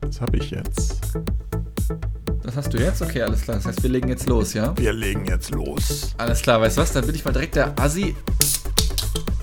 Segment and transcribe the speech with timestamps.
[0.00, 1.00] Das habe ich jetzt.
[2.42, 3.02] Das hast du jetzt?
[3.02, 3.56] Okay, alles klar.
[3.56, 4.76] Das heißt, wir legen jetzt los, ja?
[4.76, 6.14] Wir legen jetzt los.
[6.18, 6.92] Alles klar, weißt du was?
[6.92, 8.14] Dann bin ich mal direkt der Assi.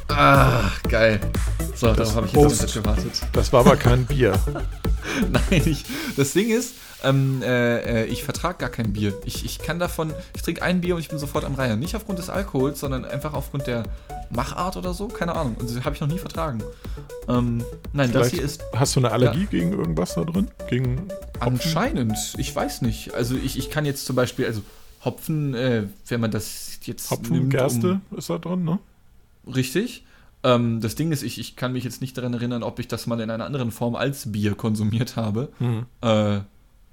[0.07, 1.19] Ah, geil.
[1.75, 3.21] So, Das darauf habe ich jetzt gewartet.
[3.33, 4.37] Das war aber kein Bier.
[5.31, 5.83] Nein, ich,
[6.15, 9.13] das Ding ist, ähm, äh, äh, ich vertrage gar kein Bier.
[9.25, 11.79] Ich, ich kann davon, ich trinke ein Bier und ich bin sofort am Reihen.
[11.79, 13.83] Nicht aufgrund des Alkohols, sondern einfach aufgrund der
[14.35, 15.07] Machart oder so.
[15.07, 15.55] Keine Ahnung.
[15.59, 16.63] Und das habe ich noch nie vertragen.
[17.27, 20.49] Ähm, nein, das Vielleicht hier ist hast du eine Allergie gegen irgendwas da drin?
[20.69, 21.07] Gegen
[21.39, 23.13] anscheinend, ich weiß nicht.
[23.13, 24.61] Also ich, ich kann jetzt zum Beispiel, also
[25.03, 28.79] Hopfen, äh, wenn man das jetzt Hopfen, nimmt, Gerste ist da drin, ne?
[29.43, 30.05] Um, richtig.
[30.43, 33.07] Ähm, das Ding ist, ich, ich kann mich jetzt nicht daran erinnern, ob ich das
[33.07, 35.49] mal in einer anderen Form als Bier konsumiert habe.
[35.59, 35.85] Mhm.
[36.01, 36.37] Äh,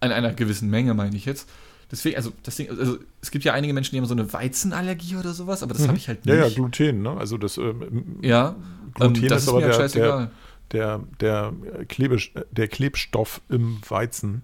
[0.01, 1.49] in einer gewissen Menge, meine ich jetzt.
[1.91, 5.17] Deswegen, also, das Ding, also es gibt ja einige Menschen, die haben so eine Weizenallergie
[5.17, 6.33] oder sowas, aber das habe ich halt Mhm.
[6.33, 6.49] Ja, nicht.
[6.51, 7.17] ja, Gluten, ne?
[7.17, 8.57] Also das ähm, Ja,
[8.95, 10.31] Gluten ähm, das ist ist aber mir halt der, scheißegal.
[10.73, 12.19] der, der, der, Klebe,
[12.51, 14.43] der Klebstoff im Weizen.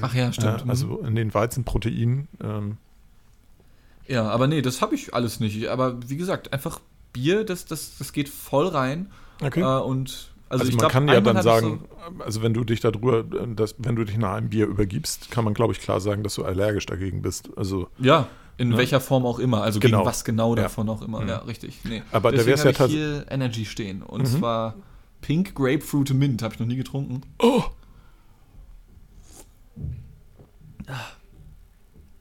[0.00, 0.68] Ach ja, Äh, stimmt.
[0.68, 2.26] also in den Weizenproteinen.
[2.42, 2.78] Ähm,
[4.08, 5.68] Ja, aber nee, das habe ich alles nicht.
[5.68, 6.80] Aber wie gesagt, einfach
[7.12, 9.10] Bier, das, das, das geht voll rein.
[9.40, 9.60] okay.
[9.60, 11.84] Äh, und also, Also, ich man glaub, kann ja dann sagen,
[12.20, 13.24] also wenn du dich darüber, äh,
[13.56, 16.34] das, wenn du dich nach einem Bier übergibst, kann man glaube ich klar sagen, dass
[16.34, 17.50] du allergisch dagegen bist.
[17.56, 18.28] Also, So, ja,
[18.58, 18.76] in Ne?
[18.76, 19.62] welcher Form auch immer.
[19.62, 19.98] Also Genau.
[19.98, 20.62] gegen was genau Ja.
[20.64, 21.20] davon auch immer.
[21.22, 21.28] Mhm.
[21.28, 21.78] Ja, richtig.
[21.84, 22.02] Nee.
[22.12, 24.02] Aber da Deswegen wär's ja hier Energy stehen.
[24.02, 24.26] Und Mhm.
[24.38, 24.74] zwar
[25.22, 26.42] Pink Grapefruit Mint.
[26.42, 27.22] Habe ich noch nie getrunken.
[27.38, 27.62] oh,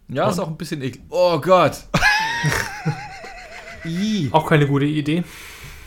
[0.08, 1.04] Ja, ist auch ein bisschen eklig.
[1.10, 1.84] Oh Gott.
[4.32, 5.24] Auch keine gute Idee.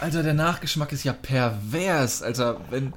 [0.05, 2.23] Alter, der Nachgeschmack ist ja pervers.
[2.23, 2.93] Alter, wenn.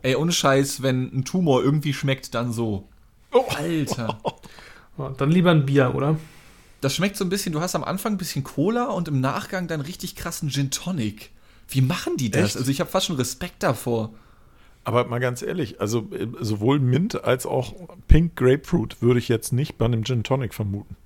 [0.00, 2.88] Ey, ohne Scheiß, wenn ein Tumor irgendwie schmeckt, dann so.
[3.32, 3.44] Oh.
[3.56, 4.18] Alter.
[5.16, 6.16] Dann lieber ein Bier, oder?
[6.82, 9.66] Das schmeckt so ein bisschen, du hast am Anfang ein bisschen Cola und im Nachgang
[9.66, 11.30] dann richtig krassen Gin Tonic.
[11.66, 12.50] Wie machen die das?
[12.50, 12.56] Echt?
[12.58, 14.12] Also ich habe fast schon Respekt davor.
[14.84, 17.72] aber mal ganz ehrlich, also äh, sowohl Mint als auch
[18.06, 20.96] Pink Grapefruit würde ich jetzt nicht bei einem Gin Tonic vermuten.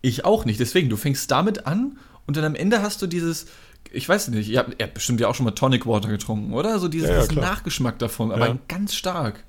[0.00, 0.58] Ich auch nicht.
[0.58, 3.48] Deswegen, du fängst damit an und dann am Ende hast du dieses,
[3.92, 6.52] ich weiß nicht, ihr habt, ihr habt bestimmt ja auch schon mal Tonic Water getrunken,
[6.52, 6.78] oder?
[6.78, 7.40] So dieses, Ja, ja, diesen.
[7.42, 9.44] Nachgeschmack davon, aber ganz stark.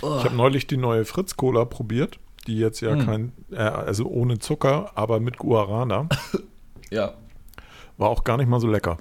[0.00, 0.16] Oh.
[0.18, 3.06] Ich habe neulich die neue Fritz Cola probiert, die jetzt ja Hm.
[3.06, 6.08] kein, äh, also ohne Zucker, aber mit Guarana.
[6.90, 7.14] Ja,
[7.96, 8.98] War auch gar nicht mal so lecker.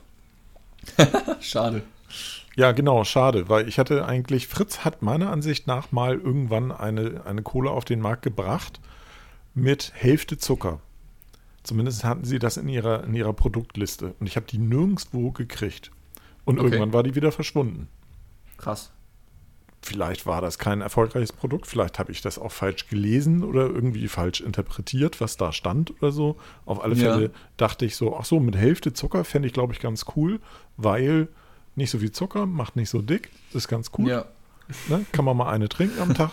[1.41, 1.83] schade.
[2.55, 7.23] Ja, genau, schade, weil ich hatte eigentlich, Fritz hat meiner Ansicht nach mal irgendwann eine,
[7.25, 8.79] eine Cola auf den Markt gebracht
[9.53, 10.79] mit Hälfte Zucker.
[11.63, 14.15] Zumindest hatten sie das in ihrer, in ihrer Produktliste.
[14.19, 15.91] Und ich habe die nirgendwo gekriegt.
[16.45, 16.65] Und Okay.
[16.67, 17.87] irgendwann war die wieder verschwunden.
[18.57, 18.91] Krass.
[19.83, 24.07] Vielleicht war das kein erfolgreiches Produkt, vielleicht habe ich das auch falsch gelesen oder irgendwie
[24.07, 26.37] falsch interpretiert, was da stand oder so.
[26.65, 27.13] Auf alle Ja.
[27.13, 30.39] Fälle dachte ich so, ach so, mit Hälfte Zucker fände ich, glaube ich, ganz cool,
[30.77, 31.27] weil
[31.75, 34.07] nicht so viel Zucker, macht nicht so dick, ist ganz cool.
[34.09, 34.25] Ja.
[34.87, 35.03] Ne?
[35.13, 36.31] Kann man mal eine trinken am Tag.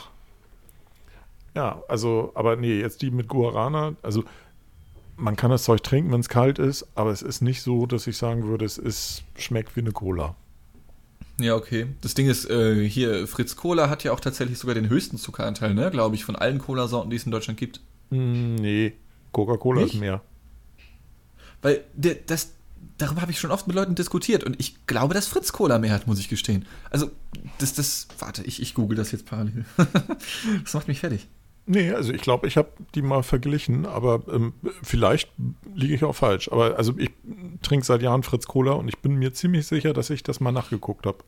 [1.55, 4.25] Ja, also, aber nee, jetzt die mit Guarana, also
[5.19, 8.07] man kann das Zeug trinken, wenn es kalt ist, aber es ist nicht so, dass
[8.07, 10.37] ich sagen würde, es ist, schmeckt wie eine Cola.
[11.41, 11.87] Ja, okay.
[12.01, 15.75] Das Ding ist, äh, hier, Fritz Cola hat ja auch tatsächlich sogar den höchsten Zuckeranteil,
[15.75, 15.91] ne?
[15.91, 17.81] Glaube ich, von allen Cola-Sorten, die es in Deutschland gibt.
[18.11, 18.95] Hm, nee,
[19.33, 20.23] Coca-Cola ist mehr.
[21.63, 22.55] Weil der, das,
[22.99, 25.93] darüber habe ich schon oft mit Leuten diskutiert und ich glaube, dass Fritz Cola mehr
[25.93, 26.67] hat, muss ich gestehen.
[26.91, 27.11] Also,
[27.59, 29.65] das, das, warte, ich, ich google das jetzt parallel.
[30.65, 31.29] das macht mich fertig.
[31.71, 35.31] Nee, also ich glaube, ich habe die mal verglichen, aber ähm, vielleicht
[35.75, 36.51] liege ich auch falsch.
[36.51, 37.11] Aber also ich
[37.61, 40.51] trinke seit Jahren Fritz Cola und ich bin mir ziemlich sicher, dass ich das mal
[40.51, 41.19] nachgeguckt habe.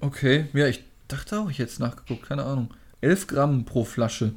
[0.00, 2.72] Okay, ja, ich dachte auch, ich hätte es nachgeguckt, keine Ahnung.
[3.02, 4.32] 11 Gramm pro Flasche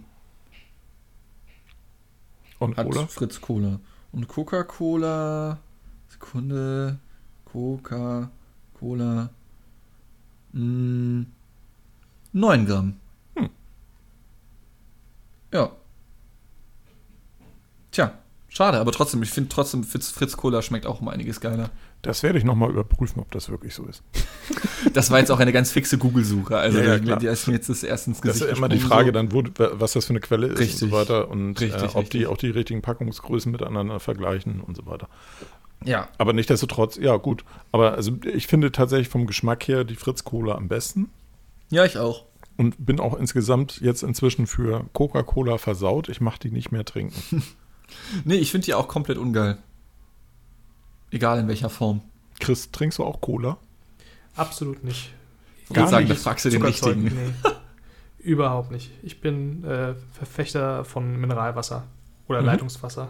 [2.59, 3.07] Und hat Cola?
[3.07, 3.79] Fritz Cola.
[4.11, 5.57] Und Coca-Cola,
[6.09, 6.99] Sekunde,
[7.45, 9.29] Coca-Cola,
[10.51, 11.21] mm,
[12.33, 12.97] 9 Gramm.
[15.53, 15.71] Ja.
[17.91, 18.13] Tja,
[18.49, 21.69] schade, aber trotzdem, ich finde trotzdem, Fritz, Fritz Cola schmeckt auch um einiges geiler.
[22.01, 24.03] Das werde ich nochmal überprüfen, ob das wirklich so ist.
[24.93, 26.55] Das war jetzt auch eine ganz fixe Google-Suche.
[26.57, 28.69] Also, Ja, ja, die, die ist mir jetzt das erste ins Das Gesicht ist immer
[28.69, 29.11] die Frage so.
[29.11, 30.83] dann, wo, was das für eine Quelle ist Richtig.
[30.83, 32.27] und so weiter und Richtig, äh, ob die richtig.
[32.27, 35.09] auch die richtigen Packungsgrößen miteinander vergleichen und so weiter.
[35.83, 37.43] Ja, Aber nichtsdestotrotz, ja gut.
[37.71, 41.09] Aber also ich finde tatsächlich vom Geschmack her die Fritz Cola am besten
[41.69, 42.23] ja, ich auch.
[42.57, 46.09] Und bin auch insgesamt jetzt inzwischen für Coca-Cola versaut.
[46.09, 47.43] Ich mache die nicht mehr trinken.
[48.25, 49.57] Nee, ich finde die auch komplett ungeil.
[51.09, 52.01] Egal in welcher Form.
[52.37, 53.55] Chris, trinkst du auch Cola?
[54.35, 55.13] Absolut nicht.
[55.63, 56.21] Ich Gar würde sagen, da nicht.
[56.21, 57.03] fragst du den richtigen.
[57.05, 57.33] Nee.
[58.19, 58.91] Überhaupt nicht.
[59.03, 61.85] Ich bin äh, Verfechter von Mineralwasser
[62.27, 62.47] oder Mhm.
[62.47, 63.07] Leitungswasser.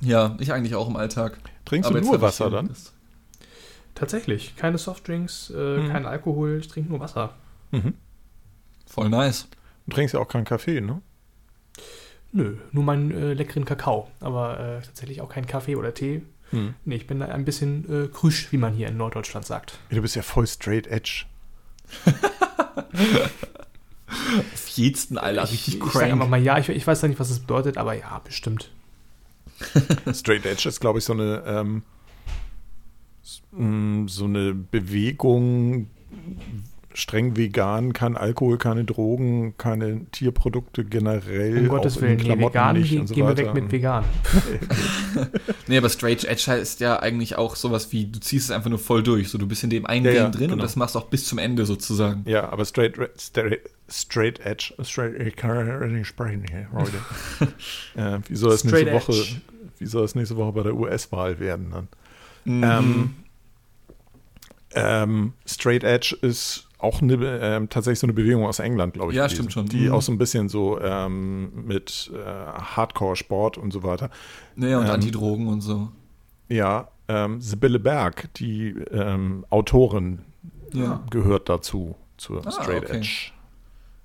[0.00, 1.38] Ja, ich eigentlich auch im Alltag.
[1.64, 2.74] Trinkst Aber du nur Wasser dann?
[3.94, 4.56] Tatsächlich.
[4.56, 5.88] Keine Softdrinks, äh, Mhm.
[5.88, 7.34] kein Alkohol, ich trinke nur Wasser.
[7.72, 7.94] Mhm.
[8.86, 9.48] Voll nice.
[9.86, 11.02] Du trinkst ja auch keinen Kaffee, ne?
[12.32, 14.10] Nö, nur meinen äh, leckeren Kakao.
[14.20, 16.22] Aber äh, tatsächlich auch keinen Kaffee oder Tee.
[16.52, 16.74] Mhm.
[16.84, 19.78] Nee, ich bin da ein bisschen äh, krüsch, wie man hier in Norddeutschland sagt.
[19.90, 21.24] Du bist ja voll straight edge.
[24.54, 26.30] Auf jeden Alter, richtig ich sage einfach crank.
[26.30, 28.70] mal ja, ich, ich weiß da nicht, was das bedeutet, aber ja, bestimmt.
[30.12, 31.82] Straight Edge ist, glaube ich, so eine, ähm,
[33.52, 35.88] mh, so eine Bewegung,
[36.94, 41.58] streng vegan, kein Alkohol, keine Drogen, keine Tierprodukte generell.
[41.58, 43.72] Um Gottes auch in Willen, nee, Klamotten vegan, nicht und so gehen wir weg mit
[43.72, 44.04] vegan.
[45.66, 48.78] Nee, aber Straight Edge heißt ja eigentlich auch sowas wie, du ziehst es einfach nur
[48.78, 49.28] voll durch.
[49.28, 50.62] So, du bist in dem einen Ja, Game ja, drin und genau.
[50.62, 52.24] das machst du auch bis zum Ende sozusagen.
[52.26, 56.96] Ja, aber straight, straight, straight Edge, straight, ich kann nicht sprechen hier heute.
[57.96, 59.40] äh, wie soll es nächste Straight Woche, Edge.
[59.78, 61.88] wie soll es nächste Woche bei der US-Wahl werden dann?
[62.44, 62.64] Mhm.
[62.64, 63.14] Ähm,
[64.74, 69.16] ähm, Straight Edge ist auch eine, ähm, tatsächlich so eine Bewegung aus England, glaube ich.
[69.16, 69.66] Ja, gewesen, stimmt schon.
[69.66, 69.92] Die Mhm.
[69.92, 72.18] auch so ein bisschen so ähm, mit äh,
[72.76, 74.10] Hardcore-Sport und so weiter.
[74.56, 75.88] naja, und ähm, Antidrogen und so.
[76.48, 80.20] Ja, ähm, Sibylle Berg, die ähm, Autorin,
[80.72, 81.02] Ja.
[81.10, 82.96] gehört dazu, zur Ah, Straight okay.
[82.98, 83.30] Edge.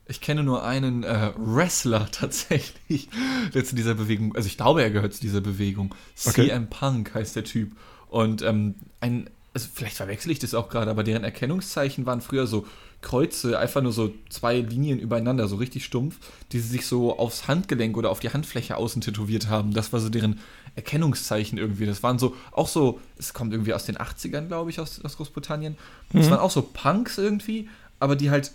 [0.09, 3.09] Ich kenne nur einen äh, Wrestler tatsächlich,
[3.53, 5.93] der zu dieser Bewegung, also ich glaube, er gehört zu dieser Bewegung.
[6.25, 6.47] Okay.
[6.47, 7.71] CM Punk heißt der Typ.
[8.09, 12.45] Und ähm, ein, also vielleicht verwechsel ich das auch gerade, aber deren Erkennungszeichen waren früher
[12.45, 12.67] so
[13.01, 16.17] Kreuze, einfach nur so zwei Linien übereinander, so richtig stumpf,
[16.51, 19.73] die sie sich so aufs Handgelenk oder auf die Handfläche außen tätowiert haben.
[19.73, 20.39] Das war so deren
[20.75, 21.85] Erkennungszeichen irgendwie.
[21.85, 25.17] Das waren so, auch so, es kommt irgendwie aus den 80ern, glaube ich, aus, aus
[25.17, 25.75] Großbritannien.
[26.13, 27.67] Das waren auch so Punks irgendwie,
[27.99, 28.51] aber die halt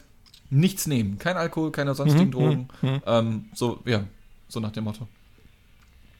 [0.50, 1.18] nichts nehmen.
[1.18, 2.68] Kein Alkohol, keine sonstigen Mhm, Drogen.
[2.82, 3.02] mhm.
[3.06, 4.04] Ähm, so, ja,
[4.48, 5.08] so nach dem Motto.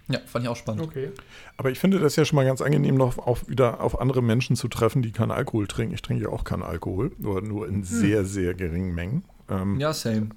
[0.09, 0.83] Ja, fand ich auch spannend.
[0.83, 1.11] Okay.
[1.57, 4.57] Aber ich finde das ja schon mal ganz angenehm, noch auch wieder auf andere Menschen
[4.57, 5.95] zu treffen, die keinen Alkohol trinken.
[5.95, 9.25] Ich trinke ja auch keinen Alkohol, nur, nur in sehr, sehr geringen Mengen.
[9.49, 10.31] Ähm, Ja, same.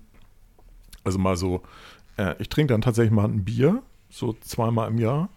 [1.04, 1.62] Also mal so,
[2.18, 5.30] äh, ich trinke dann tatsächlich mal ein Bier, so zweimal im Jahr.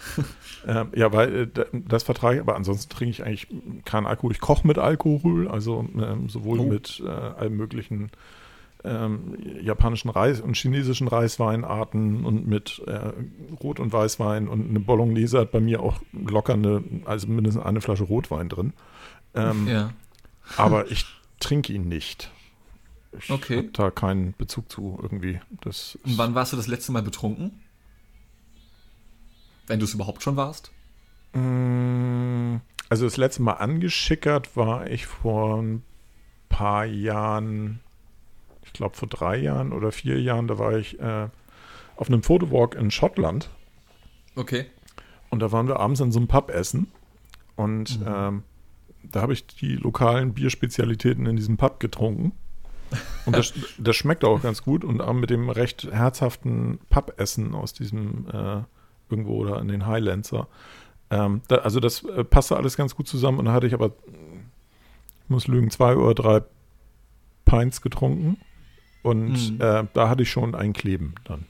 [0.66, 3.46] ähm, ja, weil äh, da- das vertrage ich, aber ansonsten trinke ich eigentlich
[3.84, 4.32] keinen Alkohol.
[4.32, 6.64] Ich koche mit Alkohol, also ähm, sowohl Oh.
[6.64, 8.10] mit äh, allen möglichen
[8.84, 13.12] ähm, japanischen Reis und chinesischen Reisweinarten und mit äh,
[13.62, 17.80] Rot- und Weißwein und eine Bolognese hat bei mir auch locker eine, also mindestens eine
[17.80, 18.72] Flasche Rotwein drin.
[19.34, 19.92] Ähm, Ja.
[20.56, 21.04] aber ich
[21.40, 22.30] trinke ihn nicht.
[23.18, 23.56] Ich Okay.
[23.58, 25.40] habe da keinen Bezug zu irgendwie.
[25.62, 27.60] Das Und wann warst du das letzte Mal betrunken?
[29.66, 30.70] Wenn du es überhaupt schon warst?
[31.32, 32.56] Mm,
[32.88, 35.82] Also das letzte Mal angeschickert war ich vor ein
[36.48, 37.80] paar Jahren,
[38.70, 41.28] ich glaube vor drei Jahren oder vier Jahren, da war ich äh,
[41.96, 43.50] auf einem Fotowalk in Schottland
[44.36, 44.66] Okay.
[45.28, 46.86] und da waren wir abends in so einem Pub essen
[47.56, 48.06] und Mhm.
[48.06, 48.42] ähm,
[49.02, 52.32] da habe ich die lokalen Bierspezialitäten in diesem Pub getrunken.
[53.26, 57.72] Und das, das schmeckt auch ganz gut und auch mit dem recht herzhaften Pub-Essen aus
[57.72, 58.62] diesem äh,
[59.08, 60.32] irgendwo da in den Highlands.
[61.10, 63.86] Ähm, da, also das äh, passte alles ganz gut zusammen und da hatte ich aber,
[65.24, 66.42] ich muss lügen, zwei oder drei
[67.46, 68.36] Pints getrunken
[69.02, 69.60] und Mhm.
[69.60, 71.46] äh, da hatte ich schon ein Kleben dann.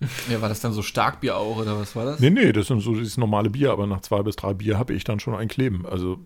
[0.30, 2.20] Ja, war das dann so Starkbier auch oder was war das?
[2.20, 4.92] Nee, nee, das sind so dieses normale Bier, aber nach zwei bis drei Bier habe
[4.92, 5.86] ich dann schon ein Kleben.
[5.86, 6.18] Also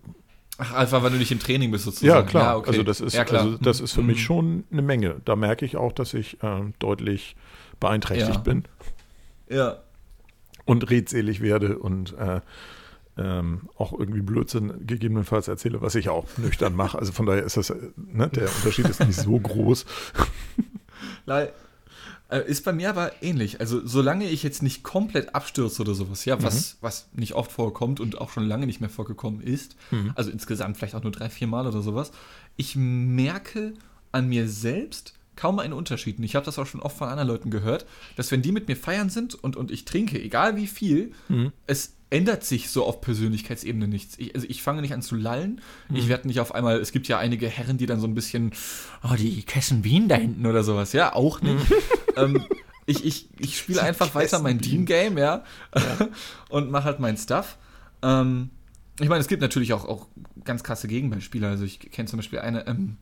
[0.57, 2.07] Ach, einfach weil du nicht im Training bist sozusagen.
[2.19, 2.57] Ja, klar.
[2.57, 2.69] okay.
[2.69, 4.07] Also das ist, ja, also das ist für Mhm.
[4.07, 5.21] mich schon eine Menge.
[5.25, 7.35] Da merke ich auch, dass ich ähm, deutlich
[7.79, 8.41] beeinträchtigt Ja.
[8.41, 8.63] bin
[9.49, 9.77] Ja.
[10.65, 12.41] und redselig werde und äh,
[13.17, 16.97] ähm, auch irgendwie Blödsinn gegebenenfalls erzähle, was ich auch nüchtern mache.
[16.97, 19.85] Also von daher ist das, ne, der Unterschied ist nicht so groß.
[22.29, 23.59] Äh, Ist bei mir aber ähnlich.
[23.59, 27.99] Also, solange ich jetzt nicht komplett abstürze oder sowas, ja, was, was nicht oft vorkommt
[27.99, 30.13] und auch schon lange nicht mehr vorgekommen ist, Mhm.
[30.15, 32.11] also insgesamt vielleicht auch nur drei, vier Mal oder sowas,
[32.55, 33.73] ich merke
[34.13, 36.19] an mir selbst kaum einen Unterschied.
[36.19, 38.67] Und ich habe das auch schon oft von anderen Leuten gehört, dass wenn die mit
[38.69, 41.51] mir feiern sind und, und ich trinke, egal wie viel, Mhm.
[41.67, 44.19] es ändert sich so auf Persönlichkeitsebene nichts.
[44.19, 45.61] Ich, also ich fange nicht an zu lallen.
[45.89, 45.95] Mhm.
[45.95, 48.51] Ich werde nicht auf einmal, es gibt ja einige Herren, die dann so ein bisschen,
[49.03, 50.93] oh, die Kessen Wien da hinten oder sowas.
[50.93, 51.65] Ja, auch nicht.
[52.17, 52.45] ähm,
[52.85, 54.85] ich ich, ich spiele einfach weiter mein Wien.
[54.85, 55.43] Team-Game, ja,
[56.49, 57.57] und mache halt mein Stuff.
[58.01, 58.49] Ähm,
[58.99, 60.07] ich meine, es gibt natürlich auch, auch
[60.43, 61.47] ganz krasse Gegenbeispiele.
[61.47, 62.97] Also ich kenne zum Beispiel eine, ähm,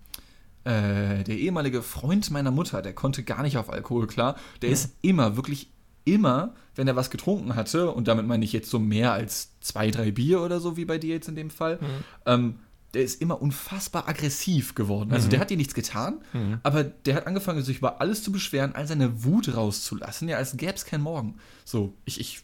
[0.65, 4.35] äh, der ehemalige Freund meiner Mutter, der konnte gar nicht auf Alkohol klar.
[4.61, 5.71] Der ist immer, wirklich
[6.13, 9.91] immer, wenn er was getrunken hatte, und damit meine ich jetzt so mehr als zwei,
[9.91, 11.79] drei Bier oder so, wie bei dir jetzt in dem Fall,
[12.25, 12.55] ähm,
[12.93, 15.11] der ist immer unfassbar aggressiv geworden.
[15.13, 16.21] Also der hat dir nichts getan,
[16.63, 20.57] aber der hat angefangen, sich über alles zu beschweren, all seine Wut rauszulassen, ja, als
[20.57, 21.35] gäbe es kein Morgen.
[21.65, 22.41] So, ich, ich,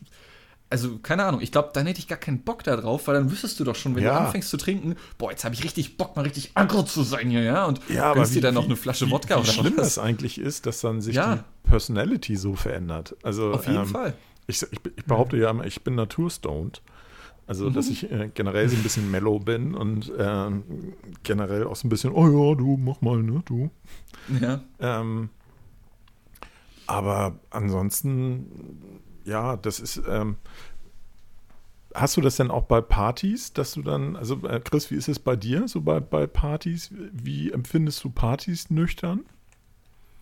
[0.69, 3.31] also keine Ahnung, ich glaube, dann hätte ich gar keinen Bock da drauf, weil dann
[3.31, 4.19] wüsstest du doch schon, wenn Ja.
[4.19, 7.29] du anfängst zu trinken, boah, jetzt habe ich richtig Bock, mal richtig aggro zu sein
[7.29, 7.65] hier, ja?
[7.65, 9.51] Und Ja, aber gönnst wie, dir dann noch wie- eine Flasche wie, Wodka wie oder
[9.51, 9.95] schlimm was.
[9.95, 11.35] das eigentlich ist, dass dann sich Ja.
[11.35, 13.15] die Personality so verändert.
[13.23, 14.13] Also Auf jeden ähm, Fall.
[14.47, 16.81] Ich, ich, ich behaupte ja immer, ich bin naturstoned.
[17.47, 20.63] Also, dass ich äh, generell so ein bisschen mellow bin und ähm,
[21.21, 23.69] generell auch so ein bisschen, oh ja, du, mach mal, ne, du.
[24.41, 24.61] Ja.
[24.79, 25.29] Ähm,
[26.87, 28.47] aber ansonsten,
[29.25, 30.01] ja, das ist.
[30.07, 30.37] Ähm,
[31.93, 35.07] hast du das denn auch bei Partys, dass du dann, also äh, Chris, wie ist
[35.07, 36.91] es bei dir so bei, bei Partys?
[37.11, 39.21] Wie empfindest du Partys nüchtern?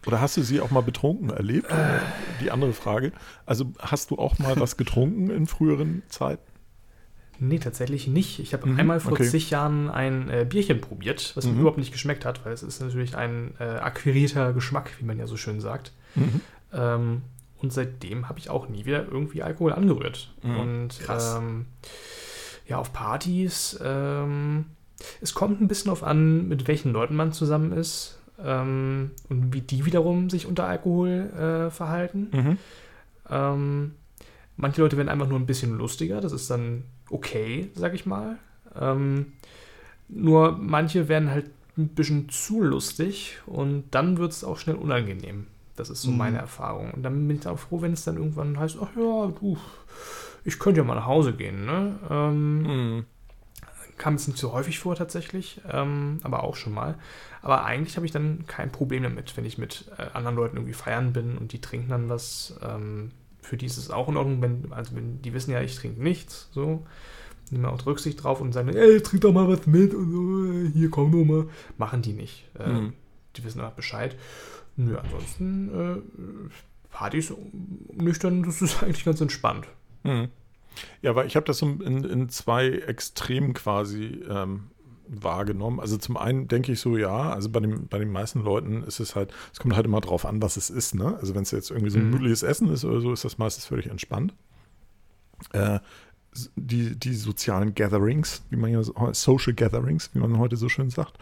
[0.05, 1.71] Oder hast du sie auch mal betrunken erlebt?
[1.71, 2.07] Oder
[2.41, 3.11] Die andere Frage.
[3.45, 6.43] Also hast du auch mal was getrunken in früheren Zeiten?
[7.39, 8.39] Nee, tatsächlich nicht.
[8.39, 9.27] Ich habe Mhm, einmal vor okay.
[9.29, 11.59] zig Jahren ein äh, Bierchen probiert, was mir Mhm.
[11.61, 15.25] überhaupt nicht geschmeckt hat, weil es ist natürlich ein äh, akquirierter Geschmack, wie man ja
[15.25, 15.93] so schön sagt.
[16.71, 17.21] Ähm,
[17.63, 20.31] und seitdem habe ich auch nie wieder irgendwie Alkohol angerührt.
[20.43, 21.37] Mhm, Und krass.
[21.39, 21.65] ähm,
[22.67, 24.65] ja, auf Partys, ähm,
[25.21, 29.61] es kommt ein bisschen auf an, mit welchen Leuten man zusammen ist ähm, und wie
[29.61, 32.27] die wiederum sich unter Alkohol äh, verhalten.
[32.31, 32.57] Mhm.
[33.29, 33.91] Ähm,
[34.57, 38.37] manche Leute werden einfach nur ein bisschen lustiger, das ist dann okay, sag ich mal.
[38.79, 39.33] Ähm,
[40.09, 45.47] nur manche werden halt ein bisschen zu lustig und dann wird es auch schnell unangenehm.
[45.75, 46.17] Das ist so Mhm.
[46.17, 46.91] meine Erfahrung.
[46.91, 49.57] Und dann bin ich auch froh, wenn es dann irgendwann heißt, ach ja, du,
[50.43, 51.65] ich könnte ja mal nach Hause gehen.
[51.65, 51.95] Ne?
[52.09, 52.61] Ähm,
[52.97, 53.05] Mhm.
[53.97, 56.95] kam jetzt nicht so häufig vor tatsächlich, ähm, aber auch schon mal.
[57.41, 60.73] Aber eigentlich habe ich dann kein Problem damit, wenn ich mit äh, anderen Leuten irgendwie
[60.73, 62.55] feiern bin und die trinken dann was.
[62.63, 63.11] Ähm,
[63.41, 66.01] für die ist es auch in Ordnung, wenn, also wenn die wissen ja, ich trinke
[66.01, 66.85] nichts, so.
[67.51, 70.71] Nehmen auch Rücksicht drauf und sagen, ey, trink doch mal was mit und so, äh,
[70.71, 71.45] hier komm doch mal.
[71.77, 72.49] Machen die nicht.
[72.57, 72.93] Äh, Mhm.
[73.35, 74.15] Die wissen auch Bescheid.
[74.75, 76.49] Nö, ansonsten äh,
[76.91, 77.33] Partys
[77.93, 79.67] nüchtern, das ist eigentlich ganz entspannt.
[80.03, 80.29] Mhm.
[81.01, 84.71] Ja, weil ich habe das so in, in zwei Extremen quasi ähm,
[85.07, 85.79] wahrgenommen.
[85.79, 88.99] Also zum einen denke ich so, ja, also bei, dem, bei den meisten Leuten ist
[88.99, 91.15] es halt, es kommt halt immer drauf an, was es ist, ne?
[91.19, 92.11] Also wenn es jetzt irgendwie so ein Mhm.
[92.11, 94.33] gemütliches Essen ist oder so, ist das meistens völlig entspannt.
[95.51, 95.79] Äh,
[96.55, 100.89] die, die sozialen Gatherings, wie man ja so, Social Gatherings, wie man heute so schön
[100.89, 101.19] sagt.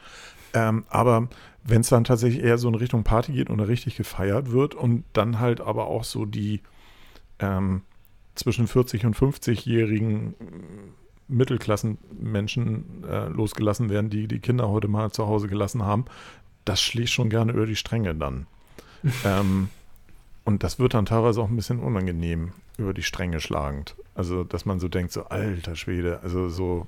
[0.53, 1.27] Ähm, aber
[1.63, 4.75] wenn es dann tatsächlich eher so in Richtung Party geht und da richtig gefeiert wird
[4.75, 6.61] und dann halt aber auch so die
[7.39, 7.81] ähm,
[8.35, 10.33] zwischen 40 und 50-jährigen
[11.27, 16.05] Mittelklassenmenschen äh, losgelassen werden, die die Kinder heute mal zu Hause gelassen haben,
[16.65, 18.47] das schlägt schon gerne über die Stränge dann.
[19.25, 19.69] ähm,
[20.43, 23.95] und das wird dann teilweise auch ein bisschen unangenehm über die Stränge schlagend.
[24.15, 26.87] Also, dass man so denkt, so alter Schwede, also so,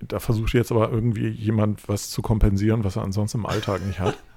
[0.00, 4.00] da versucht jetzt aber irgendwie jemand was zu kompensieren, was er ansonsten im Alltag nicht
[4.00, 4.18] hat.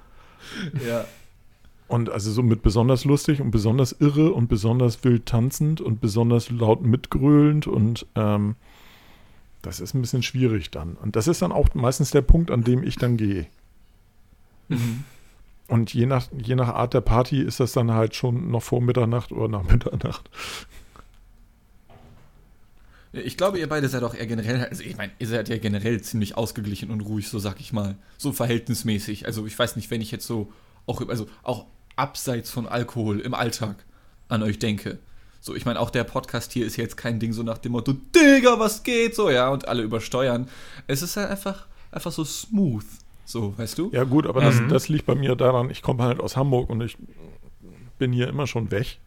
[0.84, 1.06] Ja.
[1.88, 6.50] Und also so mit besonders lustig und besonders irre und besonders wild tanzend und besonders
[6.50, 8.56] laut mitgröhlend und ähm,
[9.62, 10.96] das ist ein bisschen schwierig dann.
[10.96, 13.46] Und das ist dann auch meistens der Punkt, an dem ich dann gehe.
[14.70, 15.04] Mhm.
[15.68, 18.82] Und je nach, je nach Art der Party ist das dann halt schon noch vor
[18.82, 20.30] Mitternacht oder nach Mitternacht.
[23.14, 26.02] Ich glaube, ihr beide seid auch eher generell, also ich meine, ihr seid ja generell
[26.02, 27.96] ziemlich ausgeglichen und ruhig, so sag ich mal.
[28.18, 29.26] So verhältnismäßig.
[29.26, 30.52] Also ich weiß nicht, wenn ich jetzt so
[30.86, 31.66] auch, also auch
[31.98, 33.76] abseits von Alkohol im Alltag
[34.30, 35.00] an euch denke.
[35.42, 37.94] So, ich meine, auch der Podcast hier ist jetzt kein Ding so nach dem Motto,
[37.94, 39.16] Digga, was geht?
[39.16, 40.48] So, ja, und alle übersteuern.
[40.88, 42.86] Es ist halt einfach, einfach so smooth.
[43.26, 43.90] So, weißt du?
[43.92, 44.70] Ja gut, aber das, Mhm.
[44.70, 46.98] das liegt bei mir daran, ich komme halt aus Hamburg und ich
[47.98, 49.00] bin hier immer schon weg.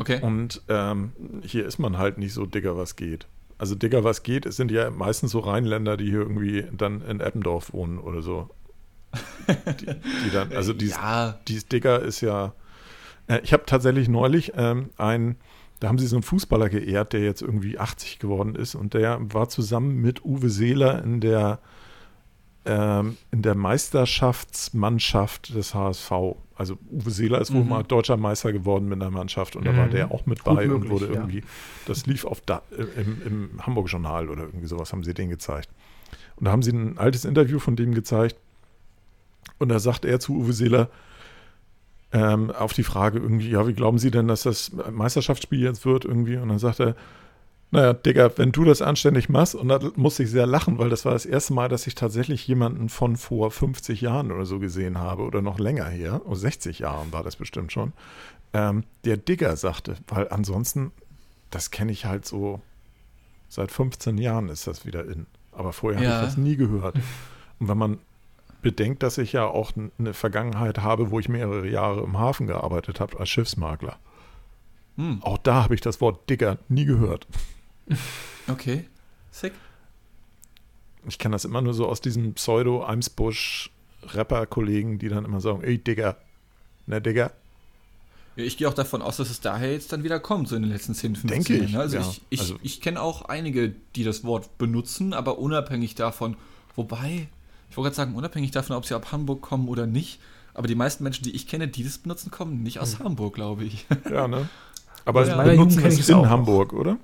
[0.00, 0.18] Okay.
[0.22, 3.26] Und ähm, hier ist man halt nicht so dicker, was geht.
[3.58, 7.20] Also dicker, was geht, es sind ja meistens so Rheinländer, die hier irgendwie dann in
[7.20, 8.48] Eppendorf wohnen oder so.
[9.46, 12.54] Die, die dann, also dieses, ja, dieses Dicker ist ja.
[13.26, 15.36] Äh, ich habe tatsächlich neulich ähm, ein,
[15.80, 19.18] da haben sie so einen Fußballer geehrt, der jetzt irgendwie 80 geworden ist und der
[19.20, 21.58] war zusammen mit Uwe Seeler in der
[22.64, 26.10] ähm, in der Meisterschaftsmannschaft des HSV.
[26.60, 27.68] Also Uwe Seeler ist wohl Mhm.
[27.70, 29.90] mal deutscher Meister geworden mit einer Mannschaft und da war Mhm.
[29.92, 31.12] der auch mit bei und möglich, wurde ja.
[31.14, 31.42] irgendwie,
[31.86, 32.60] das lief auf da,
[32.96, 35.70] im, im Hamburg-Journal oder irgendwie sowas, haben sie den gezeigt.
[36.36, 38.36] Und da haben sie ein altes Interview von dem gezeigt
[39.58, 40.90] und da sagt er zu Uwe Seeler
[42.12, 46.04] ähm, auf die Frage irgendwie, ja, wie glauben Sie denn, dass das Meisterschaftsspiel jetzt wird
[46.04, 46.36] irgendwie?
[46.36, 46.94] Und dann sagt er,
[47.70, 51.04] naja, Digga, wenn du das anständig machst, und da musste ich sehr lachen, weil das
[51.04, 54.98] war das erste Mal, dass ich tatsächlich jemanden von vor 50 Jahren oder so gesehen
[54.98, 57.92] habe oder noch länger her, oh, 60 Jahren war das bestimmt schon,
[58.52, 60.90] ähm, der Digger sagte, weil ansonsten,
[61.50, 62.60] das kenne ich halt so,
[63.48, 65.26] seit 15 Jahren ist das wieder in.
[65.52, 66.08] Aber vorher Ja.
[66.10, 66.94] habe ich das nie gehört.
[67.58, 67.98] Und wenn man
[68.62, 73.00] bedenkt, dass ich ja auch eine Vergangenheit habe, wo ich mehrere Jahre im Hafen gearbeitet
[73.00, 73.98] habe als Schiffsmakler.
[74.96, 75.18] Hm.
[75.22, 77.26] Auch da habe ich das Wort Digger nie gehört.
[78.48, 78.86] Okay.
[79.30, 79.52] Sick.
[81.06, 86.16] Ich kenne das immer nur so aus diesem Pseudo-Eimsbusch-Rapper-Kollegen, die dann immer sagen, ey Digger,
[86.86, 87.32] ne Digger.
[88.36, 90.62] Ja, ich gehe auch davon aus, dass es daher jetzt dann wieder kommt, so in
[90.62, 91.74] den letzten 10, 15 Denke ich, Jahren.
[91.74, 91.80] ne?
[91.80, 92.02] Also ja.
[92.08, 96.36] ich, ich, Also- ich kenne auch einige, die das Wort benutzen, aber unabhängig davon,
[96.76, 97.28] wobei,
[97.70, 100.20] ich wollte gerade sagen, unabhängig davon, ob sie ab Hamburg kommen oder nicht,
[100.54, 103.64] aber die meisten Menschen, die ich kenne, die das benutzen, kommen nicht aus Hamburg, glaube
[103.64, 103.86] ich.
[104.10, 104.48] Ja, ne?
[105.06, 106.28] Aber Jugend benutzen ich es in.
[106.28, 106.98] Hamburg, oder?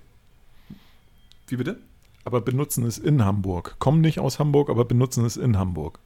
[1.48, 1.78] Wie bitte?
[2.24, 3.76] Aber benutzen es in Hamburg.
[3.78, 5.98] Kommen nicht aus Hamburg, aber benutzen es in Hamburg.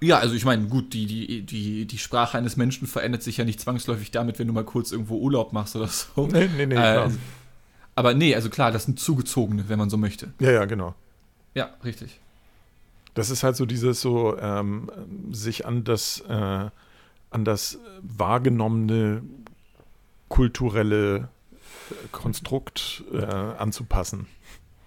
[0.00, 3.44] Ja, also ich meine, gut, die, die, die, die Sprache eines Menschen verändert sich ja
[3.44, 6.26] nicht zwangsläufig damit, wenn du mal kurz irgendwo Urlaub machst oder so.
[6.26, 7.10] Nee, nee, nee, Äh, klar.
[7.94, 10.32] aber nee, also klar, das sind Zugezogene, wenn man so möchte.
[10.38, 10.94] Ja, ja, genau.
[11.54, 12.20] Ja, richtig.
[13.14, 14.90] Das ist halt so dieses so, ähm,
[15.30, 16.32] sich an das, äh,
[17.30, 19.22] an das wahrgenommene
[20.28, 21.28] kulturelle
[22.12, 24.26] Konstrukt äh, anzupassen.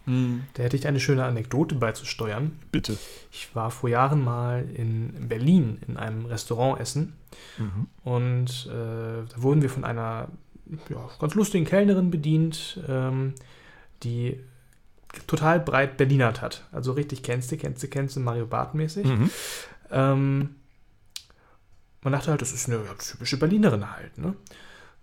[0.09, 0.43] Hm.
[0.55, 2.57] Da hätte ich eine schöne Anekdote beizusteuern.
[2.71, 2.97] Bitte.
[3.31, 7.13] Ich war vor Jahren mal in Berlin in einem Restaurant essen
[7.59, 7.87] Mhm.
[8.03, 10.29] und äh, da wurden wir von einer
[10.89, 13.35] ja, ganz lustigen Kellnerin bedient, ähm,
[14.01, 14.39] die
[15.27, 16.65] total breit Berlinert hat.
[16.71, 19.05] Also richtig kennst du, kennst du, kennst du, Mario Barth mäßig.
[19.05, 19.29] Mhm.
[19.91, 20.49] Ähm,
[22.01, 24.33] man dachte halt, das ist eine ja, typische Berlinerin halt, ne?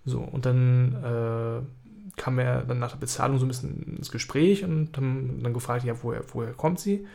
[0.05, 1.61] So, und dann äh,
[2.17, 5.85] kam er dann nach der Bezahlung so ein bisschen ins Gespräch und haben dann gefragt,
[5.85, 7.07] ja, woher, woher kommt sie?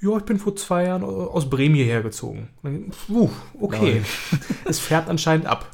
[0.00, 2.48] Ja, ich bin vor zwei Jahren aus Bremen hierher gezogen.
[2.62, 4.02] Und dann, uh, okay.
[4.64, 5.68] es färbt anscheinend ab.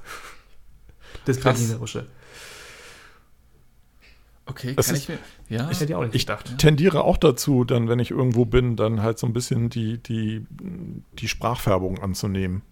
[1.26, 1.58] Das Krass.
[1.58, 2.06] Berlinerische.
[4.46, 5.18] Okay, Das kann ist- ich mir.
[5.48, 5.70] Ja.
[5.70, 6.58] Ich hätte ja auch nicht Ich gedacht.
[6.58, 10.46] tendiere auch dazu, dann, wenn ich irgendwo bin, dann halt so ein bisschen die, die,
[11.18, 12.62] die Sprachfärbung anzunehmen.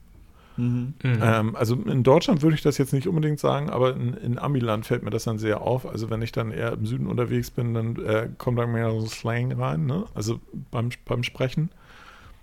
[0.57, 0.95] Mhm.
[1.03, 1.19] Mhm.
[1.23, 4.85] Ähm, also in Deutschland würde ich das jetzt nicht unbedingt sagen, aber in, in Amiland
[4.87, 5.87] fällt mir das dann sehr auf.
[5.87, 9.07] Also wenn ich dann eher im Süden unterwegs bin, dann äh, kommt da mehr so
[9.07, 10.05] Slang rein, ne?
[10.15, 10.41] Also
[10.71, 11.71] beim, beim Sprechen.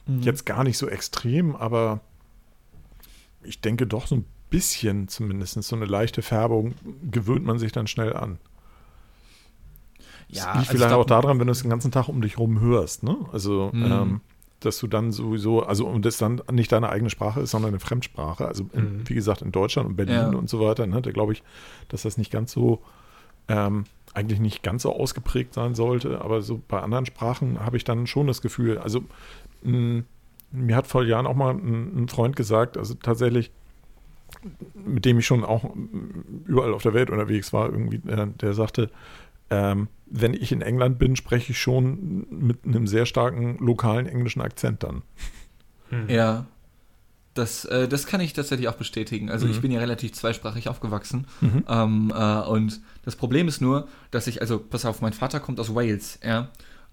[0.08, 0.22] Mhm.
[0.22, 2.00] Jetzt gar nicht so extrem, aber
[3.44, 6.74] ich denke doch so ein bisschen zumindest, so eine leichte Färbung
[7.12, 8.39] gewöhnt man sich dann schnell an.
[10.30, 12.08] Ja, das liegt also ich vielleicht glaub- auch daran, wenn du es den ganzen Tag
[12.08, 13.17] um dich rum hörst, ne?
[13.32, 13.86] Also, Mhm.
[13.86, 14.22] ähm,
[14.60, 17.80] dass du dann sowieso, also und das dann nicht deine eigene Sprache ist, sondern eine
[17.80, 18.48] Fremdsprache.
[18.48, 19.10] Also in, Mhm.
[19.10, 20.28] wie gesagt, in Deutschland und Berlin Ja.
[20.30, 21.02] und so weiter, ne?
[21.02, 21.43] Da glaube ich,
[21.88, 22.82] dass das nicht ganz so,
[23.48, 27.84] ähm, eigentlich nicht ganz so ausgeprägt sein sollte, aber so bei anderen Sprachen habe ich
[27.84, 29.04] dann schon das Gefühl, also
[29.63, 30.04] mh,
[30.52, 33.52] mir hat vor Jahren auch mal ein, ein Freund gesagt, also tatsächlich,
[34.74, 35.63] mit dem ich schon auch
[36.45, 38.89] überall auf der Welt unterwegs war, irgendwie, der sagte,
[39.50, 44.42] ähm, wenn ich in England bin, spreche ich schon mit einem sehr starken lokalen englischen
[44.42, 45.04] Akzent dann.
[45.92, 46.10] Mhm.
[46.10, 46.46] Ja.
[47.36, 49.30] Das, äh, das kann ich tatsächlich auch bestätigen.
[49.30, 49.62] Also ich Mhm.
[49.62, 51.28] bin ja relativ zweisprachig aufgewachsen.
[51.42, 51.64] Mhm.
[51.70, 55.60] Ähm, äh, und das Problem ist nur, dass ich, also pass auf, mein Vater kommt
[55.60, 56.50] aus Wales, ja.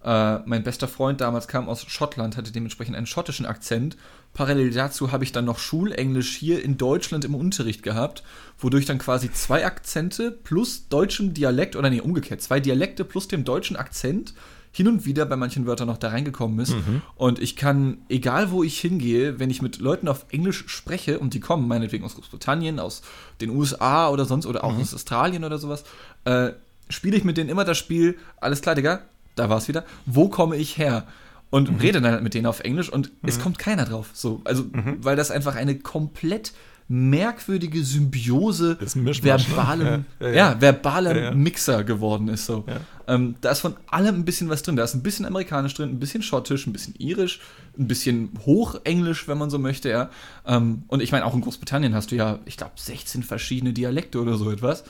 [0.07, 3.97] Äh, mein bester Freund damals kam aus Schottland, hatte dementsprechend einen schottischen Akzent.
[4.33, 8.23] Parallel dazu habe ich dann noch Schulenglisch hier in Deutschland im Unterricht gehabt,
[8.57, 13.43] wodurch dann quasi zwei Akzente plus deutschem Dialekt, oder nee, umgekehrt, zwei Dialekte plus dem
[13.43, 14.33] deutschen Akzent
[14.71, 16.71] hin und wieder bei manchen Wörtern noch da reingekommen ist.
[17.15, 21.33] Und ich kann, egal wo ich hingehe, wenn ich mit Leuten auf Englisch spreche und
[21.33, 23.01] die kommen, meinetwegen aus Großbritannien, aus
[23.41, 25.83] den USA oder sonst, oder auch aus Australien oder sowas,
[26.23, 26.51] äh,
[26.87, 29.01] spiele ich mit denen immer das Spiel, alles klar, Digga,
[29.39, 31.05] da war es wieder, wo komme ich her?
[31.49, 34.09] Und rede dann halt mit denen auf Englisch und es kommt keiner drauf.
[34.13, 34.65] So, also,
[34.99, 36.51] weil das einfach eine komplett
[36.89, 39.47] merkwürdige Symbiose ne?
[39.47, 40.61] verbalem, Ja, ja, ja, ja.
[40.61, 41.31] verbalem Ja, ja.
[41.31, 42.45] Mixer geworden ist.
[42.45, 42.65] So.
[43.07, 44.77] Ähm, da ist von allem ein bisschen was drin.
[44.77, 47.41] Da ist ein bisschen amerikanisch drin, ein bisschen schottisch, ein bisschen irisch,
[47.77, 50.09] ein bisschen hochenglisch, wenn man so möchte, ja.
[50.45, 54.21] Ähm, und ich meine, auch in Großbritannien hast du ja, ich glaube, 16 verschiedene Dialekte
[54.21, 54.85] oder so etwas.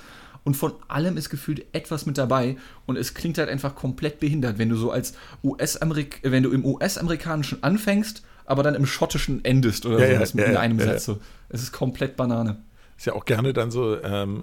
[0.48, 2.56] Und von allem ist gefühlt etwas mit dabei
[2.86, 6.64] und es klingt halt einfach komplett behindert, wenn du so als US-Amerik, wenn du im
[6.64, 11.04] US-amerikanischen anfängst, aber dann im schottischen endest oder Ja, so ja, ja, in einem Satz.
[11.04, 11.20] So.
[11.50, 12.64] Es ist komplett Banane.
[12.96, 14.42] Ist ja auch gerne dann so ähm,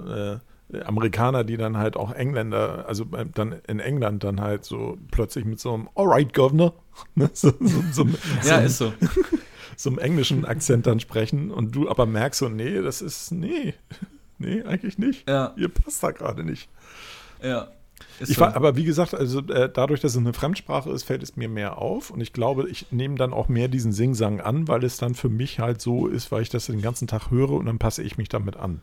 [0.75, 4.99] äh, Amerikaner, die dann halt auch Engländer, also äh, dann in England dann halt so
[5.11, 6.75] plötzlich mit so einem Alright, Governor,
[7.15, 7.31] ne?
[7.33, 7.51] so,
[7.93, 8.07] so,
[8.45, 8.93] Ja, ist so.
[9.79, 13.73] so einem englischen Akzent dann sprechen und du aber merkst so, nee, das ist, nee,
[14.39, 15.29] nee, eigentlich nicht.
[15.29, 16.69] Ja, Ihr passt da gerade nicht.
[17.43, 17.69] ja.
[18.21, 18.41] So.
[18.41, 21.49] war, aber wie gesagt, also äh, dadurch, dass es eine Fremdsprache ist, fällt es mir
[21.49, 24.97] mehr auf und ich glaube, ich nehme dann auch mehr diesen Singsang an, weil es
[24.97, 27.79] dann für mich halt so ist, weil ich das den ganzen Tag höre und dann
[27.79, 28.83] passe ich mich damit an.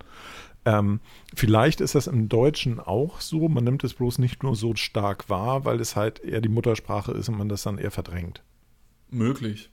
[0.63, 0.99] Ähm,
[1.35, 5.29] vielleicht ist das im Deutschen auch so, man nimmt es bloß nicht nur so stark
[5.29, 8.43] wahr, weil es halt eher die Muttersprache ist und man das dann eher verdrängt.
[9.09, 9.71] Möglich.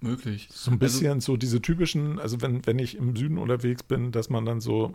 [0.00, 0.48] Möglich.
[0.50, 4.28] So ein bisschen so diese typischen, also wenn, wenn ich im Süden unterwegs bin, dass
[4.30, 4.94] man dann so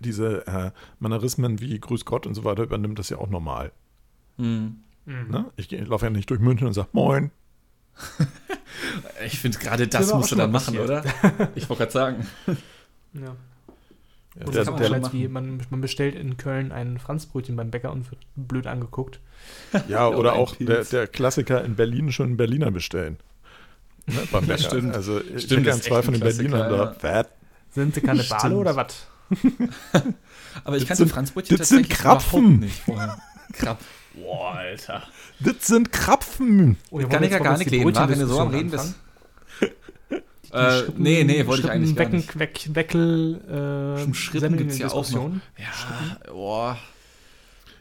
[0.00, 3.72] diese äh, Mannerismen wie Grüß Gott und so weiter übernimmt, das ist ja auch normal.
[4.36, 4.76] Mhm.
[5.06, 5.46] Ne?
[5.56, 7.30] Ich, geh- laufe ja nicht durch München und sage Moin.
[9.24, 10.84] Ich finde gerade das musst du dann machen, passiert.
[10.84, 11.48] oder?
[11.54, 12.26] Ich wollte gerade sagen.
[13.12, 13.22] Ja.
[13.24, 15.18] Ja, der, das kann man der, wahrscheinlich machen.
[15.18, 19.18] wie, man, man bestellt in Köln ein Franzbrötchen beim Bäcker und wird blöd angeguckt.
[19.88, 23.16] ja, oder auch der, der Klassiker in Berlin schon einen Berliner bestellen.
[24.08, 24.62] Ne, beim Bäcker.
[24.62, 24.94] Stimmt.
[24.94, 26.92] Also ich Stimmt, ist zwei von den Berlinern da.
[26.98, 27.28] Fett.
[27.70, 28.54] Sind sie Kannibale Stimmt.
[28.54, 29.06] oder was?
[30.64, 32.38] Aber ich Das kannte sind- Franzbrötchen das sind tatsächlich Krapfen.
[32.40, 33.18] überhaupt nicht vorher.
[33.52, 33.86] Krapfen.
[34.14, 35.02] Boah, Alter.
[35.40, 36.76] Das sind Krapfen.
[36.90, 38.94] Oh, wir Kann ich ja gar nicht reden, wenn du so am Reden bist.
[40.50, 42.38] Äh, Schrippen- nee, nee, wollte ich eigentlich gar Wecken, nicht.
[42.38, 45.30] Weck, Weckel, äh, Semmeln gibt's ja auch noch.
[45.58, 46.78] Ja, boah.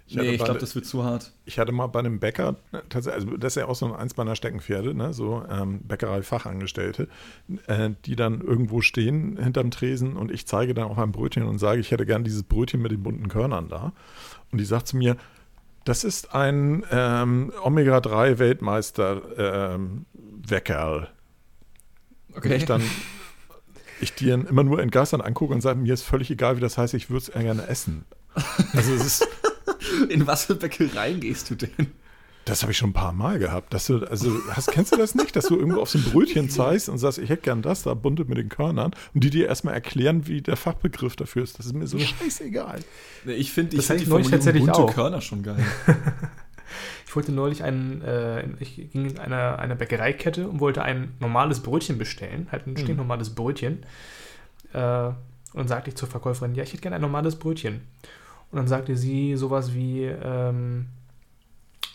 [0.09, 1.33] Ich Nee, ich glaube, das wird zu hart.
[1.43, 2.55] Ich hatte mal bei einem Bäcker,
[2.87, 7.09] tatsächlich, also das ist ja auch so eins meiner Steckenpferde, ne, so ähm, Bäckerei-Fachangestellte,
[7.67, 11.59] äh, die dann irgendwo stehen hinterm Tresen und ich zeige dann auf ein Brötchen und
[11.59, 13.91] sage, ich hätte gern dieses Brötchen mit den bunten Körnern da.
[14.51, 15.17] Und die sagt zu mir,
[15.83, 20.05] das ist ein ähm, Omega-3-Weltmeister ähm,
[20.47, 21.09] Weckerl.
[22.29, 22.55] Und Okay.
[22.55, 22.83] ich dann,
[23.99, 26.93] ich dann immer nur entgeistert angucke und sage, mir ist völlig egal, wie das heißt,
[26.93, 28.05] ich würde es gerne essen.
[28.73, 29.27] Also es ist,
[30.09, 31.87] In was für Bäckereien gehst du denn?
[32.45, 33.73] Das habe ich schon ein paar Mal gehabt.
[33.73, 36.49] Dass du, also, hast, kennst du das nicht, dass du irgendwo auf so ein Brötchen
[36.49, 39.47] zeigst und sagst, ich hätte gern das da, bunte mit den Körnern, und die dir
[39.47, 41.59] erstmal erklären, wie der Fachbegriff dafür ist.
[41.59, 42.79] Das ist mir so scheißegal.
[43.25, 44.93] Nee, Ich finde ich find die Formulierung tatsächlich bunte auch.
[44.93, 45.57] Körner schon geil.
[47.07, 51.61] Ich wollte neulich einen, äh, ich ging in eine, eine Bäckereikette und wollte ein normales
[51.61, 52.77] Brötchen bestellen, halt ein Mhm.
[52.77, 53.83] stinknormales Brötchen.
[54.73, 55.09] Äh,
[55.53, 57.81] und sagte ich zur Verkäuferin, ja, ich hätte gerne ein normales Brötchen.
[58.51, 60.87] Und dann sagte sie sowas wie, ähm,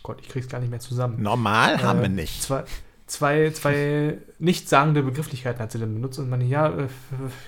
[0.02, 1.22] Gott, ich krieg's gar nicht mehr zusammen.
[1.22, 2.64] Normal Äh, Zwei,
[3.06, 6.88] zwei, zwei nichtssagende Begrifflichkeiten hat sie dann benutzt und meine, ja, äh,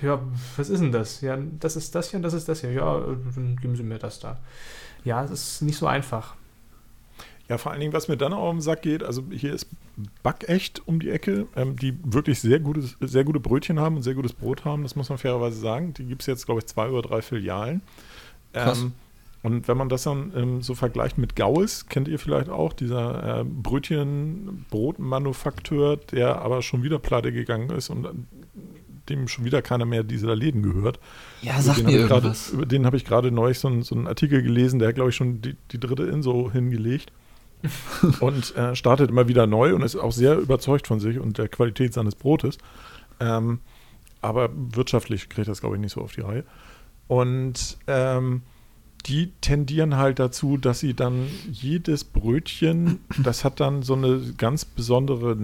[0.03, 0.21] ja,
[0.57, 1.21] was ist denn das?
[1.21, 2.73] Ja, das ist das hier und das ist das hier.
[2.73, 4.39] Ja, äh, dann geben Sie mir das da.
[5.05, 6.35] Ja, es ist nicht so einfach.
[7.49, 9.67] Ja, vor allen Dingen, was mir dann auch am Sack geht, also hier ist
[10.23, 14.15] Backecht um die Ecke, ähm, die wirklich sehr, gutes, sehr gute Brötchen haben und sehr
[14.15, 15.93] gutes Brot haben, das muss man fairerweise sagen.
[15.93, 17.83] Die gibt es jetzt, glaube ich, zwei oder drei Filialen.
[18.55, 18.93] Ähm,
[19.43, 23.41] und wenn man das dann ähm, so vergleicht mit Gaues, kennt ihr vielleicht auch, dieser
[23.41, 28.11] äh, Brötchen-Brotmanufakteur, der aber schon wieder pleite gegangen ist und äh,
[29.09, 30.99] dem schon wieder keiner mehr dieser Läden gehört.
[31.43, 33.95] Ja, Über den habe ich gerade- Über den habe ich gerade neulich so, einen- so
[33.95, 37.13] einen Artikel gelesen, der hat, glaube ich, schon die, die dritte Inso hingelegt.
[38.21, 41.49] und äh, startet immer wieder neu und ist auch sehr überzeugt von sich und der
[41.49, 42.59] Qualität seines Brotes.
[43.21, 43.61] Ähm,
[44.21, 46.45] aber wirtschaftlich kriegt das, glaube ich, nicht so auf die Reihe.
[47.07, 48.43] Und ähm,
[49.07, 54.65] die tendieren halt dazu, dass sie dann jedes Brötchen, das hat dann so eine ganz
[54.65, 55.37] besondere,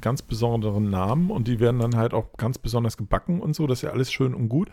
[0.00, 3.78] ganz besonderen Namen und die werden dann halt auch ganz besonders gebacken und so, das
[3.78, 4.68] ist ja alles schön und gut.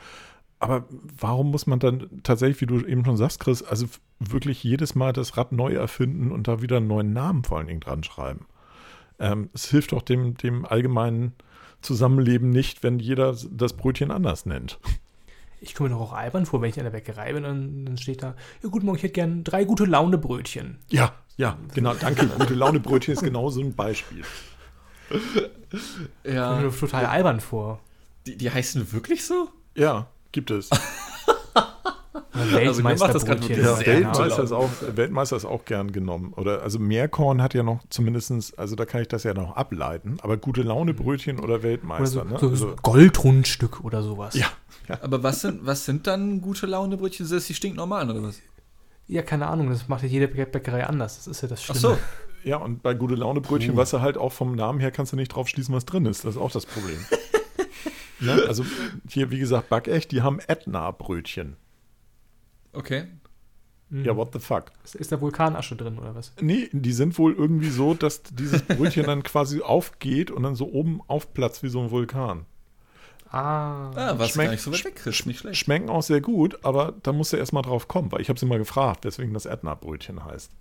[0.59, 0.85] Aber
[1.19, 3.87] warum muss man dann tatsächlich, wie du eben schon sagst, Chris, also
[4.19, 7.65] wirklich jedes Mal das Rad neu erfinden und da wieder einen neuen Namen vor allen
[7.65, 8.45] Dingen dran schreiben?
[9.17, 11.33] Ähm, es hilft doch dem, dem allgemeinen
[11.81, 14.79] Zusammenleben nicht, wenn jeder das Brötchen anders nennt.
[15.63, 17.97] Ich komme mir doch auch albern vor, wenn ich an der Bäckerei bin und dann
[17.99, 20.79] steht da, ja guten Morgen, ich hätte gern drei gute Laune-Brötchen.
[20.89, 22.25] Ja, ja, genau, danke.
[22.27, 24.23] Gute Laune-Brötchen ist genau so ein Beispiel.
[25.09, 25.23] Kommt
[26.23, 26.61] mir Ja.
[26.61, 27.79] doch total albern vor.
[28.25, 29.49] Die, die heißen wirklich so?
[29.75, 30.69] Ja, gibt es.
[32.13, 32.57] Also das Ja.
[32.57, 36.33] Weltmeister, ist auch, Weltmeister ist auch gern genommen.
[36.35, 40.17] Oder also Meerkorn hat ja noch zumindestens, also da kann ich das ja noch ableiten,
[40.21, 42.37] aber gute Laune Brötchen oder Oder Weltmeister, so, ne?
[42.39, 44.35] so, Also, so Goldrundstück oder sowas.
[44.35, 44.47] ja,
[45.01, 47.25] Aber was sind, was sind dann gute Launebrötchen?
[47.25, 48.39] Sind das die stinknormalen oder was?
[49.07, 51.15] Ja, keine Ahnung, das macht ja jede Bä- Bäckerei anders.
[51.17, 51.79] Das ist ja das Ach Schlimme.
[51.95, 51.97] so.
[52.49, 55.15] ja, und bei gute Laune Brötchen, weißt du halt auch vom Namen her, kannst du
[55.17, 56.25] nicht drauf schließen, was drin ist.
[56.25, 56.97] Das ist auch das Problem.
[58.19, 58.43] ne?
[58.47, 58.65] Also
[59.09, 61.55] hier, wie gesagt, Backecht, die haben Ätna-Brötchen.
[62.73, 63.05] Okay.
[63.89, 64.05] Mhm.
[64.05, 64.71] Ja, what the fuck?
[64.83, 66.31] Ist, ist da Vulkanasche drin oder was?
[66.39, 70.71] Nee, die sind wohl irgendwie so, dass dieses Brötchen dann quasi aufgeht und dann so
[70.71, 72.45] oben aufplatzt wie so ein Vulkan.
[73.29, 73.91] Ah.
[73.95, 75.25] Ah, was Schmeckt- gar nicht so weit weg, Chris.
[75.25, 75.57] Nicht schlecht.
[75.57, 78.45] Schmecken auch sehr gut, aber da musst du erstmal drauf kommen, weil ich habe sie
[78.45, 80.51] mal gefragt, weswegen das Ätna-Brötchen heißt.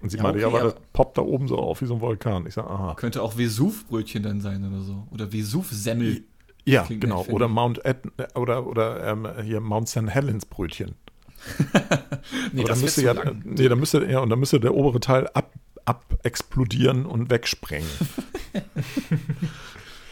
[0.00, 1.94] Und sie Ja, meinte, ja, okay, aber das poppt da oben so auf wie so
[1.94, 2.46] ein Vulkan.
[2.46, 2.94] Ich sage, aha.
[2.94, 5.06] Könnte auch Vesuv-Brötchen dann sein oder so.
[5.10, 6.24] Oder Vesuv-Semmel.
[6.64, 7.24] Ja, genau.
[7.28, 10.08] Oder Mount Ätna, oder, oder ähm, hier Mount St.
[10.08, 10.94] Helens Brötchen.
[12.52, 13.42] Nee, das da müsste ja, lang.
[13.44, 15.52] nee, da müsste, ja, und da müsste der obere Teil ab,
[15.84, 17.88] ab explodieren und wegsprengen.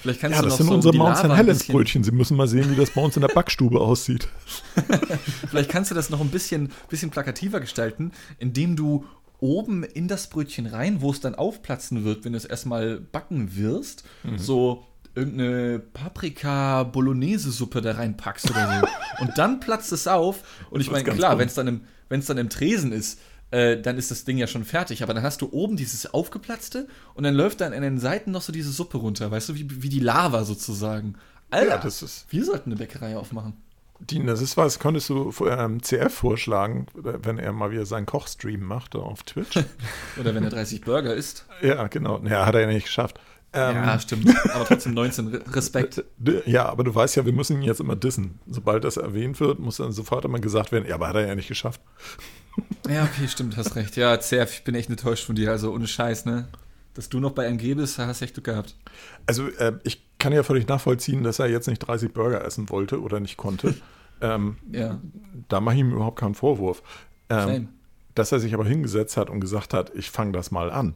[0.00, 1.30] Vielleicht kannst Ja, du das noch sind so unsere die Mount Lava St.
[1.30, 2.04] ein Helens Brötchen.
[2.04, 4.28] Sie müssen mal sehen, wie das bei uns in der Backstube aussieht.
[5.48, 9.04] Vielleicht kannst du das noch ein bisschen, bisschen plakativer gestalten, indem du
[9.40, 13.56] oben in das Brötchen rein, wo es dann aufplatzen wird, wenn du es erstmal backen
[13.56, 14.38] wirst, Mhm.
[14.38, 14.84] so
[15.18, 18.86] irgendeine Paprika-Bolognese-Suppe da reinpackst oder so.
[19.24, 20.42] und dann platzt es auf.
[20.70, 24.10] Und ich meine, klar, wenn es dann, im- dann im Tresen ist, äh, dann ist
[24.10, 25.02] das Ding ja schon fertig.
[25.02, 28.42] Aber dann hast du oben dieses aufgeplatzte und dann läuft dann an den Seiten noch
[28.42, 29.30] so diese Suppe runter.
[29.30, 31.14] Weißt du, wie, wie die Lava sozusagen.
[31.50, 32.26] Alter, Ja, das ist.
[32.30, 33.54] wir sollten eine Bäckerei aufmachen.
[34.00, 38.60] Dean, das ist was, könntest du ähm, CF vorschlagen, wenn er mal wieder seinen Kochstream
[38.60, 39.56] macht auf Twitch?
[40.20, 41.46] Oder wenn er 30 Burger isst.
[41.62, 42.20] ja, genau.
[42.24, 43.18] Ja, hat er ja nicht geschafft.
[43.52, 44.28] Ähm, ja, stimmt.
[44.54, 45.28] Aber trotzdem 19.
[45.28, 46.04] Re- Respekt.
[46.18, 48.38] D- Ja, aber du weißt ja, wir müssen ihn jetzt immer dissen.
[48.46, 51.34] Sobald das erwähnt wird, muss dann sofort immer gesagt werden, ja, aber hat er ja
[51.34, 51.80] nicht geschafft.
[52.88, 53.96] Ja, okay, stimmt, hast recht.
[53.96, 55.50] Ja, Zerf, ich bin echt enttäuscht von dir.
[55.50, 56.48] Also ohne Scheiß, ne?
[56.94, 58.74] Dass du noch bei MG bist, hast echt Glück gehabt.
[59.26, 63.00] Also äh, ich kann ja völlig nachvollziehen, dass er jetzt nicht 30 Burger essen wollte
[63.00, 63.74] oder nicht konnte.
[64.20, 65.00] ähm, Ja,
[65.48, 66.82] da mache ich ihm überhaupt keinen Vorwurf.
[67.30, 67.68] Ähm,
[68.14, 70.94] dass er sich aber hingesetzt hat und gesagt hat, ich fange das mal an.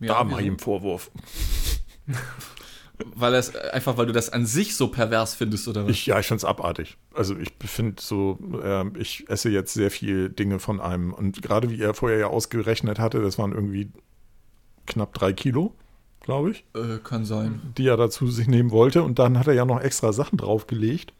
[0.00, 1.10] Ja, da mache ich ihm Vorwurf.
[3.14, 5.90] Weil es einfach, weil du das an sich so pervers findest, oder was?
[5.90, 6.98] Ich, ja, ich finde es abartig.
[7.14, 11.14] Also ich finde so, ähm, ich esse jetzt sehr viel Dinge von einem.
[11.14, 13.90] Und gerade wie er vorher ja ausgerechnet hatte, das waren irgendwie
[14.86, 15.74] knapp drei Kilo,
[16.20, 17.60] glaube ich, äh, kann sein.
[17.78, 19.02] die er dazu sich nehmen wollte.
[19.02, 21.14] Und dann hat er ja noch extra Sachen draufgelegt.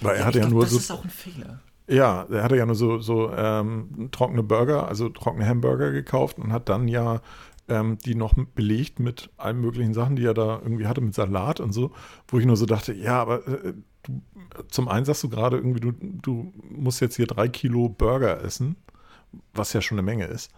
[0.00, 1.60] Weil er hatte ja glaub, nur das so, ist auch ein Fehler.
[1.88, 6.52] Ja, er hatte ja nur so, so ähm, trockene Burger, also trockene Hamburger gekauft und
[6.52, 7.20] hat dann ja
[7.68, 11.60] ähm, die noch belegt mit allen möglichen Sachen, die er da irgendwie hatte, mit Salat
[11.60, 11.92] und so,
[12.28, 14.22] wo ich nur so dachte, ja, aber äh, du,
[14.68, 18.76] zum einen sagst du gerade irgendwie, du, du musst jetzt hier drei Kilo Burger essen,
[19.54, 20.52] was ja schon eine Menge ist.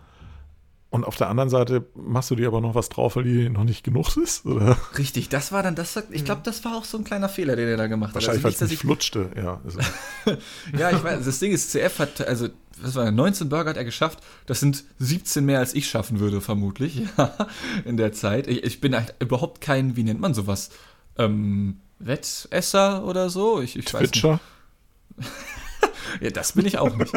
[0.90, 3.64] Und auf der anderen Seite machst du dir aber noch was drauf, weil die noch
[3.64, 4.46] nicht genug ist?
[4.46, 4.78] Oder?
[4.96, 7.68] Richtig, das war dann, das, ich glaube, das war auch so ein kleiner Fehler, den
[7.68, 8.14] er da gemacht hat.
[8.14, 9.30] Wahrscheinlich, weil also es nicht, flutschte.
[9.36, 12.48] Ja, also, ich, ja, ich weiß, das Ding ist, CF hat, also,
[12.80, 14.20] was war, 19 Burger hat er geschafft.
[14.46, 17.34] Das sind 17 mehr, als ich schaffen würde, vermutlich, ja,
[17.84, 18.46] in der Zeit.
[18.46, 20.70] Ich, ich bin halt überhaupt kein, wie nennt man sowas?
[21.18, 23.60] Ähm, Wettesser oder so?
[23.60, 24.12] Ich, ich weiß nicht.
[24.14, 24.40] Twitcher.
[26.20, 27.12] Ja, das bin ich auch nicht.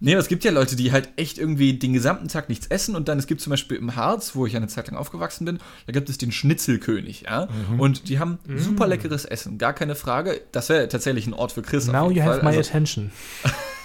[0.00, 2.94] Nee, aber es gibt ja Leute, die halt echt irgendwie den gesamten Tag nichts essen
[2.94, 5.58] und dann, es gibt zum Beispiel im Harz, wo ich eine Zeit lang aufgewachsen bin,
[5.86, 7.48] da gibt es den Schnitzelkönig, ja.
[7.70, 7.80] Mhm.
[7.80, 10.40] Und die haben super leckeres Essen, gar keine Frage.
[10.52, 11.86] Das wäre tatsächlich ein Ort für Chris.
[11.86, 12.42] Now you have Fall.
[12.42, 13.10] my Also, attention.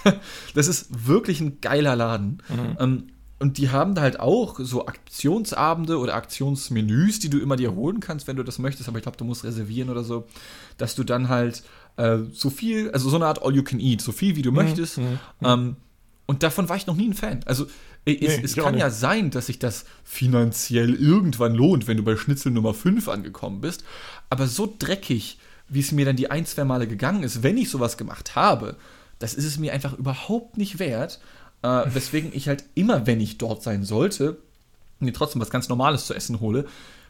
[0.53, 2.41] das ist wirklich ein geiler Laden.
[2.49, 2.77] Mhm.
[2.79, 3.07] Ähm,
[3.39, 7.99] und die haben da halt auch so Aktionsabende oder Aktionsmenüs, die du immer dir holen
[7.99, 8.87] kannst, wenn du das möchtest.
[8.87, 10.27] Aber ich glaube, du musst reservieren oder so,
[10.77, 11.63] dass du dann halt
[11.97, 14.51] äh, so viel, also so eine Art All You Can Eat, so viel wie du
[14.53, 14.99] möchtest.
[15.41, 15.75] Ähm,
[16.25, 17.41] und davon war ich noch nie ein Fan.
[17.45, 17.65] Also
[18.05, 22.03] äh, es, Nee, es kann ja sein, dass sich das finanziell irgendwann lohnt, wenn du
[22.03, 23.83] bei Schnitzel Nummer 5 angekommen bist.
[24.29, 27.69] Aber so dreckig, wie es mir dann die ein, zwei Male gegangen ist, wenn ich
[27.69, 28.77] sowas gemacht habe,
[29.19, 31.19] das ist es mir einfach überhaupt nicht wert.
[31.61, 34.37] Äh, weswegen ich halt immer, wenn ich dort sein sollte,
[34.99, 36.65] mir trotzdem was ganz Normales zu essen hole.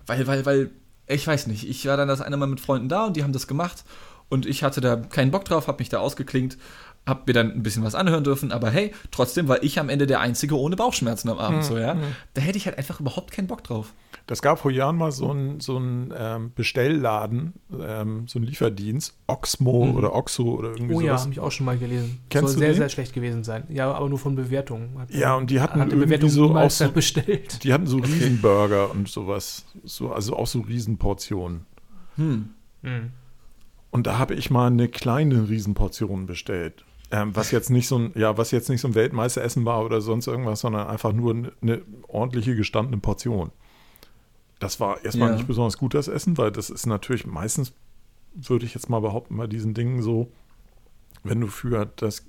[0.06, 0.70] Weil, weil, weil,
[1.08, 3.34] ich weiß nicht, ich war dann das eine Mal mit Freunden da und die haben
[3.34, 3.84] das gemacht
[4.30, 6.58] und ich hatte da keinen Bock drauf, hab mich da ausgeklinkt,
[7.06, 10.08] hab mir dann ein bisschen was anhören dürfen, aber hey, trotzdem war ich am Ende
[10.08, 11.98] der Einzige ohne Bauchschmerzen am Abend, so, ja.
[12.34, 13.94] Da hätte ich halt einfach überhaupt keinen Bock drauf.
[14.26, 19.18] Das gab vor Jahren mal so einen so einen, ähm, Bestellladen, ähm, so einen Lieferdienst,
[19.28, 21.22] Oxmo oder Oxo oder irgendwie Oh ja, sowas.
[21.24, 22.20] habe ich auch schon mal gelesen.
[22.30, 22.78] Kennst Soll du sehr, den?
[22.78, 23.66] sehr schlecht gewesen sein.
[23.68, 24.98] Ja, aber nur von Bewertungen.
[24.98, 27.66] Hat- Ja, und die hatten hat irgendwie Bewertung so auch so, bestellt.
[27.66, 31.66] die hatten so Riesenburger und sowas, so, also auch so Riesenportionen.
[32.16, 32.52] Hm.
[32.82, 33.12] Mhm.
[33.92, 36.86] Und da habe ich mal eine kleine Riesenportion bestellt.
[37.16, 40.02] Ähm, was jetzt nicht so ein, ja, was jetzt nicht so ein Weltmeisteressen war oder
[40.02, 43.52] sonst irgendwas, sondern einfach nur eine, eine ordentliche gestandene Portion.
[44.60, 45.36] Das war erstmal Ja.
[45.36, 47.72] nicht besonders gut, das Essen, weil das ist natürlich meistens,
[48.34, 50.32] würde ich jetzt mal behaupten, bei diesen Dingen so,
[51.24, 52.26] wenn du für das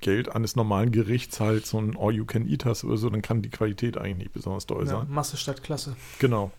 [0.00, 3.96] Geld eines normalen Gerichts halt so ein All-You-Can-Eat hast oder so, dann kann die Qualität
[3.96, 5.06] eigentlich nicht besonders doll Ja, sein.
[5.08, 5.96] Masse statt Klasse.
[6.18, 6.50] Genau.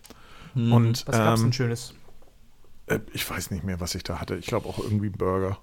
[0.53, 0.73] Hm.
[0.73, 1.93] Und Was gab's ähm, denn Schönes?
[2.87, 4.35] äh, ich weiß nicht mehr, was ich da hatte.
[4.37, 5.59] Ich glaube auch irgendwie Burger.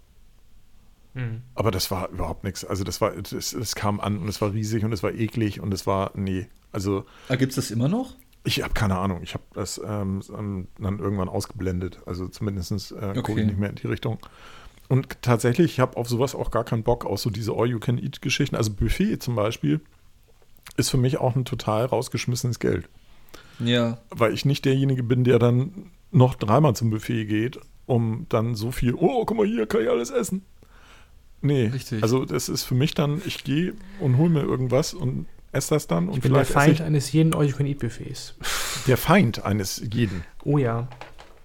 [1.14, 1.42] Mhm.
[1.54, 2.64] Aber das war überhaupt nichts.
[2.64, 5.60] Also das war, es, es kam an und es war riesig und es war eklig
[5.60, 6.46] und es war, nee.
[6.72, 8.14] Also Ah, gibt's das immer noch?
[8.44, 9.20] ich habe keine Ahnung.
[9.22, 12.00] Ich habe das ähm, dann irgendwann ausgeblendet.
[12.06, 13.40] Also zumindest äh, gucke Okay.
[13.40, 14.18] ich nicht mehr in die Richtung.
[14.88, 18.56] Und tatsächlich, ich habe auf sowas auch gar keinen Bock, auch so diese All-You-Can-Eat-Geschichten.
[18.56, 19.80] Also Buffet zum Beispiel
[20.78, 22.88] ist für mich auch ein total rausgeschmissenes Geld.
[23.58, 23.98] Ja.
[24.10, 28.70] Weil ich nicht derjenige bin, der dann noch dreimal zum Buffet geht, um dann so
[28.70, 30.42] viel, oh, guck mal hier, kann ich alles essen.
[31.40, 32.02] Nee, Richtig.
[32.02, 35.86] also das ist für mich dann, ich gehe und hole mir irgendwas und esse das
[35.86, 38.34] dann und Ich bin der Feind eines jeden All-You-Can-Eat-Buffets.
[38.40, 40.24] ich der Feind eines jeden.
[40.44, 40.88] Oh ja.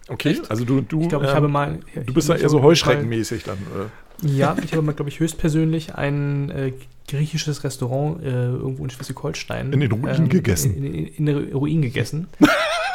[0.09, 0.51] Okay, Echt?
[0.51, 1.79] also du, du, Ich glaube, ich ähm, habe mal.
[2.05, 3.89] du bist da eher so Heuschreckenmäßig dann, oder?
[4.27, 6.73] Ja, ich habe mal, glaube ich, höchstpersönlich ein äh,
[7.07, 10.75] griechisches Restaurant äh, irgendwo in Schleswig-Holstein In den Ruinen gegessen.
[10.75, 12.27] In, in, in den Ruinen gegessen.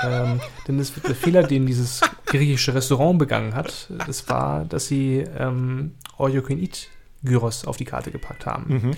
[0.03, 5.19] ähm, denn das, der Fehler, den dieses griechische Restaurant begangen hat, das war, dass sie
[5.19, 6.89] ähm, Eat
[7.23, 8.75] Gyros auf die Karte gepackt haben.
[8.75, 8.91] Mhm.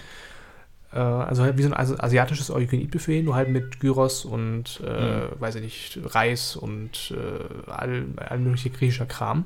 [0.93, 4.81] Äh, also halt wie so ein asi- asiatisches Eat Buffet, nur halt mit Gyros und,
[4.81, 9.45] äh, weiß ich nicht, Reis und äh, all, all mögliche griechischer Kram.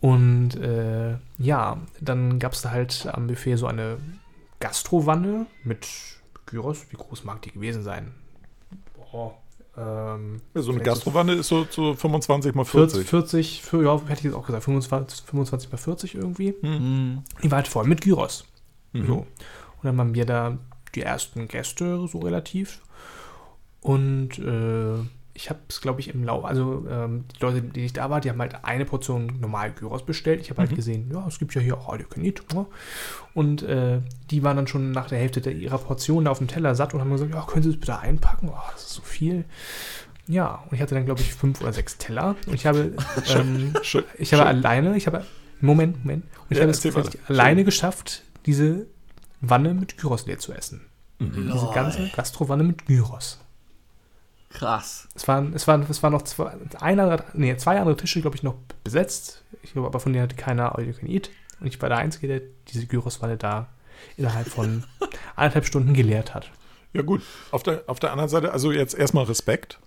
[0.00, 3.98] Und äh, ja, dann gab es da halt am Buffet so eine
[4.60, 5.88] Gastrowanne mit
[6.46, 6.86] Gyros.
[6.90, 8.12] Wie groß mag die gewesen sein?
[8.94, 9.34] Boah,
[9.78, 13.10] ähm, Ja, so eine Gastrowanne ist so, so 25 mal 40, 40.
[13.10, 16.54] 40, für, ja, hätte ich jetzt auch gesagt, 25, 25 bei 40 irgendwie.
[16.62, 17.22] Mhm.
[17.42, 18.44] Die war halt voll mit Gyros.
[18.92, 19.06] Mhm.
[19.06, 19.14] So.
[19.16, 19.26] Und
[19.84, 20.58] dann haben wir da
[20.94, 22.80] die ersten Gäste so relativ.
[23.80, 24.98] Und äh,
[25.38, 28.20] ich habe es, glaube ich, im Laufe, also ähm, die Leute, die nicht da waren,
[28.20, 30.40] die haben halt eine Portion normal Gyros bestellt.
[30.40, 31.78] Ich habe halt gesehen, ja, es gibt ja hier
[32.10, 32.42] Can Eat.
[32.52, 32.66] Ja.
[33.34, 34.00] Und äh,
[34.32, 36.92] die waren dann schon nach der Hälfte der, ihrer Portion da auf dem Teller satt
[36.92, 38.48] und haben gesagt, ja, können Sie das bitte einpacken?
[38.52, 39.44] Oh, das ist so viel.
[40.26, 42.34] Ja, und ich hatte dann, glaube ich, fünf oder sechs Teller.
[42.46, 42.96] Und ich habe,
[43.28, 44.02] ähm, Schön.
[44.18, 44.56] ich habe Schön.
[44.56, 45.24] alleine, ich habe,
[45.60, 46.24] Moment, Moment.
[46.24, 48.86] Und ich Ja, habe es alleine geschafft, diese
[49.40, 50.80] Wanne mit Gyros leer zu essen.
[51.20, 51.52] Mhm.
[51.52, 53.38] Diese ganze Gastrovanne mit Gyros.
[54.50, 55.08] Krass.
[55.14, 58.36] Es waren, es waren, es waren noch zwei, ein andere, nee, zwei andere Tische, glaube
[58.36, 59.44] ich, noch besetzt.
[59.62, 61.30] Ich glaube, aber von denen hatte keiner All You Can Eat.
[61.60, 63.68] Und ich war der Einzige, der diese Gyroswanne da
[64.16, 64.84] innerhalb von
[65.36, 66.50] anderthalb Stunden geleert hat.
[66.94, 67.22] Ja, gut.
[67.50, 69.78] Auf der, auf der anderen Seite, also jetzt erstmal Respekt.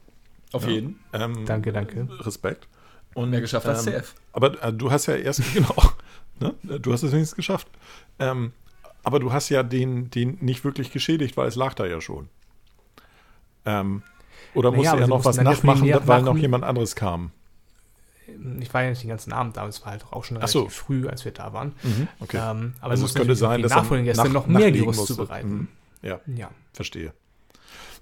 [0.52, 0.69] Auf Ja.
[0.69, 1.00] jeden.
[1.13, 2.08] Ähm, Danke, danke.
[2.19, 2.67] Respekt.
[3.13, 4.13] Und, Mehr geschafft als ähm, CF.
[4.34, 5.76] Aber äh, du hast ja erst, genau,
[6.39, 6.54] ne?
[6.80, 7.67] du hast es wenigstens geschafft.
[8.19, 8.54] Ähm,
[9.04, 12.30] aber du hast ja den, den nicht wirklich geschädigt, weil es lag da ja schon.
[13.65, 14.04] Ähm,
[14.53, 16.37] oder Naja, musste er noch was nachmachen, weil noch nachmachen.
[16.37, 17.31] jemand anderes kam?
[18.59, 20.67] Ich war ja nicht den ganzen Abend da, es war halt auch schon relativ so.
[20.69, 21.73] früh, als wir da waren.
[22.19, 22.37] Okay.
[22.37, 24.97] Ähm, aber Also es könnte sein, dass die er nachfolgenden Gäste nach- noch mehr Gyros
[24.97, 25.15] musste.
[25.15, 25.49] zubereiten.
[25.53, 25.67] Mhm.
[26.01, 26.49] Ja, Ja.
[26.73, 27.13] verstehe.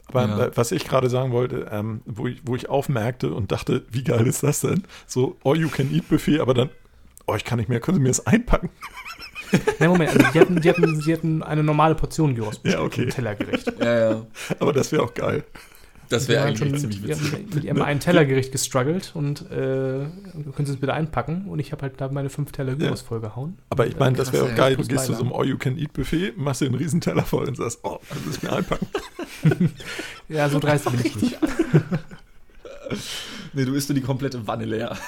[0.07, 0.45] Aber Ja.
[0.45, 4.03] äh, was ich gerade sagen wollte, ähm, wo, ich, wo ich aufmerkte und dachte, wie
[4.03, 4.83] geil ist das denn?
[5.07, 6.69] So All-You-Can-Eat-Buffet, aber dann,
[7.27, 8.69] oh, ich kann nicht mehr, können Sie mir das einpacken?
[9.79, 13.03] Nein, Moment, also die, hatten, die, hatten, die hatten eine normale Portion Gyros Ja, okay.
[13.03, 13.71] im Tellergericht.
[13.79, 14.25] Ja, ja.
[14.59, 15.43] Aber das wäre auch geil.
[16.09, 17.55] Das wäre eigentlich schon ziemlich mit ihrem- witzig.
[17.55, 21.45] Mit ihrem einen Tellergericht gestruggelt und äh, können Sie es bitte einpacken?
[21.47, 23.57] Und ich habe halt da meine fünf Teller Gyros vollgehauen.
[23.69, 24.75] Aber ich meine, das wäre auch geil.
[24.75, 27.99] Du gehst zu so einem All-You-Can-Eat-Buffet, machst dir einen riesen Teller voll und sagst, oh,
[28.09, 28.87] kannst du es mir einpacken?
[30.27, 31.37] Ja, so dreist bin ich nicht.
[33.53, 34.95] Nee, du isst nur die komplette Wanne leer.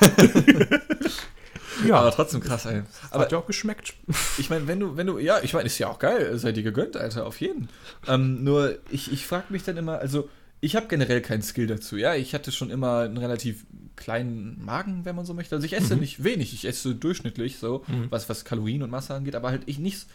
[1.88, 2.84] Ja, Aber trotzdem krass, ey.
[3.10, 3.96] Aber hat ja auch geschmeckt.
[4.38, 6.62] ich meine, wenn du, wenn du, ja, ich meine, ist ja auch geil, seid ihr
[6.64, 7.70] gegönnt, Alter, auf jeden.
[8.08, 10.30] Ähm, nur, ich, ich frage mich dann immer, also,
[10.62, 12.16] ich habe generell keinen Skill dazu, ja.
[12.16, 15.56] Ich hatte schon immer einen relativ kleinen Magen, wenn man so möchte.
[15.56, 19.36] Also ich esse nicht wenig, ich esse durchschnittlich so, was, was Kalorien und Masse angeht,
[19.36, 20.06] aber halt ich nicht,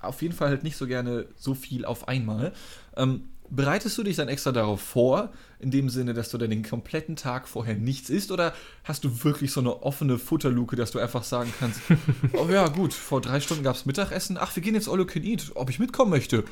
[0.00, 2.52] auf jeden Fall halt nicht so gerne so viel auf einmal.
[2.96, 6.62] Ähm, bereitest du dich dann extra darauf vor, in dem Sinne, dass du dann den
[6.62, 10.98] kompletten Tag vorher nichts isst, oder hast du wirklich so eine offene Futterluke, dass du
[10.98, 11.80] einfach sagen kannst,
[12.32, 15.06] oh ja, gut, vor drei Stunden gab es Mittagessen, ach, wir gehen jetzt All You
[15.06, 16.44] Can Eat, ob ich mitkommen möchte?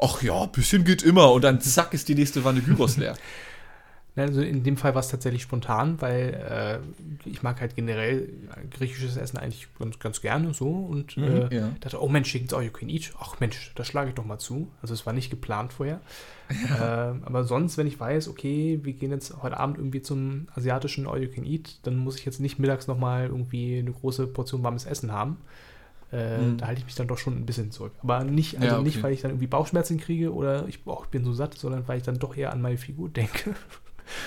[0.00, 3.16] Ach ja, ein bisschen geht immer und dann zack ist die nächste Wanne Gyros leer.
[4.18, 6.82] Also in dem Fall war es tatsächlich spontan, weil
[7.24, 8.28] äh, ich mag halt generell
[8.70, 11.70] griechisches Essen eigentlich ganz, ganz gerne so und äh, ja.
[11.80, 13.12] dachte, oh Mensch, hier gibt's All You Can Eat.
[13.20, 14.68] Ach Mensch, das schlage ich doch mal zu.
[14.82, 16.00] Also es war nicht geplant vorher.
[16.50, 21.06] Ähm, aber sonst, wenn ich weiß, okay, wir gehen jetzt heute Abend irgendwie zum asiatischen
[21.06, 24.62] All You Can Eat, dann muss ich jetzt nicht mittags nochmal irgendwie eine große Portion
[24.62, 25.36] warmes Essen haben.
[26.12, 26.56] Äh, Mhm.
[26.58, 27.92] Da halte ich mich dann doch schon ein bisschen zurück.
[28.02, 28.82] Aber nicht, also Ja, okay.
[28.84, 31.86] nicht, weil ich dann irgendwie Bauchschmerzen kriege oder ich, oh, ich bin so satt, sondern
[31.86, 33.54] weil ich dann doch eher an meine Figur denke.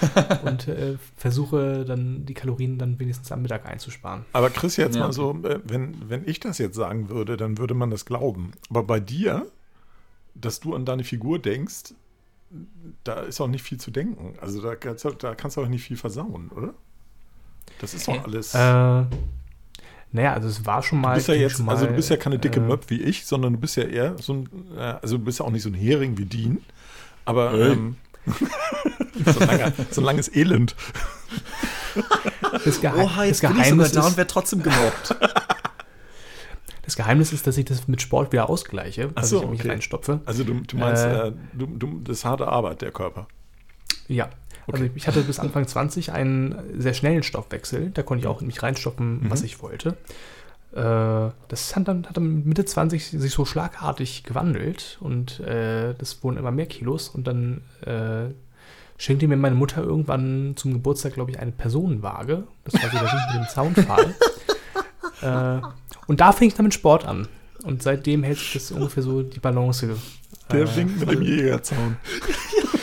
[0.45, 4.25] und äh, versuche dann die Kalorien dann wenigstens am Mittag einzusparen.
[4.31, 7.57] Aber Chris, jetzt Ja, mal so, äh, wenn, wenn ich das jetzt sagen würde, dann
[7.57, 8.51] würde man das glauben.
[8.69, 9.47] Aber bei dir,
[10.35, 11.95] dass du an deine Figur denkst,
[13.03, 14.35] da ist auch nicht viel zu denken.
[14.39, 16.75] Also da kannst, du- da kannst du auch nicht viel versauen, oder?
[17.79, 18.53] Das ist doch alles.
[18.53, 19.05] Äh,
[20.11, 21.11] naja, also es war schon mal.
[21.11, 23.01] du bist ja jetzt, schon also du mal, bist ja keine dicke äh, Möb wie
[23.01, 25.63] ich, sondern du bist ja eher so ein, äh, also du bist ja auch nicht
[25.63, 26.59] so ein Hering wie Dean,
[27.23, 27.95] aber ähm,
[29.25, 30.75] so, ein langer, so ein langes Elend.
[32.65, 35.15] Das, Geheim, Oha, das, jetzt bin ich sogar Geheimnis da und trotzdem gemobbt.
[36.83, 39.69] das Geheimnis ist, dass ich das mit Sport wieder ausgleiche, dass so, ich mich okay.
[39.69, 40.19] reinstopfe.
[40.25, 41.27] Also du, du meinst, Äh.
[41.27, 43.27] äh, du, du, das ist harte Arbeit, der Körper.
[44.07, 44.29] Ja.
[44.71, 44.91] Also Okay.
[44.95, 47.91] ich hatte bis Anfang 20 einen sehr schnellen Stoffwechsel.
[47.93, 49.29] Da konnte ich auch in mich reinstoppen, Mhm.
[49.31, 49.97] was ich wollte.
[50.73, 56.23] Äh, das hat dann, hat dann Mitte 20 sich so schlagartig gewandelt und äh, das
[56.23, 58.33] wurden immer mehr Kilos und dann äh,
[58.97, 62.43] schenkte mir meine Mutter irgendwann zum Geburtstag, glaube ich, eine Personenwaage.
[62.63, 64.15] Das war so der Ding mit dem Zaunpfahl.
[65.61, 65.61] äh,
[66.07, 67.27] und da fing ich dann mit Sport an.
[67.63, 69.89] Und seitdem hält sich das ungefähr so die Balance.
[70.51, 71.97] Der äh, winkt mit dem Jägerzaun.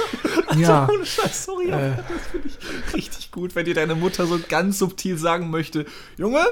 [0.57, 0.88] Ja.
[0.92, 1.96] Ohne Scheiß, sorry, Äh.
[1.96, 5.84] das finde ich richtig gut, wenn dir deine Mutter so ganz subtil sagen möchte,
[6.16, 6.44] Junge,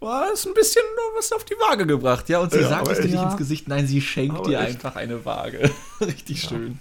[0.00, 0.82] du hast ein bisschen
[1.16, 3.22] was auf die Waage gebracht, ja, und sie Ja, sagt es dir nicht echt.
[3.24, 4.68] ins Gesicht, nein, sie schenkt Aber dir echt.
[4.84, 5.70] einfach eine Waage.
[6.00, 6.78] richtig schön.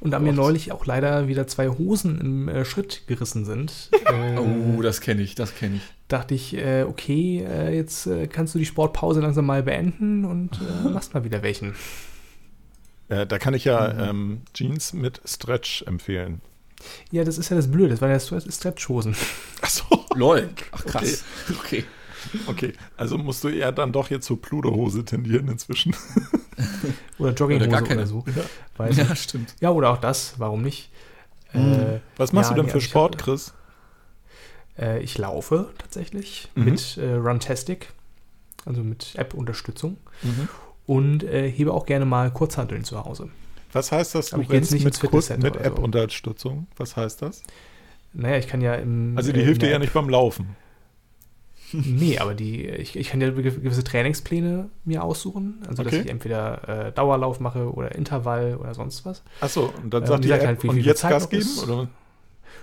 [0.00, 4.36] Und da mir neulich auch leider wieder zwei Hosen im äh, Schritt gerissen sind, äh,
[4.38, 5.82] Oh, das kenne ich, das kenne ich.
[6.06, 10.50] dachte ich, äh, okay, äh, jetzt äh, kannst du die Sportpause langsam mal beenden und
[10.84, 11.74] äh, machst mal wieder welchen.
[13.08, 16.40] Äh, da kann ich ja ähm, Jeans mit Stretch empfehlen.
[17.10, 19.16] Ja, das ist ja das Blöde, das waren ja Stre- Stretchhosen.
[19.62, 19.84] Achso.
[20.14, 20.50] Lol.
[20.72, 21.24] Ach krass.
[21.60, 21.84] Okay.
[22.46, 25.94] Okay, also musst du eher dann doch jetzt zur Pluderhose tendieren inzwischen.
[27.18, 28.06] Oder Jogginghose Oder oder, gar keine.
[28.06, 28.24] so.
[28.76, 29.22] Weiß Ja, nicht.
[29.22, 29.54] stimmt.
[29.60, 30.90] ja, oder auch das, warum nicht?
[31.52, 33.54] Äh, Was machst ja, du denn nee, für also Sport, hab- Chris?
[34.78, 36.64] Äh, ich laufe tatsächlich Mhm.
[36.64, 37.88] mit äh, Runtastic,
[38.66, 39.96] also mit App-Unterstützung.
[40.22, 40.48] Mhm.
[40.88, 43.28] Und äh, hebe auch gerne mal Kurzhanteln zu Hause.
[43.72, 45.60] Was heißt das, du rennst nicht mit, Fitnesscenter mit so.
[45.60, 46.66] App-Unterstützung?
[46.78, 47.42] Was heißt das?
[48.14, 49.12] Naja, ich kann ja im.
[49.16, 50.56] Also die äh, hilft dir ja nicht beim Laufen.
[51.72, 55.58] Nee, aber die, ich, ich kann ja ge- gewisse Trainingspläne mir aussuchen.
[55.68, 55.90] Also, Okay.
[55.90, 59.22] dass ich entweder äh, Dauerlauf mache oder Intervall oder sonst was.
[59.42, 61.46] Achso, und dann Äh, sagt und die die App, halt, wie und jetzt Gas geben?
[61.62, 61.88] Oder?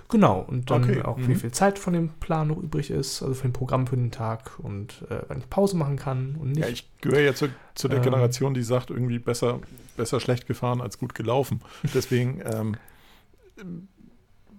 [0.08, 1.28] Genau, und dann Okay, auch, mhm.
[1.28, 4.10] wie viel Zeit von dem Plan noch übrig ist, also für den Programm für den
[4.10, 6.60] Tag und äh, wann ich Pause machen kann und nicht.
[6.60, 8.04] Ja, ich gehöre ja zu, zu der Ähm.
[8.04, 9.60] Generation, die sagt, irgendwie besser,
[9.96, 11.60] besser schlecht gefahren als gut gelaufen.
[11.94, 12.76] Deswegen ähm,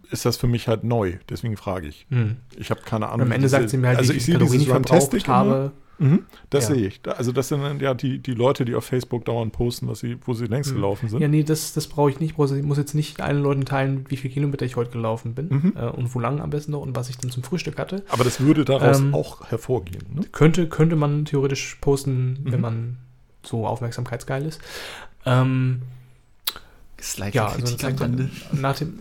[0.09, 1.17] ist das für mich halt neu.
[1.29, 2.05] Deswegen frage ich.
[2.09, 2.37] Hm.
[2.57, 3.25] Ich habe keine Und Ahnung.
[3.27, 5.71] am Ende diese- sagt sie mir halt, also ich sehe dieses Runtastic verbraucht immer.
[5.99, 6.75] Mhm, das Ja.
[6.75, 7.01] sehe ich.
[7.05, 10.17] Also das sind dann ja die, die Leute, die auf Facebook dauernd posten, was sie,
[10.25, 10.75] wo sie längst Mhm.
[10.75, 11.19] gelaufen sind.
[11.21, 12.37] Ja, nee, das, das brauche ich nicht.
[12.37, 15.73] Ich muss jetzt nicht allen Leuten teilen, wie viele Kilometer ich heute gelaufen bin Mhm.
[15.75, 18.03] äh, und wo lang am besten noch und was ich dann zum Frühstück hatte.
[18.09, 20.03] Aber das würde daraus Ähm, auch hervorgehen.
[20.13, 20.21] Ne?
[20.31, 22.51] Könnte, könnte man theoretisch posten, Mhm.
[22.51, 22.97] wenn man
[23.43, 24.61] so aufmerksamkeitsgeil ist.
[25.25, 25.81] Ähm,
[26.99, 28.97] Slight ja, also zeigt dann, nach, dem,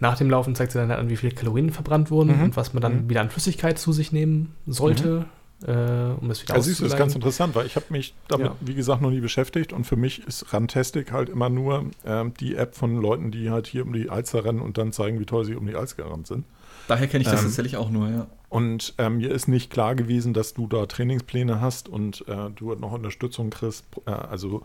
[0.00, 2.42] nach dem Laufen zeigt sie dann an, wie viele Kalorien verbrannt wurden Mhm.
[2.42, 3.10] und was man dann Mhm.
[3.10, 5.26] wieder an Flüssigkeit zu sich nehmen sollte,
[5.64, 8.14] äh, um das wieder Also siehst du, das ist ganz interessant, weil ich habe mich
[8.28, 8.56] damit, Ja.
[8.60, 12.56] wie gesagt, noch nie beschäftigt und für mich ist Runtastic halt immer nur ähm, die
[12.56, 15.44] App von Leuten, die halt hier um die Alster rennen und dann zeigen, wie toll
[15.44, 16.44] sie um die Alster gerannt sind.
[16.88, 18.26] Daher kenne ich das Ähm, tatsächlich auch nur, ja.
[18.48, 22.74] Und ähm, mir ist nicht klar gewesen, dass du da Trainingspläne hast und äh, du
[22.74, 24.62] noch Unterstützung kriegst, äh, also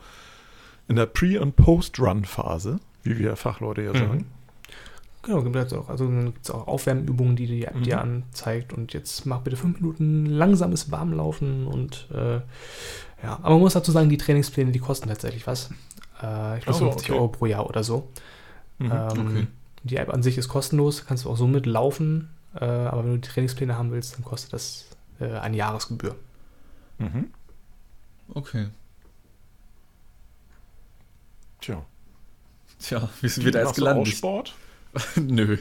[0.88, 3.98] in der Pre- und Post-Run-Phase, wie wir Fachleute ja Mhm.
[3.98, 4.26] sagen.
[5.28, 5.90] Genau, gibt es auch.
[5.90, 7.84] Also dann gibt es auch Aufwärmübungen, die die App Mhm.
[7.84, 8.72] dir anzeigt.
[8.72, 12.36] Und jetzt mach bitte fünf Minuten langsames Warmlaufen und äh,
[13.24, 15.70] ja, aber man muss dazu sagen, die Trainingspläne, die kosten tatsächlich was.
[16.24, 17.20] Äh, ich glaube so, 50 okay.
[17.20, 18.08] Euro pro Jahr oder so.
[18.80, 18.92] Mhm.
[18.92, 19.48] Ähm, okay.
[19.84, 22.30] Die App an sich ist kostenlos, kannst du auch so mitlaufen.
[22.56, 24.88] Äh, aber wenn du die Trainingspläne haben willst, dann kostet das
[25.20, 26.16] äh, eine Jahresgebühr.
[27.00, 27.32] Mhm.
[28.34, 28.68] Okay.
[31.60, 31.84] Tja.
[32.80, 34.08] Tja, wie sind wir da jetzt du auch gelandet?
[34.08, 34.56] Sport?
[35.16, 35.58] Nö.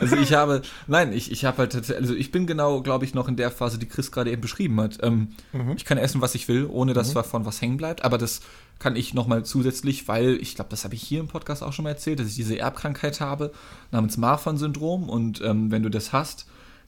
[0.00, 3.28] Also ich habe, nein, ich, ich habe halt also ich bin genau, glaube ich, noch
[3.28, 4.98] in der Phase, die Chris gerade eben beschrieben hat.
[5.02, 5.72] Ähm, Mhm.
[5.76, 7.14] ich kann essen, was ich will, ohne dass Mhm.
[7.14, 8.40] davon was hängen bleibt, aber das
[8.78, 11.82] kann ich nochmal zusätzlich, weil ich glaube, das habe ich hier im Podcast auch schon
[11.82, 13.52] mal erzählt, dass ich diese Erbkrankheit habe,
[13.90, 16.46] namens Marfan-Syndrom und ähm, wenn du das hast,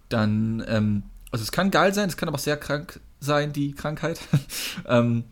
[0.08, 3.72] dann, ähm, also es kann geil sein, es kann aber auch sehr krank sein, die
[3.72, 4.20] Krankheit.
[4.88, 5.24] ähm,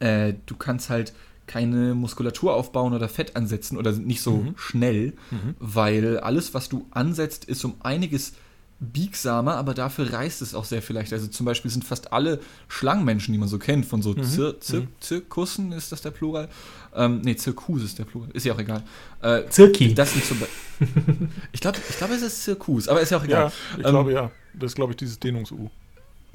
[0.00, 1.12] äh, du kannst halt
[1.48, 4.54] keine Muskulatur aufbauen oder Fett ansetzen oder nicht so Mhm.
[4.56, 5.54] schnell, Mhm.
[5.58, 8.34] weil alles, was du ansetzt, ist um einiges
[8.80, 11.16] biegsamer, aber dafür reißt es auch sehr viel leichter.
[11.16, 12.38] Also zum Beispiel sind fast alle
[12.68, 14.22] Schlangenmenschen, die man so kennt, von so Mhm.
[14.22, 14.88] Zir Zir Mhm.
[15.00, 16.48] Zirkussen, ist das der Plural?
[16.94, 18.84] Ähm, nee, Zirkus ist der Plural, ist ja auch egal.
[19.20, 19.94] Äh, Zirki.
[19.94, 20.38] das sind zum
[21.52, 23.46] ich glaube, ich glaub, es ist Zirkus, aber ist ja auch egal.
[23.46, 24.30] Ja, ich Ähm, glaube ja.
[24.54, 25.70] Das ist, glaube ich, dieses Dehnungs-U.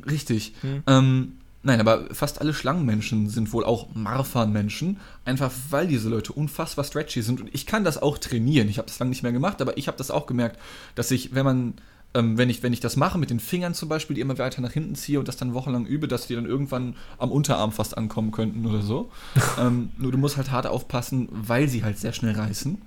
[0.05, 0.53] Richtig.
[0.63, 0.83] Mhm.
[0.87, 1.31] Ähm,
[1.63, 7.21] nein, aber fast alle Schlangenmenschen sind wohl auch Marfan-Menschen, einfach weil diese Leute unfassbar stretchy
[7.21, 7.41] sind.
[7.41, 8.69] Und ich kann das auch trainieren.
[8.69, 10.59] Ich habe das lange nicht mehr gemacht, aber ich habe das auch gemerkt,
[10.95, 11.73] dass ich, wenn man,
[12.13, 14.61] ähm, wenn, ich, wenn ich das mache mit den Fingern zum Beispiel, die immer weiter
[14.61, 17.97] nach hinten ziehe und das dann wochenlang übe, dass die dann irgendwann am Unterarm fast
[17.97, 19.09] ankommen könnten oder so.
[19.59, 22.81] ähm, nur du musst halt hart aufpassen, weil sie halt sehr schnell reißen.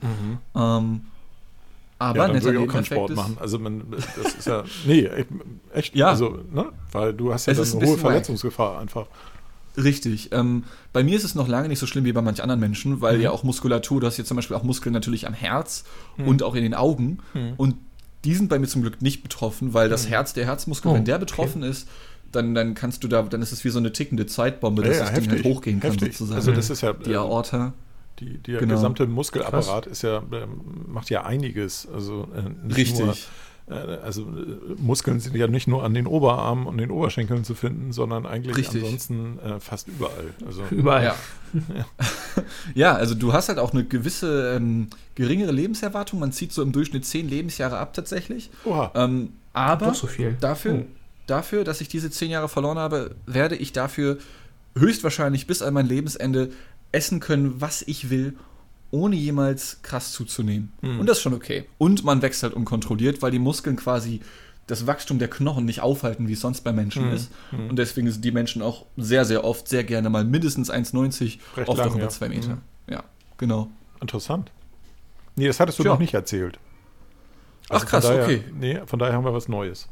[0.55, 1.01] Ähm,
[1.99, 3.37] aber ja, dann würde ich auch keinen Sport machen.
[3.41, 3.85] Also man,
[4.17, 5.09] das ist ja, nee,
[5.73, 6.09] echt, Ja.
[6.09, 7.99] also, ne, weil du hast ja Es dann ein eine hohe.
[7.99, 9.07] Verletzungsgefahr einfach.
[9.77, 10.31] Richtig.
[10.33, 13.03] Ähm, bei mir ist es noch lange nicht so schlimm wie bei manch anderen Menschen,
[13.03, 13.23] weil Mhm.
[13.23, 15.85] ja auch Muskulatur, du hast jetzt zum Beispiel auch Muskeln natürlich am Herz
[16.17, 16.29] Mhm.
[16.29, 17.19] und auch in den Augen.
[17.35, 17.53] Mhm.
[17.59, 17.75] Und
[18.25, 20.11] die sind bei mir zum Glück nicht betroffen, weil das Mhm.
[20.11, 21.25] Herz, der Herzmuskel, Oh, wenn der okay.
[21.27, 21.89] betroffen ist,
[22.33, 25.13] dann, dann kannst du da, dann ist es wie so eine tickende Zeitbombe, dass das
[25.13, 26.13] Ding halt hochgehen kann heftig.
[26.17, 26.37] sozusagen.
[26.37, 27.73] Also das ist ja, die Aorta.
[28.21, 28.75] Die, der Genau.
[28.75, 31.87] gesamte Muskelapparat ist ja, ähm, macht ja einiges.
[31.93, 33.01] Also äh, nicht Richtig.
[33.05, 33.15] nur
[33.69, 37.55] äh, also äh, Muskeln sind ja nicht nur an den Oberarmen und den Oberschenkeln zu
[37.55, 38.83] finden, sondern eigentlich Richtig.
[38.85, 40.35] ansonsten äh, fast überall.
[40.47, 41.05] Also, Überall.
[41.05, 41.15] Ja.
[42.75, 46.19] ja, also du hast halt auch eine gewisse ähm, geringere Lebenserwartung.
[46.21, 48.51] Man zieht so im Durchschnitt zehn Lebensjahre ab tatsächlich.
[48.65, 48.93] Oha.
[48.95, 50.37] Ähm, aber so viel.
[50.41, 50.85] dafür, Oh.
[51.27, 54.19] dafür, dass ich diese zehn Jahre verloren habe, werde ich dafür
[54.79, 56.51] höchstwahrscheinlich bis an mein Lebensende
[56.97, 58.35] essen können, was ich will,
[58.91, 60.73] ohne jemals krass zuzunehmen.
[60.81, 61.01] Mhm.
[61.01, 61.67] Und das ist schon okay.
[61.79, 64.21] Und man wächst halt unkontrolliert, weil die Muskeln quasi
[64.67, 67.13] das Wachstum der Knochen nicht aufhalten, wie es sonst bei Menschen Mhm.
[67.15, 67.31] ist.
[67.53, 67.71] Mhm.
[67.71, 71.69] Und deswegen sind die Menschen auch sehr, sehr oft sehr gerne mal mindestens 1,90, Recht
[71.69, 72.09] oft lang, auch über ja.
[72.09, 72.49] 2 Meter.
[72.57, 72.61] Mhm.
[72.93, 73.05] Ja,
[73.39, 73.69] genau.
[74.01, 74.51] Interessant.
[75.37, 75.93] Nee, das hattest du Tja.
[75.93, 76.59] noch nicht erzählt.
[77.69, 78.45] Ach, von krass, daher, okay.
[78.59, 79.89] Nee, von daher haben wir was Neues.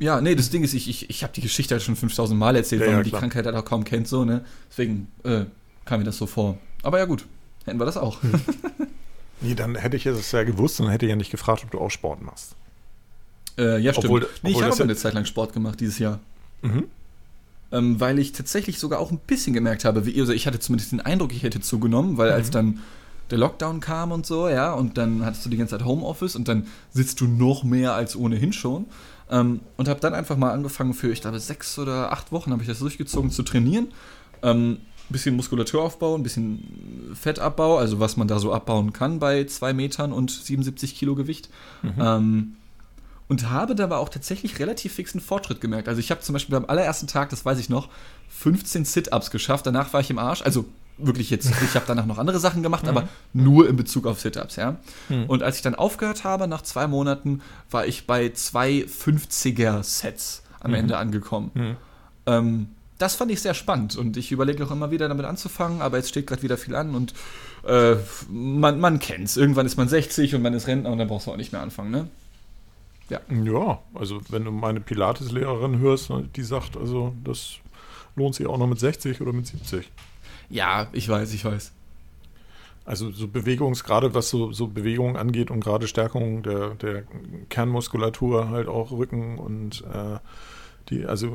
[0.00, 2.54] Ja, nee, das Ding ist, ich, ich, ich habe die Geschichte halt schon 5000 Mal
[2.56, 3.20] erzählt, Ja, weil ja, man die klar.
[3.20, 4.44] Krankheit halt auch kaum kennt, so, ne?
[4.70, 5.44] Deswegen äh,
[5.88, 6.58] kam mir das so vor.
[6.82, 7.26] Aber ja, gut,
[7.64, 8.18] hätten wir das auch.
[9.40, 11.90] Nee, dann hätte ich es ja gewusst und hätte ja nicht gefragt, ob du auch
[11.92, 12.56] Sport machst.
[13.56, 14.06] Äh, ja, stimmt.
[14.06, 16.18] Obwohl- nee, obwohl ich habe eine Zeit lang Sport gemacht dieses Jahr.
[16.62, 16.84] Mhm.
[17.70, 20.90] Ähm, weil ich tatsächlich sogar auch ein bisschen gemerkt habe, wie, also ich hatte zumindest
[20.90, 22.80] den Eindruck, ich hätte zugenommen, weil als dann
[23.30, 26.48] der Lockdown kam und so, ja, und dann hattest du die ganze Zeit Homeoffice und
[26.48, 28.86] dann sitzt du noch mehr als ohnehin schon.
[29.30, 32.62] Ähm, und habe dann einfach mal angefangen für, ich glaube, sechs oder acht Wochen habe
[32.62, 33.88] ich das durchgezogen zu trainieren.
[34.42, 34.78] Ähm,
[35.12, 40.12] bisschen Muskulaturaufbau, ein bisschen Fettabbau, also was man da so abbauen kann bei zwei Metern
[40.12, 41.48] und 77 Kilo Gewicht.
[41.98, 42.56] Ähm,
[43.28, 45.88] und habe dabei auch tatsächlich relativ fixen Fortschritt gemerkt.
[45.88, 47.88] Also ich habe zum Beispiel beim allerersten Tag, das weiß ich noch,
[48.30, 49.66] 15 Sit-Ups geschafft.
[49.66, 50.42] Danach war ich im Arsch.
[50.42, 50.64] Also
[50.96, 54.56] wirklich jetzt, ich habe danach noch andere Sachen gemacht, aber nur in Bezug auf Sit-Ups,
[54.56, 54.76] ja.
[55.28, 57.40] Und als ich dann aufgehört habe, nach zwei Monaten,
[57.70, 61.50] war ich bei zwei 50er-Sets am Ende angekommen.
[61.54, 61.76] Mhm.
[62.26, 65.96] Ähm, das fand ich sehr spannend und ich überlege auch immer wieder damit anzufangen, aber
[65.96, 67.14] jetzt steht gerade wieder viel an und
[67.66, 67.96] äh,
[68.28, 69.36] man, man kennt's.
[69.36, 71.62] Irgendwann ist man 60 und man ist Rentner und dann brauchst du auch nicht mehr
[71.62, 72.08] anfangen, ne?
[73.10, 77.54] Ja, also wenn du meine Pilates-Lehrerin hörst, ne, die sagt, also das
[78.16, 79.90] lohnt sich auch noch mit 60 oder mit 70.
[80.50, 81.72] Ja, ich weiß, ich weiß.
[82.84, 87.04] Also so Bewegungs, gerade was so, so Bewegungen angeht und gerade Stärkung der, der
[87.48, 90.18] Kernmuskulatur, halt auch Rücken und äh,
[90.90, 91.26] die, also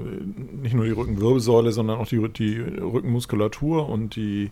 [0.61, 4.49] nicht nur die Rückenwirbelsäule, sondern auch die, die Rückenmuskulatur und die,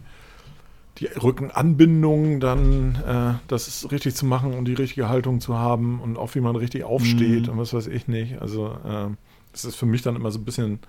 [0.98, 6.18] die Rückenanbindung dann, äh, das richtig zu machen und die richtige Haltung zu haben und
[6.18, 7.54] auch wie man richtig aufsteht Mhm.
[7.54, 8.42] und was weiß ich nicht.
[8.42, 9.08] Also äh,
[9.52, 10.80] das ist für mich dann immer so ein bisschen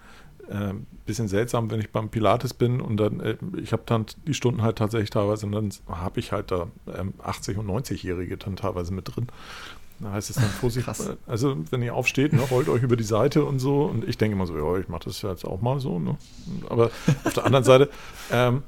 [0.49, 0.75] äh,
[1.07, 4.63] bisschen seltsam, wenn ich beim Pilates bin und dann, äh, ich habe dann die Stunden
[4.63, 6.67] halt tatsächlich teilweise und dann habe ich halt da
[6.99, 9.29] ähm, 80- und 90-Jährige dann teilweise mit drin.
[10.03, 11.11] Da heißt es dann Vorsicht, Krass.
[11.27, 14.35] also wenn ihr aufsteht, ne, rollt euch über die Seite und so und ich denke
[14.35, 16.17] immer so, ja, ich mache das jetzt auch mal so, ne?
[16.69, 16.91] aber
[17.25, 17.89] auf der anderen Seite,
[18.31, 18.63] ähm,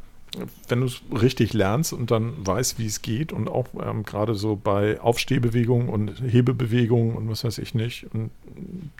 [0.68, 4.34] wenn du es richtig lernst und dann weißt, wie es geht und auch ähm, gerade
[4.34, 8.30] so bei Aufstehbewegungen und Hebebewegungen und was weiß ich nicht und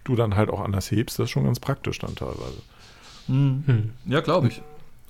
[0.04, 2.62] du dann halt auch anders hebst, das ist schon ganz praktisch dann teilweise.
[3.26, 3.90] Hm.
[4.06, 4.62] Ja, glaube ich.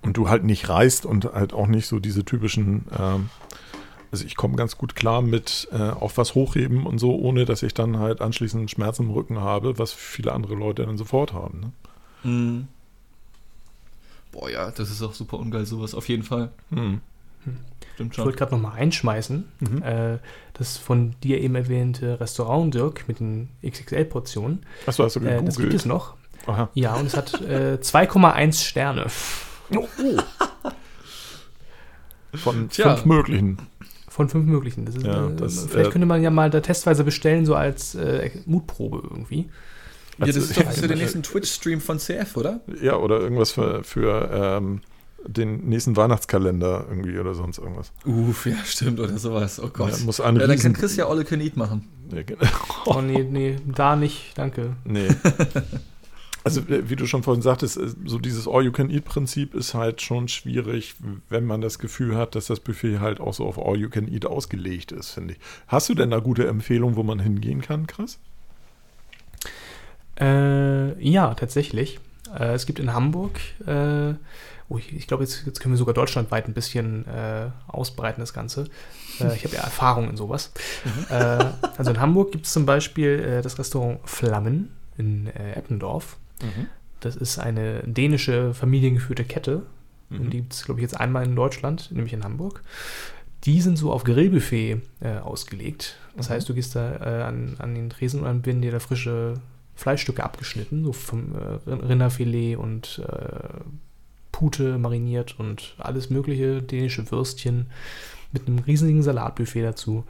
[0.03, 3.31] Und du halt nicht reißt und halt auch nicht so diese typischen, ähm,
[4.15, 7.65] also ich komme ganz gut klar mit äh, auf was hochheben und so, ohne dass
[7.65, 11.61] ich dann halt anschließend Schmerzen im Rücken habe, was viele andere Leute dann sofort haben.
[12.23, 12.31] Ne?
[12.31, 12.69] Mhm.
[14.31, 16.51] Boah, ja, das ist auch super ungeil, sowas, auf jeden Fall.
[16.71, 17.01] Hm.
[17.95, 18.25] Stimmt Ich schon.
[18.25, 19.45] wollte gerade noch mal einschmeißen.
[19.61, 19.83] Mhm.
[19.83, 20.19] Äh,
[20.55, 24.65] das von dir eben erwähnte Restaurant Dirk mit den XXL-Portionen.
[24.87, 25.75] Achso, hast du Äh, das gibt gegoogelt?
[25.75, 26.15] es noch.
[26.47, 26.69] Aha.
[26.75, 29.07] Ja, und es hat äh, 2,1 Sterne
[29.75, 30.69] Oh, oh.
[32.39, 32.95] Von Tja.
[32.97, 33.59] fünf möglichen.
[34.15, 34.85] Von fünf möglichen.
[34.85, 37.57] Das ist, Ja, äh, das, vielleicht äh, könnte man ja mal da testweise bestellen, so
[37.57, 39.49] als äh, Mutprobe irgendwie.
[40.19, 42.61] Ja, das Also, ist doch für den nächsten Twitch-Stream von CF, oder?
[42.81, 44.83] Ja, oder irgendwas für, für ähm,
[45.27, 47.91] den nächsten Weihnachtskalender irgendwie oder sonst irgendwas.
[48.07, 49.61] Uff, ja, stimmt, oder sowas.
[49.61, 49.99] Oh Gott.
[49.99, 51.89] Ja, muss ja, dann kann Chris ja Olle Can Eat machen.
[52.15, 52.43] Ja, genau.
[52.87, 54.77] Oh nee, nee, da nicht, danke.
[54.85, 55.09] Nee.
[56.45, 60.95] Also, äh, wie du schon vorhin sagtest, äh, so dieses All-You-Can-Eat-Prinzip ist halt schon schwierig,
[61.30, 65.11] wenn man das Gefühl hat, dass das Buffet halt auch so auf All-You-Can-Eat ausgelegt ist,
[65.11, 65.40] finde ich.
[65.66, 68.18] Hast du denn da gute Empfehlungen, wo man hingehen kann, Chris?
[70.20, 71.99] Äh, ja, tatsächlich.
[72.38, 74.14] Äh, es gibt in Hamburg, äh,
[74.68, 78.34] oh, ich, ich glaube, jetzt, jetzt können wir sogar deutschlandweit ein bisschen äh, ausbreiten, das
[78.34, 78.68] Ganze.
[79.18, 80.51] Ich habe ja Erfahrung in sowas.
[81.09, 81.45] Äh,
[81.76, 85.53] also in Hamburg gibt es zum Beispiel das Restaurant Flammen in äh,
[86.41, 86.66] Eppendorf.
[87.01, 89.62] Das ist eine dänische familiengeführte Kette.
[90.11, 92.62] Und die gibt es, glaube ich, jetzt einmal in Deutschland, nämlich in Hamburg.
[93.45, 95.97] Die sind so auf Grillbuffet äh, ausgelegt.
[96.16, 98.78] Das heißt, du gehst da äh, an, an den Tresen und dann werden dir da
[98.78, 99.35] frische
[99.74, 103.61] Fleischstücke abgeschnitten, so vom äh, Rin- Rinderfilet und äh,
[104.30, 107.66] Pute mariniert und alles mögliche, dänische Würstchen
[108.32, 110.05] mit einem riesigen Salatbuffet dazu.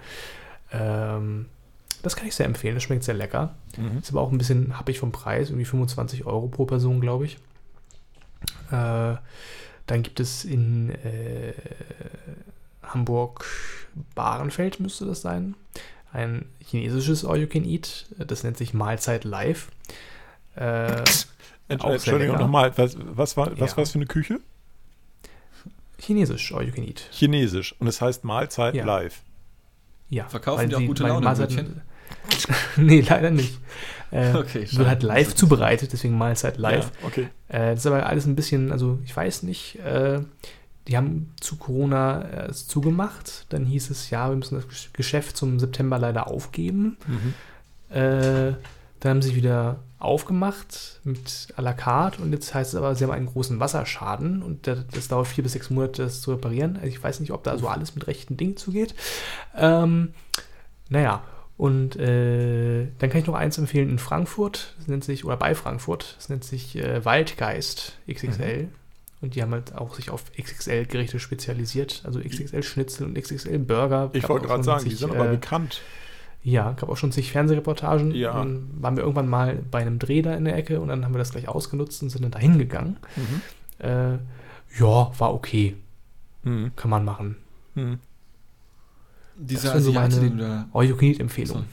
[0.70, 1.46] Ähm,
[2.04, 2.74] Das kann ich sehr empfehlen.
[2.74, 3.54] Das schmeckt sehr lecker.
[3.76, 3.98] Mhm.
[3.98, 7.38] Ist aber auch ein bisschen happig vom Preis, irgendwie 25 Euro pro Person, glaube ich.
[8.70, 9.16] Äh,
[9.86, 11.52] dann gibt es in äh,
[12.82, 13.46] Hamburg
[14.14, 15.54] Bahrenfeld, müsste das sein,
[16.12, 18.06] ein chinesisches All You Can Eat.
[18.18, 19.70] Das nennt sich Mahlzeit Live.
[20.56, 21.02] Äh,
[21.68, 23.76] Entschuldigung, nochmal, was, was war was Ja.
[23.78, 24.40] war's für eine Küche?
[25.98, 27.08] Chinesisch All You Can Eat.
[27.12, 27.74] Chinesisch.
[27.80, 28.84] Und es heißt Mahlzeit Ja.
[28.84, 29.22] live.
[30.10, 30.28] Ja.
[30.28, 31.80] Verkaufen die auch gute weil Launebrötchen?
[32.76, 33.58] nee, leider nicht.
[34.10, 36.90] Äh, Okay, wird halt live zubereitet, deswegen Mahlzeit live.
[37.00, 37.28] Ja, okay.
[37.48, 40.20] Äh, das ist aber alles ein bisschen, also ich weiß nicht, äh,
[40.86, 43.46] die haben zu Corona äh, es zugemacht.
[43.48, 46.96] Dann hieß es, ja, wir müssen das Gesch- Geschäft zum September leider aufgeben.
[47.06, 47.34] Mhm.
[47.96, 48.54] Äh,
[49.00, 53.04] dann haben sie wieder aufgemacht mit à la carte und jetzt heißt es aber, sie
[53.04, 56.76] haben einen großen Wasserschaden und das, das dauert vier bis sechs Monate, das zu reparieren.
[56.76, 58.94] Also ich weiß nicht, ob da so alles mit rechten Dingen zugeht.
[59.56, 60.12] Ähm,
[60.88, 61.22] naja,
[61.56, 65.54] und äh, dann kann ich noch eins empfehlen in Frankfurt, das nennt sich, oder bei
[65.54, 68.68] Frankfurt, das nennt sich äh, Waldgeist XXL.
[69.20, 74.10] Und die haben halt auch sich auf XXL-Gerichte spezialisiert, also XXL-Schnitzel und XXL-Burger.
[74.12, 75.80] Ich wollte gerade sagen, die zig, sind aber äh, bekannt.
[76.42, 78.14] ja, gab auch schon zig Fernsehreportagen.
[78.14, 78.34] Ja.
[78.34, 81.14] Dann waren wir irgendwann mal bei einem Dreh da in der Ecke und dann haben
[81.14, 82.98] wir das gleich ausgenutzt und sind dann dahin gegangen.
[83.16, 83.86] Mhm.
[83.86, 84.12] Äh,
[84.78, 85.76] ja, war okay.
[86.42, 86.72] Mhm.
[86.76, 87.36] Kann man machen.
[87.76, 88.00] Mhm.
[89.36, 90.68] Dieser Das so Asiate, meine- den du da.
[90.72, 91.64] All you can eat Empfehlung.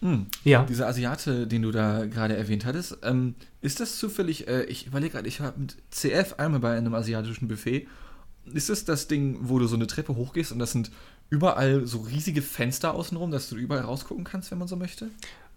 [0.00, 0.26] Hm.
[0.44, 0.64] Ja.
[0.64, 5.12] Dieser Asiate, den du da gerade erwähnt hattest, ähm, ist das zufällig, äh, ich überlege
[5.12, 7.86] gerade, ich habe mit CF einmal bei einem asiatischen Buffet.
[8.52, 10.90] Ist das das Ding, wo du so eine Treppe hochgehst und das sind
[11.28, 15.08] überall so riesige Fenster außenrum, dass du überall rausgucken kannst, wenn man so möchte?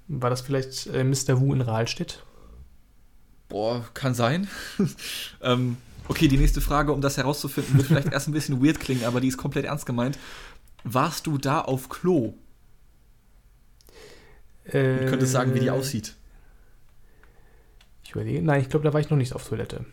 [0.09, 1.39] War das vielleicht äh, Mr.
[1.39, 2.21] Wu in Rahlstedt?
[3.47, 4.47] Boah, kann sein.
[5.41, 5.77] ähm,
[6.09, 9.21] okay, die nächste Frage, um das herauszufinden, wird vielleicht erst ein bisschen weird klingen, aber
[9.21, 10.19] die ist komplett ernst gemeint.
[10.83, 12.33] Warst du da auf Klo?
[14.65, 16.15] Äh, Du könntest sagen, wie die aussieht.
[18.03, 18.41] Ich überlege.
[18.41, 19.85] Nein, ich glaube, da war ich noch nicht auf Toilette.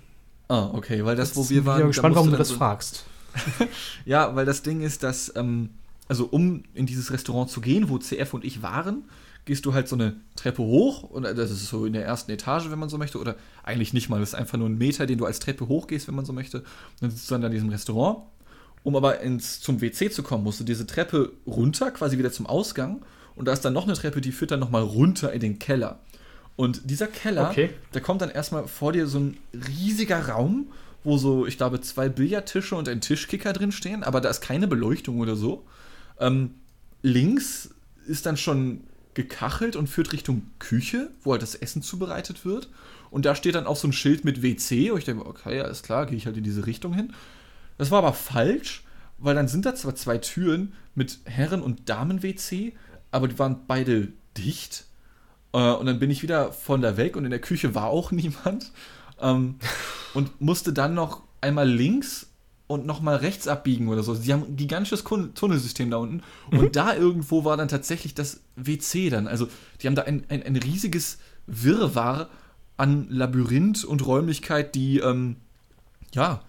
[0.49, 1.77] Ah, okay, weil das, wo Jetzt wir waren.
[1.79, 3.05] Ich bin gespannt, warum du das so- fragst.
[4.05, 5.71] Ja, weil das Ding ist, dass, ähm,
[6.09, 9.05] also um in dieses Restaurant zu gehen, wo CF und ich waren,
[9.45, 12.33] gehst du halt so eine Treppe hoch und äh, das ist so in der ersten
[12.33, 15.07] Etage, wenn man so möchte, oder eigentlich nicht mal, das ist einfach nur ein Meter,
[15.07, 16.59] den du als Treppe hochgehst, wenn man so möchte.
[16.59, 16.67] Und
[17.03, 18.25] dann sitzt du dann in diesem Restaurant.
[18.83, 22.47] Um aber ins, zum WC zu kommen, musst du diese Treppe runter, quasi wieder zum
[22.47, 23.03] Ausgang.
[23.37, 26.01] Und da ist dann noch eine Treppe, die führt dann nochmal runter in den Keller.
[26.57, 27.71] Und dieser Keller, Okay.
[27.93, 30.69] da kommt dann erstmal vor dir so ein riesiger Raum,
[31.05, 34.67] wo so, ich glaube, zwei Billardtische und ein Tischkicker drin stehen, aber da ist keine
[34.69, 35.65] Beleuchtung oder so.
[36.19, 36.55] Ähm,
[37.03, 37.71] links
[38.07, 38.83] ist dann schon
[39.15, 42.69] gekachelt und führt Richtung Küche, wo halt das Essen zubereitet wird.
[43.11, 44.91] Und da steht dann auch so ein Schild mit WC.
[44.91, 47.13] Und ich denke, okay, alles klar, gehe ich halt in diese Richtung hin.
[47.81, 48.85] Das war aber falsch,
[49.17, 52.75] weil dann sind da zwar zwei Türen mit Herren- und Damen-WC,
[53.11, 54.85] aber die waren beide dicht.
[55.55, 58.13] Äh, und dann bin ich wieder von da weg und in der Küche war auch
[58.13, 58.71] niemand.
[59.19, 59.55] Ähm,
[60.13, 62.27] und musste dann noch einmal links
[62.67, 64.15] und nochmal rechts abbiegen oder so.
[64.15, 66.23] Sie haben ein gigantisches Tunnelsystem da unten.
[66.51, 69.27] Und da irgendwo war dann tatsächlich das WC dann.
[69.27, 69.49] Also
[69.81, 71.17] die haben da ein, ein, ein riesiges
[71.47, 72.29] Wirrwarr
[72.77, 75.37] an Labyrinth und Räumlichkeit, die, ähm,
[76.13, 76.43] ja,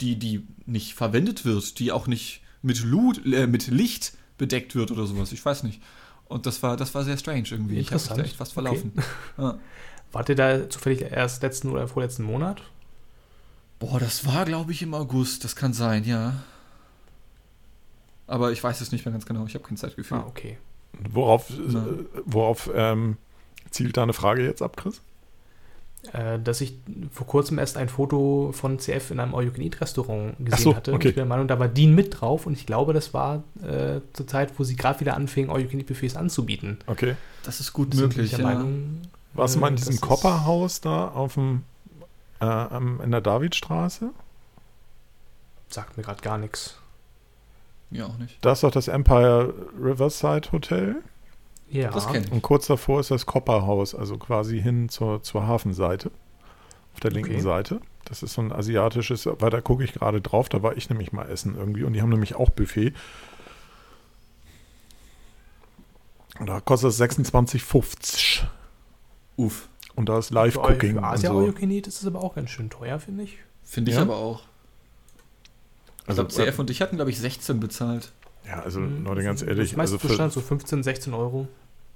[0.00, 4.90] die, die nicht verwendet wird, die auch nicht mit, Lut, äh, mit Licht bedeckt wird
[4.90, 5.32] oder sowas.
[5.32, 5.80] Ich weiß nicht.
[6.26, 7.78] Und das war, das war sehr strange irgendwie.
[7.78, 8.92] Ich habe mich da echt fast verlaufen.
[9.36, 9.58] Ja.
[10.12, 12.62] Wart ihr da zufällig erst letzten oder vorletzten Monat?
[13.78, 15.44] Boah, das war, glaube ich, im August.
[15.44, 16.42] Das kann sein, ja.
[18.26, 19.46] Aber ich weiß es nicht mehr ganz genau.
[19.46, 20.18] Ich habe kein Zeitgefühl.
[20.18, 20.58] Ah, okay.
[21.10, 21.54] Worauf, äh,
[22.24, 23.16] worauf ähm,
[23.70, 25.00] zielt deine Frage jetzt ab, Chris?
[26.12, 26.74] Äh, dass ich
[27.10, 30.92] vor kurzem erst ein Foto von CF in einem All-You-Can-Eat-Restaurant gesehen Ach so, hatte.
[30.92, 30.94] okay.
[30.94, 33.42] Und ich bin der Meinung, da war Dean mit drauf und ich glaube, das war
[33.62, 36.78] äh, zur Zeit, wo sie gerade wieder anfingen, All-You-Can-Eat-Buffets anzubieten.
[36.86, 37.16] Okay.
[37.42, 38.38] Das ist gut bin möglich, ja.
[38.38, 39.02] Meinung,
[39.34, 41.64] Warst du mal in äh, diesem das Kopperhaus da auf dem,
[42.40, 44.10] äh, am- in der Davidstraße?
[45.68, 46.76] Sagt mir gerade gar nichts.
[47.90, 48.38] Ja, auch nicht.
[48.42, 50.96] Da ist doch das Empire Riverside Hotel.
[51.70, 52.32] Ja, Das kenn ich.
[52.32, 56.10] Und kurz davor ist das Kopperhaus, also quasi hin zur, zur Hafenseite.
[56.94, 57.40] Auf der linken Okay.
[57.42, 57.80] Seite.
[58.04, 61.12] Das ist so ein asiatisches, weil da gucke ich gerade drauf, da war ich nämlich
[61.12, 62.94] mal essen irgendwie und die haben nämlich auch Buffet.
[66.38, 68.44] Und da kostet es 26,50.
[69.36, 69.68] Uff.
[69.94, 70.94] Und da ist Live-Cooking.
[70.94, 71.44] für Asia so.
[71.46, 73.38] Ist es aber auch ganz schön teuer, finde ich.
[73.64, 74.02] Finde ich Ja?
[74.02, 74.42] aber auch.
[76.06, 78.12] Also, ich glaube, CF und ich hatten, glaube ich, 16 bezahlt.
[78.48, 81.48] Ja, also Hm, Leute, ganz das ehrlich, meiste also für, so 15, 16 Euro.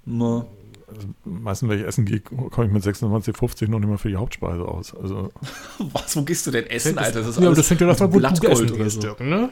[0.05, 0.45] Na,
[0.87, 4.15] also meistens, wenn ich essen gehe, komme ich mit 26,50 noch nicht mal für die
[4.15, 4.95] Hauptspeise aus.
[4.95, 5.31] Also,
[5.79, 7.19] was, wo gehst du denn essen, Alter?
[7.19, 9.01] Das ist ja, alles das fängt ja davon gut, Blattgold essen oder gehst, so.
[9.01, 9.49] Dirk, ne?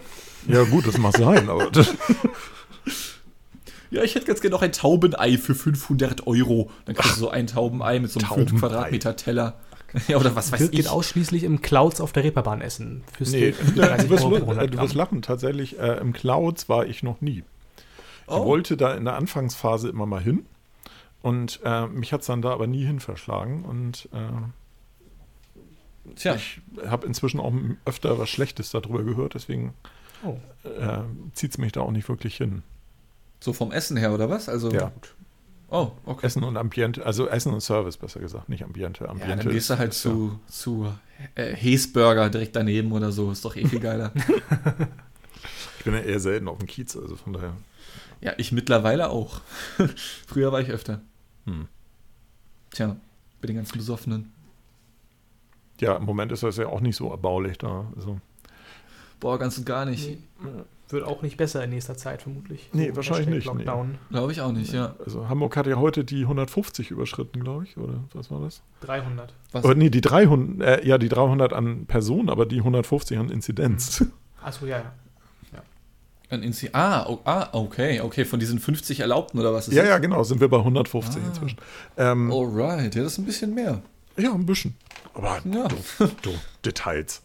[0.48, 1.94] ja gut, das mag sein, aber das,
[3.92, 6.70] ja, ich hätte ganz gerne noch ein Taubenei für 500 Euro.
[6.86, 8.60] Dann kriegst du so ein Taubenei mit so einem 5 Taubenei.
[8.60, 9.60] Quadratmeter Teller.
[10.08, 10.90] Ja, oder was weiß Dirk geht ich.
[10.90, 13.04] ausschließlich im Clouds auf der Reeperbahn essen.
[13.14, 15.22] Für Nee, für du 30 wirst, Euro pro 100 äh, du wirst lachen.
[15.22, 17.40] Tatsächlich, äh, im Clouds war ich noch nie.
[17.40, 17.44] Ich
[18.28, 18.46] Oh.
[18.46, 20.46] wollte da in der Anfangsphase immer mal hin.
[21.22, 23.64] Und äh, mich hat es dann da aber nie hin verschlagen.
[23.66, 24.18] Und äh,
[26.16, 27.54] Tja, ich habe inzwischen auch
[27.86, 29.34] öfter was Schlechtes darüber gehört.
[29.36, 29.74] Deswegen
[30.24, 30.38] Oh.
[30.68, 31.00] äh,
[31.34, 32.64] zieht es mich da auch nicht wirklich hin.
[33.40, 34.48] so vom Essen her, oder was?
[34.50, 34.92] Also, Ja.
[35.74, 36.26] Oh, okay.
[36.26, 39.06] Essen und Ambiente, also Essen und Service besser gesagt, nicht Ambiente.
[39.06, 40.94] Ja, Ambiente dann gehst du halt zu, zu
[41.36, 43.32] äh, Hesburger direkt daneben oder so.
[43.32, 44.12] Ist doch eh viel geiler.
[44.16, 44.74] Ja,
[45.80, 47.56] ich bin ja eher selten auf dem Kiez, also von daher.
[48.20, 49.40] ja, ich mittlerweile auch.
[50.28, 51.02] Früher war ich öfter.
[51.46, 51.70] Hm.
[52.72, 52.98] Tja,
[53.40, 54.34] mit den ganzen Besoffenen.
[55.80, 57.92] Ja, im Moment ist das ja auch nicht so erbaulich da.
[57.96, 58.20] Also,
[59.22, 60.10] Boah, ganz und gar nicht.
[60.10, 60.50] Nee,
[60.90, 62.70] wird auch nicht besser in nächster Zeit, vermutlich.
[62.74, 63.52] Nee, wahrscheinlich nicht, nee.
[63.64, 63.98] Lockdown.
[64.10, 64.96] Glaube ich auch nicht, ja.
[65.04, 68.62] also Hamburg hat ja heute die 150 überschritten, glaube ich, oder was war das?
[68.82, 69.34] 300.
[69.54, 69.64] Was?
[69.64, 74.04] Oder nee, die 300, äh, ja, die 300 an Personen, aber die 150 an Inzidenz.
[74.44, 76.38] Achso, ja, ja.
[76.38, 79.90] Inzi ah, oh, ah, okay, okay, von diesen 50 Erlaubten oder was ist ja, das?
[79.90, 81.28] ja, genau, sind wir bei 150 Ah.
[81.28, 81.58] inzwischen.
[81.98, 83.82] Ähm, Alright, ja, das ist ein bisschen mehr.
[84.18, 84.76] Ja, ein bisschen.
[85.14, 85.68] Aber Ja.
[85.68, 86.32] du, du,
[86.66, 87.22] Details.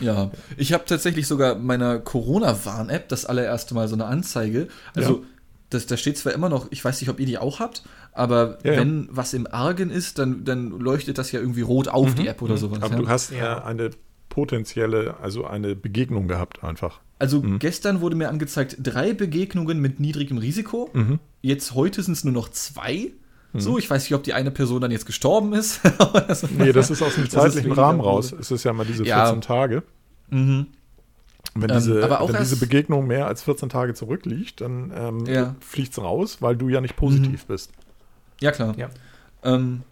[0.00, 4.68] Ja, ich habe tatsächlich sogar meiner Corona-Warn-App das allererste Mal so eine Anzeige.
[4.94, 5.22] Also, Ja.
[5.70, 7.82] das, da steht zwar immer noch, ich weiß nicht, ob ihr die auch habt,
[8.12, 8.80] aber Ja, ja.
[8.80, 12.42] wenn was im Argen ist, dann, dann leuchtet das ja irgendwie rot auf, die App
[12.42, 12.78] oder sowas.
[12.78, 12.84] Mhm.
[12.84, 13.00] Aber ja.
[13.02, 13.64] du hast Ja.
[13.64, 13.90] eine
[14.28, 17.00] potenzielle, also eine Begegnung gehabt einfach.
[17.20, 17.60] Also Mhm.
[17.60, 20.90] gestern wurde mir angezeigt, drei Begegnungen mit niedrigem Risiko.
[20.92, 21.20] Mhm.
[21.40, 23.12] Jetzt heute sind es nur noch zwei.
[23.56, 25.80] So, ich weiß nicht, ob die eine Person dann jetzt gestorben ist.
[26.12, 28.08] Also- Nee, das ist aus dem zeitlichen Rahmen wurde.
[28.08, 28.32] raus.
[28.32, 29.24] Es ist ja mal diese Ja.
[29.26, 29.82] 14 Tage.
[30.30, 30.66] mhm.
[31.56, 35.24] Wenn, Ähm, diese, aber auch wenn diese Begegnung mehr als 14 Tage zurückliegt, dann ähm,
[35.26, 35.46] Ja.
[35.50, 35.56] Mhm.
[35.60, 37.70] fliegt es raus, weil du ja nicht positiv bist.
[38.40, 38.74] Ja, klar.
[38.76, 38.88] Ja.
[39.44, 39.82] Ähm,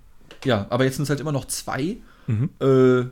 [0.44, 1.98] ja, aber jetzt sind es halt immer noch zwei.
[2.26, 2.50] Mhm.
[2.60, 3.04] Äh,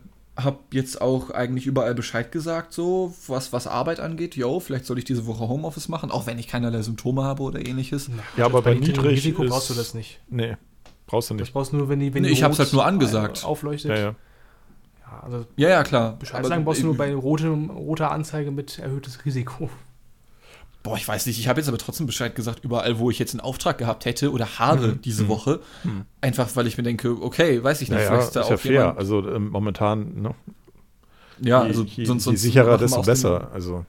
[0.45, 4.37] hab jetzt auch eigentlich überall Bescheid gesagt, so, was, was Arbeit angeht.
[4.37, 7.65] Yo, vielleicht soll ich diese Woche Homeoffice machen, auch wenn ich keinerlei Symptome habe oder
[7.67, 8.09] ähnliches.
[8.09, 10.21] Na Ja, aber bei niedrigem niedrig Risiko ist- brauchst du das nicht.
[10.29, 10.57] Nee,
[11.07, 11.53] brauchst du Das nicht.
[11.53, 13.45] brauchst du nur, wenn die, wenn Nee, ich hab's rot halt nur angesagt.
[13.45, 13.91] Aufleuchtet.
[13.91, 14.15] Ja, ja.
[15.01, 16.17] Ja, also Ja, ja, klar.
[16.19, 19.69] Bescheid Aber- sagen brauchst du nur bei rote, roter Anzeige mit erhöhtes Risiko.
[20.83, 23.35] Boah, ich weiß nicht, ich habe jetzt aber trotzdem Bescheid gesagt, überall, wo ich jetzt
[23.35, 25.03] einen Auftrag gehabt hätte oder habe Mhm.
[25.03, 25.29] diese Mhm.
[25.29, 25.61] Woche.
[25.85, 26.05] Mhm.
[26.23, 28.57] Einfach, weil ich mir denke, okay, weiß ich nicht, Naja, vielleicht ist ist da ja
[28.57, 28.73] fair.
[28.73, 28.99] jemand.
[28.99, 30.35] Also ähm, momentan, ne?
[31.43, 33.51] Ja, je, also je, sonst, je sicherer, desto aus den- besser.
[33.53, 33.85] Also,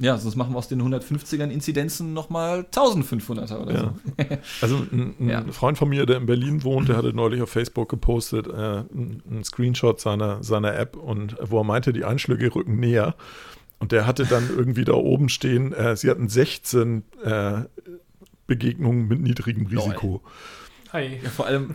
[0.00, 3.80] Ja, sonst machen wir aus den 150ern Inzidenzen nochmal 1500er oder Ja.
[3.80, 3.90] so.
[4.60, 5.42] Also ein, ein Ja.
[5.50, 9.42] Freund von mir, der in Berlin wohnt, der hatte neulich auf Facebook gepostet, äh, einen
[9.44, 13.16] Screenshot seiner, seiner App und wo er meinte, die Einschläge rücken näher.
[13.80, 17.62] Und der hatte dann irgendwie da oben stehen, äh, sie hatten 16 äh,
[18.46, 20.22] Begegnungen mit niedrigem Risiko.
[20.92, 21.18] Hi.
[21.22, 21.74] Ja, vor allem,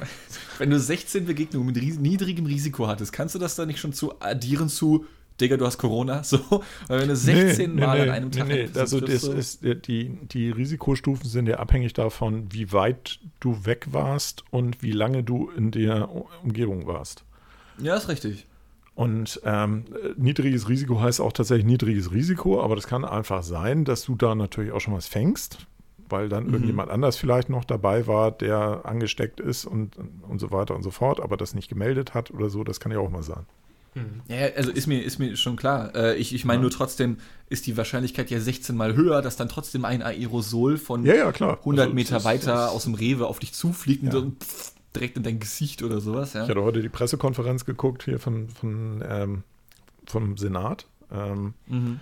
[0.57, 3.93] wenn du 16 Begegnungen mit ries niedrigem Risiko hattest, kannst du das dann nicht schon
[3.93, 5.05] zu addieren zu,
[5.39, 6.23] Digga, du hast Corona?
[6.23, 6.39] So,
[6.87, 9.75] weil wenn du 16 Mal an einem Tag nee, einen Also das so- ist, äh,
[9.75, 15.23] die, die Risikostufen sind ja abhängig davon, wie weit du weg warst und wie lange
[15.23, 16.09] du in der
[16.43, 17.23] Umgebung warst.
[17.77, 18.45] Ja, ist richtig.
[18.95, 19.85] Und ähm,
[20.17, 24.35] niedriges Risiko heißt auch tatsächlich niedriges Risiko, aber das kann einfach sein, dass du da
[24.35, 25.65] natürlich auch schon was fängst,
[26.09, 26.53] weil dann Mhm.
[26.53, 30.91] irgendjemand anders vielleicht noch dabei war, der angesteckt ist und, und so weiter und so
[30.91, 33.47] fort, aber das nicht gemeldet hat oder so, das kann ja auch mal sein.
[33.95, 34.21] Hm.
[34.27, 35.93] Ja, also ist mir, ist mir schon klar.
[35.95, 36.61] Äh, ich ich meine Ja.
[36.61, 37.17] nur trotzdem
[37.49, 41.31] ist die Wahrscheinlichkeit ja 16 mal höher, dass dann trotzdem ein Aerosol von Ja, ja,
[41.31, 41.57] klar.
[41.59, 45.23] 100 Also, Meter weiter aus dem Rewe auf dich zufliegt und dann pff, direkt in
[45.23, 46.33] dein Gesicht oder sowas.
[46.33, 46.43] Ja.
[46.43, 49.43] Ich hatte heute die Pressekonferenz geguckt hier von, von, ähm,
[50.05, 50.85] vom Senat.
[51.11, 51.99] Ähm, Mhm.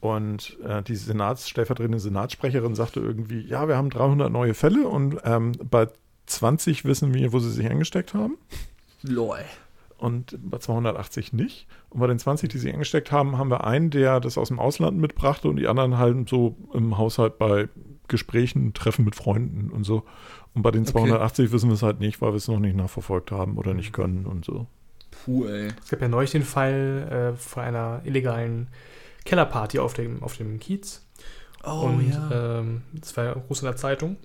[0.00, 5.18] Und äh, die Senats, stellvertretende Senatssprecherin sagte irgendwie, ja, wir haben 300 neue Fälle und
[5.22, 5.86] ähm, bei
[6.26, 8.36] 20 wissen wir, wo sie sich angesteckt haben
[9.02, 9.38] Lol.
[9.98, 11.68] und bei 280 nicht.
[11.88, 14.58] Und bei den 20, die sich angesteckt haben, haben wir einen, der das aus dem
[14.58, 17.68] Ausland mitbrachte und die anderen halt so im Haushalt bei
[18.08, 20.02] Gesprächen, Treffen mit Freunden und so.
[20.54, 20.92] Und bei den Okay.
[20.92, 23.92] 280 wissen wir es halt nicht, weil wir es noch nicht nachverfolgt haben oder nicht
[23.92, 24.66] können und so.
[25.24, 25.68] Puh, ey.
[25.82, 28.68] Es gab ja neulich den Fall äh, von einer illegalen
[29.24, 31.02] Kellerparty auf dem, auf dem Kiez.
[31.64, 34.16] Oh und ähm, das war ja groß in der Zeitung.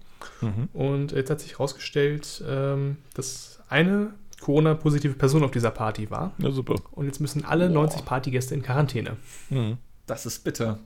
[0.42, 0.70] Mhm.
[0.74, 4.12] Und jetzt hat sich herausgestellt, ähm, dass eine
[4.42, 6.34] Corona-positive Person auf dieser Party war.
[6.40, 6.76] Ja, super.
[6.92, 7.74] Und jetzt müssen alle Boah.
[7.84, 9.18] 90 Partygäste in Quarantäne.
[9.50, 9.78] Mhm.
[10.08, 10.80] Das ist bitter.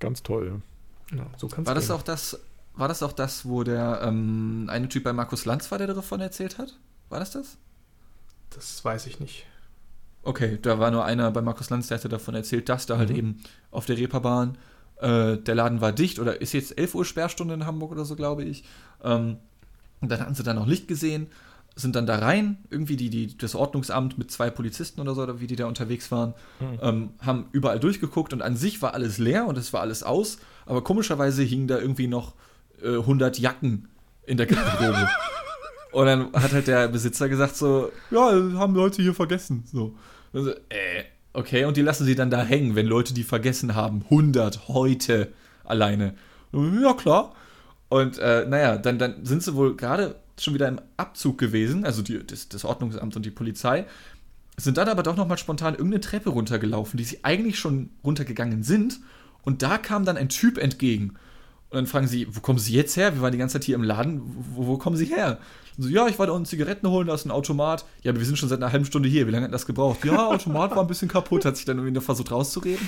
[0.00, 0.60] Ganz toll.
[1.14, 1.96] Ja, so kann's War das gehen.
[1.96, 2.38] auch das,
[2.74, 6.20] war das auch das, wo der ähm, eine Typ bei Markus Lanz war, der davon
[6.20, 6.78] erzählt hat?
[7.08, 7.56] War das das?
[8.50, 9.46] Das weiß ich nicht.
[10.22, 13.10] Okay, da war nur einer bei Markus Lanz, der hatte davon erzählt, dass da halt
[13.10, 13.16] Mhm.
[13.16, 13.40] eben
[13.70, 14.56] auf der Reeperbahn
[15.02, 18.16] Äh, der Laden war dicht oder ist jetzt 11 Uhr Sperrstunde in Hamburg oder so,
[18.16, 18.64] glaube ich.
[19.02, 19.38] Ähm,
[20.02, 21.28] und dann hatten sie da noch Licht gesehen,
[21.74, 25.40] sind dann da rein, irgendwie die, die, das Ordnungsamt mit zwei Polizisten oder so, oder
[25.40, 26.34] wie die da unterwegs waren,
[26.82, 30.36] ähm, haben überall durchgeguckt und an sich war alles leer und es war alles aus,
[30.66, 32.34] aber komischerweise hingen da irgendwie noch
[32.82, 33.88] äh, 100 Jacken
[34.26, 35.08] in der Garderobe.
[35.92, 39.64] und dann hat halt der Besitzer gesagt so, ja, haben Leute hier vergessen.
[39.66, 39.94] So.
[40.32, 44.02] So äh, okay, und die lassen sie dann da hängen, wenn Leute die vergessen haben.
[44.04, 45.32] 100 heute
[45.64, 46.14] alleine.
[46.52, 47.34] Ja, klar.
[47.88, 52.02] Und äh, naja, dann, dann sind sie wohl gerade schon wieder im Abzug gewesen, also
[52.02, 53.84] die, das, das Ordnungsamt und die Polizei,
[54.56, 59.00] sind dann aber doch nochmal spontan irgendeine Treppe runtergelaufen, die sie eigentlich schon runtergegangen sind.
[59.42, 61.14] Und da kam dann ein Typ entgegen.
[61.70, 63.14] Und dann fragen sie, wo kommen Sie jetzt her?
[63.14, 64.22] Wir waren die ganze Zeit hier im Laden.
[64.54, 65.38] Wo, wo kommen Sie her?
[65.76, 67.84] Und so, ja, ich war da unten Zigaretten holen, da ist ein Automat.
[68.02, 69.26] Ja, aber wir sind schon seit einer halben Stunde hier.
[69.26, 70.04] Wie lange hat das gebraucht?
[70.04, 72.86] Ja, Automat war ein bisschen kaputt, hat sich dann irgendwie noch versucht rauszureden.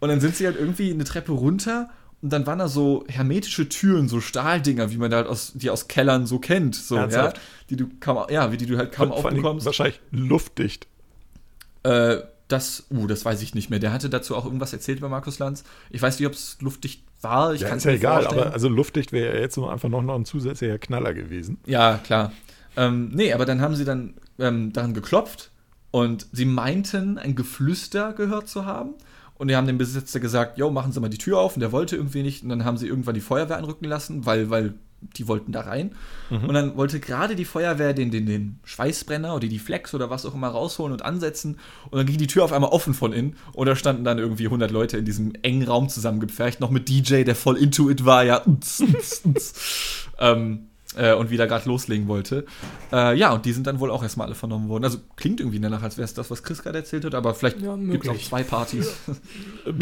[0.00, 1.90] Und dann sind sie halt irgendwie eine Treppe runter
[2.20, 5.70] und dann waren da so hermetische Türen, so Stahldinger, wie man da halt aus, die
[5.70, 6.74] aus Kellern so kennt.
[6.74, 7.32] So, ja,
[7.70, 9.66] die du kaum, ja, wie die du halt kaum aufbekommst.
[9.66, 10.88] Wahrscheinlich luftdicht.
[11.84, 12.18] Äh,
[12.48, 13.78] das, uh, das weiß ich nicht mehr.
[13.78, 15.64] Der hatte dazu auch irgendwas erzählt bei Markus Lanz.
[15.90, 17.54] Ich weiß nicht, ob es luftdicht war.
[17.54, 18.42] Ich Ja, ist ja egal, vorstellen.
[18.44, 21.58] aber also luftdicht wäre ja jetzt einfach noch, noch ein zusätzlicher Knaller gewesen.
[21.66, 22.32] Ja, klar.
[22.76, 25.50] Ähm, nee, aber dann haben sie dann ähm, daran geklopft
[25.90, 28.94] und sie meinten, ein Geflüster gehört zu haben.
[29.36, 31.54] Und die haben dem Besitzer gesagt, jo, machen Sie mal die Tür auf.
[31.54, 32.42] Und der wollte irgendwie nicht.
[32.42, 35.92] Und dann haben sie irgendwann die Feuerwehr anrücken lassen, weil, weil die wollten da rein.
[36.30, 40.26] Und dann wollte gerade die Feuerwehr den, den, den Schweißbrenner oder die Flex oder was
[40.26, 41.58] auch immer rausholen und ansetzen.
[41.90, 43.36] Und dann ging die Tür auf einmal offen von innen.
[43.52, 46.60] Und da standen dann irgendwie 100 Leute in diesem engen Raum zusammengepfercht.
[46.60, 48.42] Noch mit DJ, der voll into it war, ja.
[50.18, 52.44] ähm, äh, und wieder gerade loslegen wollte.
[52.92, 54.84] Äh, ja, und die sind dann wohl auch erstmal alle vernommen worden.
[54.84, 57.60] Also klingt irgendwie danach, als wäre es das, was Chris gerade erzählt hat, aber vielleicht
[57.60, 58.92] Ja, gibt es auch zwei Partys.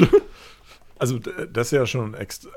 [0.99, 2.49] Also das ist ja schon extra.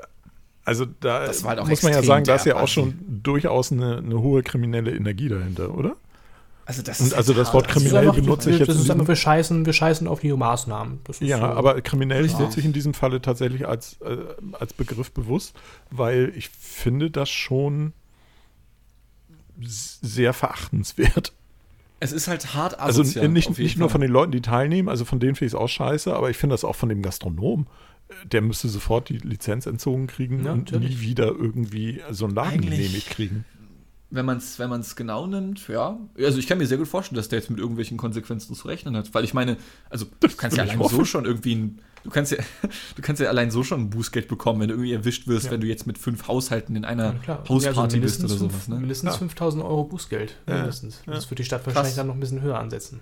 [0.70, 2.94] Also da halt muss man ja sagen, da ist ja auch schon
[3.24, 5.96] durchaus eine, eine hohe kriminelle Energie dahinter, oder?
[6.64, 8.88] Also das Und also das Wort Das ist kriminell einfach, benutze ich jetzt das ist
[8.88, 11.00] einfach, wir scheißen, wir scheißen auf die Maßnahmen.
[11.02, 11.44] Das ist Ja, so.
[11.44, 12.38] aber kriminell Richtig.
[12.38, 14.18] nutze ich in diesem Falle tatsächlich als, äh,
[14.52, 15.56] als Begriff bewusst,
[15.90, 17.92] weil ich finde das schon
[19.60, 21.32] sehr verachtenswert.
[21.98, 23.28] es ist halt hart Also asozial.
[23.28, 25.54] nicht, auf jeden nicht nur von den Leuten, die teilnehmen, also von denen finde ich
[25.54, 27.66] es auch scheiße, aber ich finde das auch von dem Gastronom.
[28.24, 30.96] Der müsste sofort die Lizenz entzogen kriegen Ja, und natürlich.
[30.96, 33.44] nie wieder irgendwie so einen Laden Eigentlich- genehmigt kriegen.
[34.10, 35.96] wenn man es wenn man's genau nimmt, ja.
[36.18, 38.96] Also ich kann mir sehr gut vorstellen, dass der jetzt mit irgendwelchen Konsequenzen zu rechnen
[38.96, 39.14] hat.
[39.14, 39.56] Weil ich meine,
[39.88, 42.38] also du kannst ja allein so schon irgendwie ein, du kannst ja,
[42.96, 45.52] du kannst ja allein so schon ein Bußgeld bekommen, wenn du irgendwie erwischt wirst, Ja.
[45.52, 47.38] wenn du jetzt mit fünf Haushalten in einer Ja.
[47.48, 48.76] Hausparty Ja, also bist oder mindestens sowas, fünf- ne?
[48.80, 49.18] Mindestens Ja.
[49.18, 50.36] 5000 Euro Bußgeld.
[50.46, 51.02] Mindestens.
[51.06, 51.12] ja.
[51.12, 52.98] Das wird die Stadt wahrscheinlich dann noch ein bisschen höher ansetzen.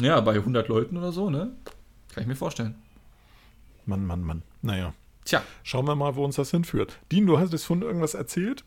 [0.00, 1.52] Ja, bei 100 Leuten oder so, ne?
[2.12, 2.74] Kann ich mir vorstellen.
[3.88, 4.42] Mann, Mann, Mann.
[4.62, 4.92] Naja,
[5.24, 6.98] Tja, schauen wir mal, wo uns das hinführt.
[7.12, 8.64] Dean, du hast jetzt von irgendwas erzählt,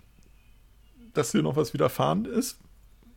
[1.14, 2.60] dass dir noch was widerfahren ist,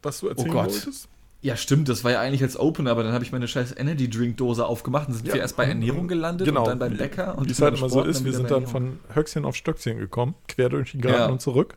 [0.03, 0.67] was du erzählen Oh Gott.
[0.73, 1.09] wolltest?
[1.43, 4.09] ja stimmt, das war ja eigentlich als Opener, aber dann habe ich meine scheiß Energy
[4.09, 5.35] Drink Dose aufgemacht und sind Ja.
[5.35, 6.63] wir erst bei Ernährung gelandet Genau.
[6.63, 8.99] und dann beim Bäcker und Wie es halt immer so ist, wir sind dann von
[9.13, 11.27] Höchstchen auf Stöckchen gekommen, quer durch den Garten Ja.
[11.27, 11.77] und zurück.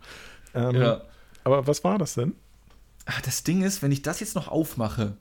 [0.53, 1.01] Ähm, Ja.
[1.43, 2.33] Aber was war das denn?
[3.05, 5.17] Ah, das Ding ist, wenn ich das jetzt noch aufmache,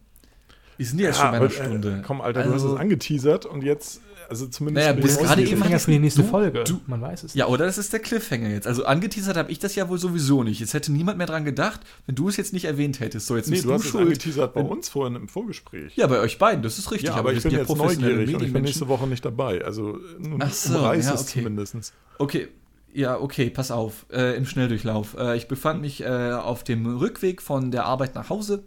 [0.76, 2.02] wir sind ja jetzt Ja, schon bei einer äh, Stunde.
[2.06, 4.86] Komm, Alter, du hast Also- es angeteasert und jetzt, also zumindest.
[4.86, 6.64] Naja, bis ich gerade eben für die nächste du- Folge.
[6.64, 8.66] du- Man weiß es Ja, oder das ist der Cliffhanger jetzt.
[8.66, 10.60] Also angeteasert habe ich das ja wohl sowieso nicht.
[10.60, 13.26] Jetzt hätte niemand mehr dran gedacht, wenn du es jetzt nicht erwähnt hättest.
[13.26, 14.04] So, jetzt Nee, du du hast es schuld.
[14.04, 15.96] angeteasert bei Wenn- uns vorhin im Vorgespräch.
[15.96, 17.08] Ja, bei euch beiden, das ist richtig.
[17.10, 19.64] Ja, aber wir ich bin ja jetzt neugierig und ich bin nächste Woche nicht dabei.
[19.64, 21.40] Also nun Ach so, umreiß ja, es okay.
[21.42, 21.92] zumindest.
[22.18, 22.48] Okay,
[22.92, 24.06] ja, okay, pass auf.
[24.10, 25.16] Äh, Im Schnelldurchlauf.
[25.18, 28.64] Äh, ich befand mich äh, auf dem Rückweg von der Arbeit nach Hause,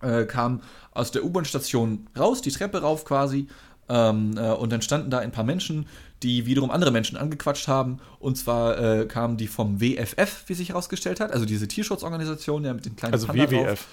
[0.00, 0.60] äh, kam
[0.92, 3.48] aus der U-Bahn-Station raus, die Treppe rauf quasi.
[3.88, 5.86] Ähm, äh, und dann standen da ein paar Menschen,
[6.22, 7.98] die wiederum andere Menschen angequatscht haben.
[8.18, 12.72] Und zwar äh, kamen die vom WFF, wie sich herausgestellt hat, also diese Tierschutzorganisation, ja
[12.72, 13.66] mit den kleinen Also Panda drauf.
[13.66, 13.86] WWF.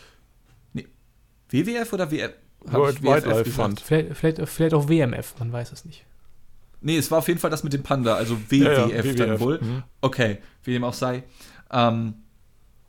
[1.49, 2.31] WWF oder WF?
[2.63, 3.49] World Wildlife gesagt?
[3.49, 3.81] Fund.
[3.81, 6.05] Vielleicht, vielleicht, vielleicht auch WMF, man weiß es nicht.
[6.81, 9.29] Nee, es war auf jeden Fall das mit dem Panda, also Ja, WWF, ja, dann
[9.31, 9.59] WWF, wohl.
[9.61, 9.83] mhm.
[10.01, 11.23] Okay, wie dem auch sei.
[11.71, 12.13] Ähm,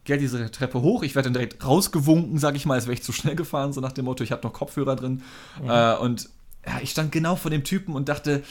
[0.04, 3.02] geht diese Treppe hoch, ich werde dann direkt rausgewunken, sag ich mal, als wäre ich
[3.02, 5.22] zu schnell gefahren, so nach dem Motto, ich habe noch Kopfhörer drin.
[5.62, 5.70] Mhm.
[5.70, 6.28] Äh, und
[6.66, 8.42] ja, ich stand genau vor dem Typen und dachte,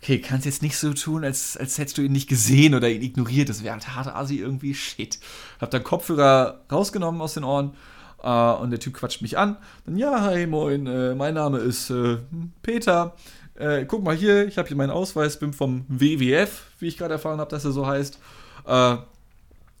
[0.00, 3.02] okay, kannst jetzt nicht so tun, als, als hättest du ihn nicht gesehen oder ihn
[3.02, 3.48] ignoriert.
[3.48, 5.18] Das wäre halt harte Asi irgendwie, shit.
[5.60, 7.74] Hab dann Kopfhörer rausgenommen aus den Ohren
[8.22, 9.56] äh, und der Typ quatscht mich an.
[9.86, 12.18] Dann, ja, hi, moin, äh, mein Name ist äh,
[12.62, 13.16] Peter.
[13.56, 17.14] Äh, guck mal hier, ich habe hier meinen Ausweis, bin vom WWF, wie ich gerade
[17.14, 18.18] erfahren habe, dass er so heißt.
[18.66, 18.96] Äh,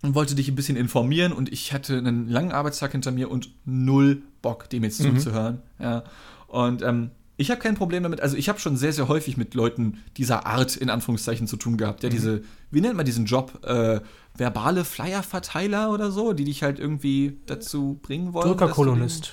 [0.02, 3.50] und wollte dich ein bisschen informieren und ich hatte einen langen Arbeitstag hinter mir und
[3.64, 5.16] null Bock, dem jetzt Mhm.
[5.16, 5.62] zuzuhören.
[5.80, 6.04] Ja.
[6.46, 7.10] Und ähm,
[7.40, 8.20] Ich habe kein Problem damit.
[8.20, 11.76] Also ich habe schon sehr, sehr häufig mit Leuten dieser Art in Anführungszeichen zu tun
[11.76, 12.02] gehabt.
[12.02, 13.64] Ja, diese, wie nennt man diesen Job?
[13.64, 14.00] Äh,
[14.34, 18.48] verbale Flyer-Verteiler oder so, die dich halt irgendwie dazu bringen wollen.
[18.48, 19.30] Drückerkolonist.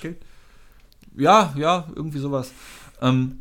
[1.16, 2.52] Ja, ja, irgendwie sowas.
[3.02, 3.38] Ähm,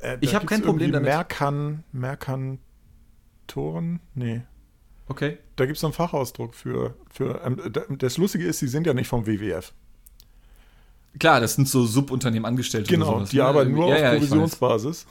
[0.00, 1.08] Äh, Ich da hab kein Problem damit.
[1.08, 2.58] Merkan, Merkantoren?
[4.14, 4.42] Nee.
[5.08, 5.38] okay.
[5.56, 6.94] Da gibt es einen Fachausdruck für.
[7.10, 9.72] für ähm, da- das Lustige ist, sie sind ja nicht vom WWF.
[11.18, 13.44] Klar, das sind so Subunternehmen angestellt Genau, sowas, die ne?
[13.44, 14.10] arbeiten nur ja, auf ja.
[14.10, 15.06] Provisionsbasis.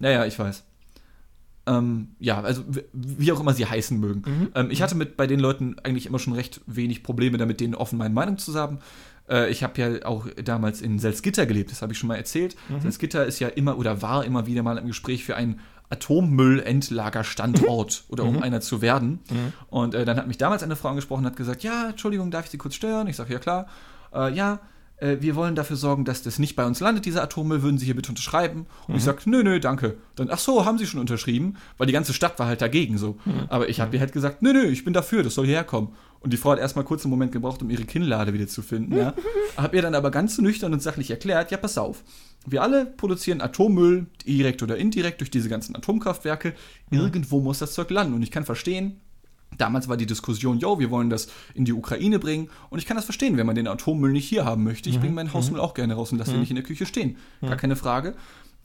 [0.00, 0.64] Ja, ja, ich weiß.
[1.66, 4.22] Ähm, ja, also wie auch immer sie heißen mögen.
[4.26, 4.48] Mhm.
[4.54, 7.76] Ähm, ich hatte mit bei den Leuten eigentlich immer schon recht wenig Probleme damit, denen
[7.76, 8.80] offen meine Meinung zu sagen.
[9.28, 12.56] Äh, ich habe ja auch damals in Salzgitter gelebt, das habe ich schon mal erzählt.
[12.68, 12.80] Mhm.
[12.80, 18.24] Salzgitter ist ja immer oder war immer wieder mal im Gespräch für einen Atommüllendlagerstandort oder
[18.24, 18.36] Mhm.
[18.36, 19.20] um einer zu werden.
[19.68, 22.46] Und äh, dann hat mich damals eine Frau angesprochen und hat gesagt, ja, Entschuldigung, darf
[22.46, 23.06] ich Sie kurz stören?
[23.06, 23.66] Ich sage, ja klar.
[24.14, 24.60] Äh, ja,
[25.02, 27.86] äh, wir wollen dafür sorgen, dass das nicht bei uns landet, dieser Atommüll, würden Sie
[27.86, 28.66] hier bitte unterschreiben?
[28.86, 29.96] Und ich sage, nö, nö, danke.
[30.14, 31.56] Dann, ach so, haben Sie schon unterschrieben?
[31.76, 33.16] Weil die ganze Stadt war halt dagegen so.
[33.48, 35.92] Aber ich habe ihr halt gesagt, nö, nö, ich bin dafür, das soll hierher kommen.
[36.20, 38.96] Und die Frau hat erstmal kurz einen Moment gebraucht, um ihre Kinnlade wieder zu finden.
[38.96, 39.12] Ja.
[39.56, 42.04] Hab ihr dann aber ganz nüchtern und sachlich erklärt, ja, pass auf.
[42.46, 46.54] Wir alle produzieren Atommüll, direkt oder indirekt durch diese ganzen Atomkraftwerke.
[46.90, 48.14] Irgendwo muss das Zeug landen.
[48.14, 49.00] Und ich kann verstehen,
[49.58, 52.48] Damals war die Diskussion, yo, wir wollen das in die Ukraine bringen.
[52.70, 54.88] Und ich kann das verstehen, wenn man den Atommüll nicht hier haben möchte.
[54.88, 57.16] Ich bringe meinen Hausmüll auch gerne raus und lasse ihn nicht in der Küche stehen.
[57.40, 58.14] Gar keine Frage.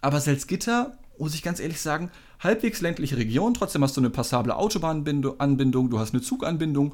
[0.01, 3.53] Aber Salzgitter, muss ich ganz ehrlich sagen, halbwegs ländliche Region.
[3.53, 6.93] Trotzdem hast du eine passable Autobahnanbindung, du hast eine Zuganbindung.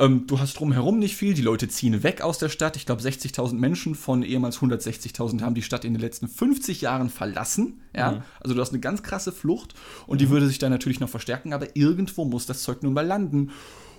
[0.00, 1.34] Ähm, du hast drumherum nicht viel.
[1.34, 2.76] Die Leute ziehen weg aus der Stadt.
[2.76, 7.10] Ich glaube, 60.000 Menschen von ehemals 160.000 haben die Stadt in den letzten 50 Jahren
[7.10, 7.82] verlassen.
[7.94, 8.24] Ja?
[8.40, 9.74] Also du hast eine ganz krasse Flucht
[10.06, 13.06] und die würde sich dann natürlich noch verstärken, aber irgendwo muss das Zeug nun mal
[13.06, 13.50] landen.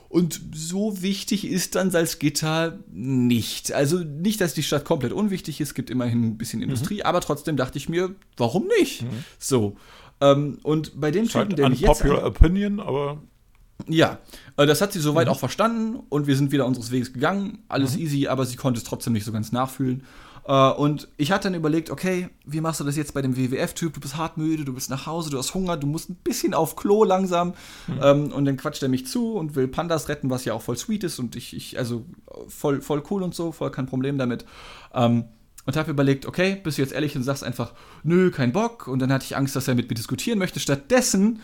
[0.09, 3.71] Und so wichtig ist dann Salzgitter nicht.
[3.71, 7.21] Also nicht, dass die Stadt komplett unwichtig ist, es gibt immerhin ein bisschen Industrie, aber
[7.21, 9.05] trotzdem dachte ich mir, warum nicht?
[9.39, 9.77] So.
[10.19, 13.21] Ähm, und bei dem Typen, der mich jetzt unpopular opinion, aber
[13.87, 14.19] ja,
[14.57, 15.03] äh, das hat sie Mhm.
[15.03, 17.59] soweit auch verstanden und wir sind wieder unseres Weges gegangen.
[17.67, 20.03] Alles easy, aber sie konnte es trotzdem nicht so ganz nachfühlen.
[20.45, 23.93] Äh, Und ich hatte dann überlegt, okay, wie machst du das jetzt bei dem WWF-Typ?
[23.93, 26.53] Du bist hart müde, du bist nach Hause, du hast Hunger, du musst ein bisschen
[26.55, 27.49] auf Klo langsam.
[27.87, 27.99] Mhm.
[28.01, 30.77] Ähm, Und dann quatscht er mich zu und will Pandas retten, was ja auch voll
[30.77, 32.05] sweet ist und ich, ich also
[32.47, 34.45] voll, voll cool und so, voll kein Problem damit.
[34.93, 35.25] Ähm,
[35.67, 37.73] Und habe überlegt, okay, bist du jetzt ehrlich und sagst einfach,
[38.03, 38.87] nö, kein Bock.
[38.87, 40.59] Und dann hatte ich Angst, dass er mit mir diskutieren möchte.
[40.59, 41.39] Stattdessen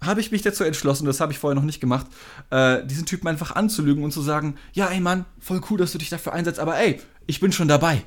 [0.00, 2.06] habe ich mich dazu entschlossen, das habe ich vorher noch nicht gemacht,
[2.50, 5.98] äh, diesen Typen einfach anzulügen und zu sagen, ja, ey Mann, voll cool, dass du
[5.98, 8.04] dich dafür einsetzt, aber ey, ich bin schon dabei.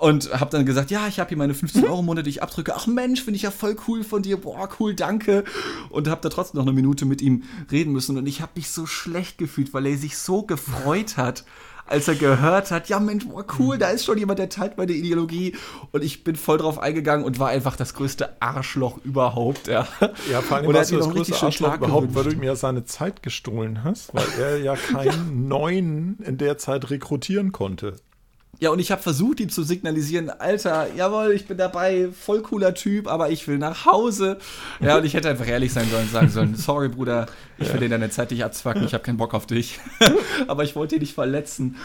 [0.00, 2.42] Und habe dann gesagt, ja, ich habe hier meine 15 Euro im Monat, die ich
[2.42, 2.74] abdrücke.
[2.74, 4.38] Ach Mensch, finde ich ja voll cool von dir.
[4.38, 5.44] Boah, cool, danke.
[5.90, 8.16] Und habe da trotzdem noch eine Minute mit ihm reden müssen.
[8.16, 11.44] Und ich habe mich so schlecht gefühlt, weil er sich so gefreut hat,
[11.90, 14.92] als er gehört hat, ja Mensch, boah, cool, da ist schon jemand, der teilt meine
[14.92, 15.56] Ideologie.
[15.90, 19.66] Und ich bin voll drauf eingegangen und war einfach das größte Arschloch überhaupt.
[19.66, 19.86] Ja,
[20.30, 23.84] Ja, vor allem Und du das größte Arschloch überhaupt, weil du mir seine Zeit gestohlen
[23.84, 27.96] hast, weil er ja keinen neuen in der Zeit rekrutieren konnte.
[28.60, 32.74] Ja, und ich habe versucht, ihm zu signalisieren, Alter, jawohl, ich bin dabei, voll cooler
[32.74, 34.36] Typ, aber ich will nach Hause.
[34.80, 37.24] Ja, und ich hätte einfach ehrlich sein sollen und sagen sollen, sorry, Bruder,
[37.58, 39.80] ich will dir deine Zeit nicht abzwacken, ich habe keinen Bock auf dich.
[40.46, 41.76] aber ich wollte ihn nicht verletzen.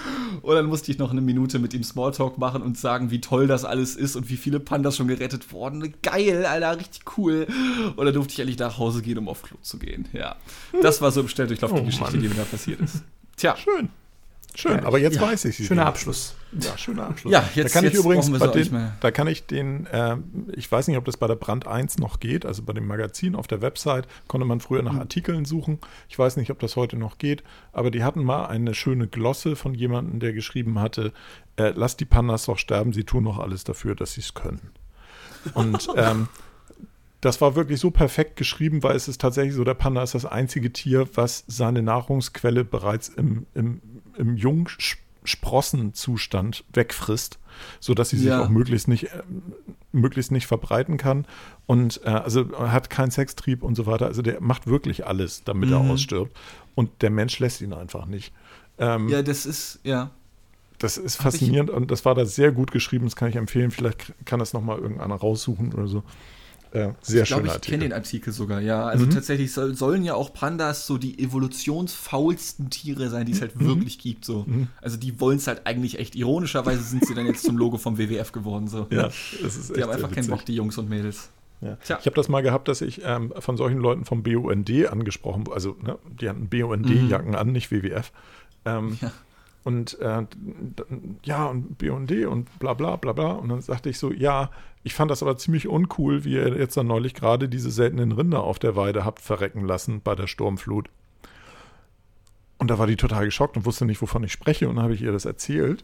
[0.42, 3.48] Und dann musste ich noch eine Minute mit ihm Smalltalk machen und sagen, wie toll
[3.48, 5.94] das alles ist und wie viele Pandas schon gerettet wurden.
[6.04, 7.48] Geil, Alter, richtig cool.
[7.96, 10.10] Und dann durfte ich endlich nach Hause gehen, um auf Klo zu gehen.
[10.12, 10.36] Ja,
[10.82, 12.22] das war so im Schnelldurchlauf die Oh, Geschichte, Mann.
[12.22, 13.02] die mir da passiert ist.
[13.38, 13.88] Tja, Schön.
[14.58, 15.66] Schön, aber jetzt Ja, weiß ich sie.
[15.66, 15.86] Schöner.
[15.86, 16.36] Abschluss.
[16.60, 17.32] Ja, schöner Abschluss.
[17.34, 19.86] Ja, jetzt- da kann ich jetzt übrigens brauchen wir bei den, da kann ich den,
[19.88, 20.16] äh,
[20.54, 23.36] ich weiß nicht, ob das bei der Brand 1 noch geht, also bei dem Magazin
[23.36, 25.00] auf der Website konnte man früher nach Mhm.
[25.02, 25.80] Artikeln suchen.
[26.10, 27.44] Ich weiß nicht, ob das heute noch geht,
[27.74, 31.12] aber die hatten mal eine schöne Glosse von jemandem, der geschrieben hatte,
[31.58, 34.72] äh, lass die Pandas doch sterben, sie tun noch alles dafür, dass sie es können.
[35.54, 36.28] Und ähm,
[37.22, 40.26] das war wirklich so perfekt geschrieben, weil es ist tatsächlich so, der Panda ist das
[40.26, 43.82] einzige Tier, was seine Nahrungsquelle bereits im, im,
[44.18, 47.40] im Jungsprossenzustand wegfrisst,
[47.80, 48.44] sodass sie sich Ja.
[48.44, 49.24] auch möglichst nicht, äh,
[49.92, 51.26] möglichst nicht verbreiten kann.
[51.66, 54.06] Und äh, also er hat keinen Sextrieb und so weiter.
[54.08, 55.92] Also der macht wirklich alles, damit er Mhm.
[55.92, 56.36] ausstirbt.
[56.76, 58.34] Und der Mensch lässt ihn einfach nicht.
[58.78, 60.12] Ähm, ja, das ist, ja.
[60.80, 63.06] das ist ich- faszinierend und das war da sehr gut geschrieben.
[63.06, 63.72] Das kann ich empfehlen.
[63.72, 66.04] Vielleicht kann das nochmal irgendeiner raussuchen oder so.
[66.76, 67.96] Äh, sehr ich glaube, schöner ich kenne den Artikel.
[68.30, 68.84] Artikel sogar, ja.
[68.86, 69.10] Also Mhm.
[69.12, 73.66] tatsächlich soll, sollen ja auch Pandas so die evolutionsfaulsten Tiere sein, die es halt Mhm.
[73.68, 74.26] wirklich gibt.
[74.26, 74.46] So.
[74.82, 76.16] Also die wollen es halt eigentlich echt.
[76.16, 78.68] Ironischerweise sind sie dann jetzt zum Logo vom WWF geworden.
[78.68, 78.88] So.
[78.90, 80.28] Ja, das ist Die haben sehr einfach keinen.
[80.28, 81.30] Bock, die Jungs und Mädels.
[81.62, 81.78] Ja.
[81.84, 85.76] Ich habe das mal gehabt, dass ich ähm, von solchen Leuten vom BUND angesprochen, also
[85.82, 88.12] ne, die hatten BUND-Jacken an, nicht WWF.
[88.66, 89.12] Ähm, Ja.
[89.66, 90.24] Und äh,
[91.24, 93.32] ja, und BD und bla bla bla bla.
[93.32, 94.52] Und dann sagte ich so, ja,
[94.84, 98.44] ich fand das aber ziemlich uncool, wie ihr jetzt dann neulich gerade diese seltenen Rinder
[98.44, 100.88] auf der Weide habt verrecken lassen bei der Sturmflut.
[102.60, 104.70] Und da war die total geschockt und wusste nicht, wovon ich spreche.
[104.70, 105.84] Und dann habe ich ihr das erzählt.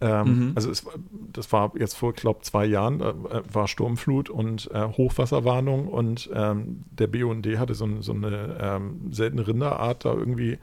[0.00, 0.52] Ähm, mhm.
[0.54, 0.86] Also es,
[1.32, 6.84] das war jetzt vor, glaube zwei Jahren, äh, war Sturmflut und äh, Hochwasserwarnung und ähm,
[6.92, 10.58] der BUND hatte so, so eine ähm, seltene Rinderart da irgendwie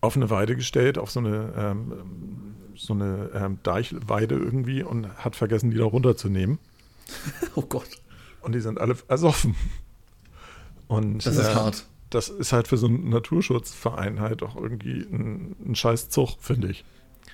[0.00, 1.92] auf eine Weide gestellt, auf so eine, ähm,
[2.76, 6.58] so eine ähm, Deichweide irgendwie und hat vergessen, die da runterzunehmen.
[7.54, 7.88] oh Gott.
[8.40, 9.56] Und die sind alle ersoffen.
[10.86, 11.86] Und, das ist äh, hart.
[12.10, 16.70] Das ist halt für so einen Naturschutzverein halt auch irgendwie ein, ein scheiß Zug, finde
[16.70, 16.84] ich.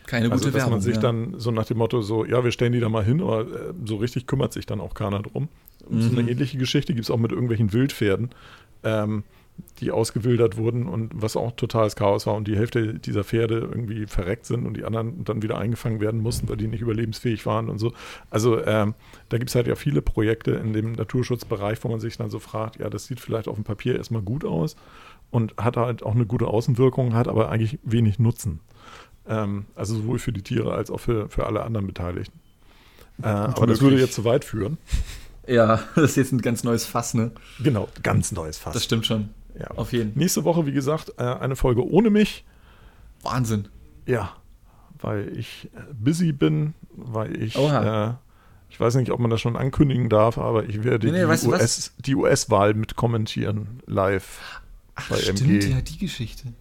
[0.07, 1.01] Keine also, gute dass Werbung, man sich ja.
[1.01, 3.73] dann so nach dem Motto so, ja, wir stellen die da mal hin, aber äh,
[3.85, 5.49] so richtig kümmert sich dann auch keiner drum.
[5.89, 6.03] Mhm.
[6.03, 6.29] So eine mhm.
[6.29, 8.31] ähnliche Geschichte gibt es auch mit irgendwelchen Wildpferden.
[8.83, 9.23] Ähm,
[9.81, 14.07] die ausgewildert wurden und was auch totales Chaos war und die Hälfte dieser Pferde irgendwie
[14.07, 17.69] verreckt sind und die anderen dann wieder eingefangen werden mussten, weil die nicht überlebensfähig waren
[17.69, 17.93] und so.
[18.31, 18.95] Also ähm,
[19.29, 22.39] da gibt es halt ja viele Projekte in dem Naturschutzbereich, wo man sich dann so
[22.39, 24.77] fragt, ja, das sieht vielleicht auf dem Papier erstmal gut aus
[25.31, 28.61] und hat halt auch eine gute Außenwirkung, hat aber eigentlich wenig Nutzen.
[29.27, 32.39] Ähm, also sowohl für die Tiere als auch für, für alle anderen Beteiligten.
[33.23, 34.79] Äh, aber das würde jetzt zu weit führen.
[35.47, 37.33] Ja, das ist jetzt ein ganz neues Fass, ne?
[37.63, 38.75] Genau, ganz neues Fass.
[38.75, 39.31] Das stimmt schon.
[39.59, 39.71] Ja.
[39.77, 40.13] Auf jeden.
[40.13, 40.19] Fall.
[40.19, 42.45] Nächste Woche, wie gesagt, äh, eine Folge ohne mich.
[43.23, 43.69] Wahnsinn.
[44.07, 44.33] Ja,
[45.01, 48.13] weil ich äh, busy bin, weil ich, äh,
[48.69, 51.47] ich weiß nicht, ob man das schon ankündigen darf, aber ich werde nee, nee, die,
[51.47, 54.61] US, die US-Wahl mit kommentieren live
[54.95, 55.71] Ach, bei stimmt, MG.
[55.71, 56.53] ja, die Geschichte.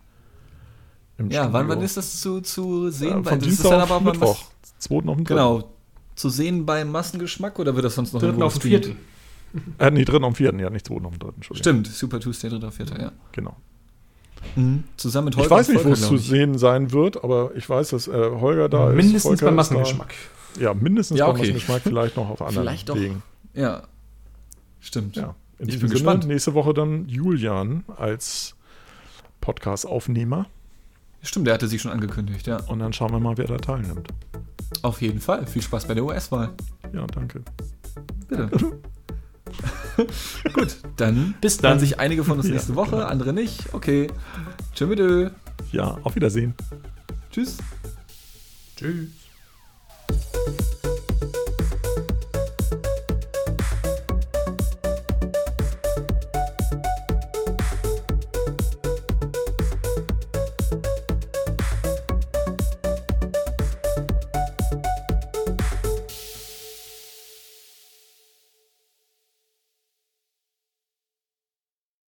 [1.30, 3.22] ja, wann, wann ist das zu, zu sehen?
[3.22, 4.44] Äh, von Dienstag auf Mittwoch.
[4.78, 5.70] Zweiten auf den Genau.
[6.16, 8.98] Zu sehen beim Massengeschmack oder wird das sonst noch Dritten auf den vierten?
[9.78, 11.43] Äh, nee, dritten am vierten, ja, nicht zweiten am dritten.
[11.43, 13.12] Stimmt, Super Tuesday, dritter, vierter, ja.
[13.32, 13.56] Genau.
[14.56, 14.84] Mhm.
[14.97, 15.45] Zusammen mit Holger.
[15.45, 18.70] Ich weiß nicht, wo es zu sehen sein wird, aber ich weiß, dass äh, Holger
[18.70, 19.26] da mindestens ist.
[19.26, 20.14] Mindestens beim Massengeschmack.
[20.60, 21.34] Ja, mindestens ja, okay.
[21.34, 22.95] beim Massengeschmack, vielleicht noch auf anderen vielleicht doch.
[22.95, 23.24] Wegen.
[23.54, 23.84] Ja.
[24.80, 25.16] Stimmt.
[25.16, 25.36] Ja.
[25.60, 26.28] In ich bin Sinne, gespannt.
[26.28, 28.56] Nächste Woche dann Julian als
[29.41, 30.47] Podcast-Aufnehmer.
[31.22, 32.58] Stimmt, der hatte sich schon angekündigt, ja.
[32.64, 34.10] Und dann schauen wir mal, wer da teilnimmt.
[34.82, 35.47] Auf jeden Fall.
[35.47, 36.49] Viel Spaß bei der US-Wahl.
[36.91, 37.43] Ja, danke.
[38.28, 38.49] Bitte.
[40.54, 41.80] Gut, dann bis dann.
[41.80, 43.06] Sich einige von uns ja, nächste Woche, genau.
[43.06, 43.74] andere nicht.
[43.74, 44.08] Okay.
[44.74, 45.32] Tschö mit.
[45.72, 46.54] Ja, auf Wiedersehen.
[47.32, 47.58] Tschüss.
[48.76, 49.10] Tschüss.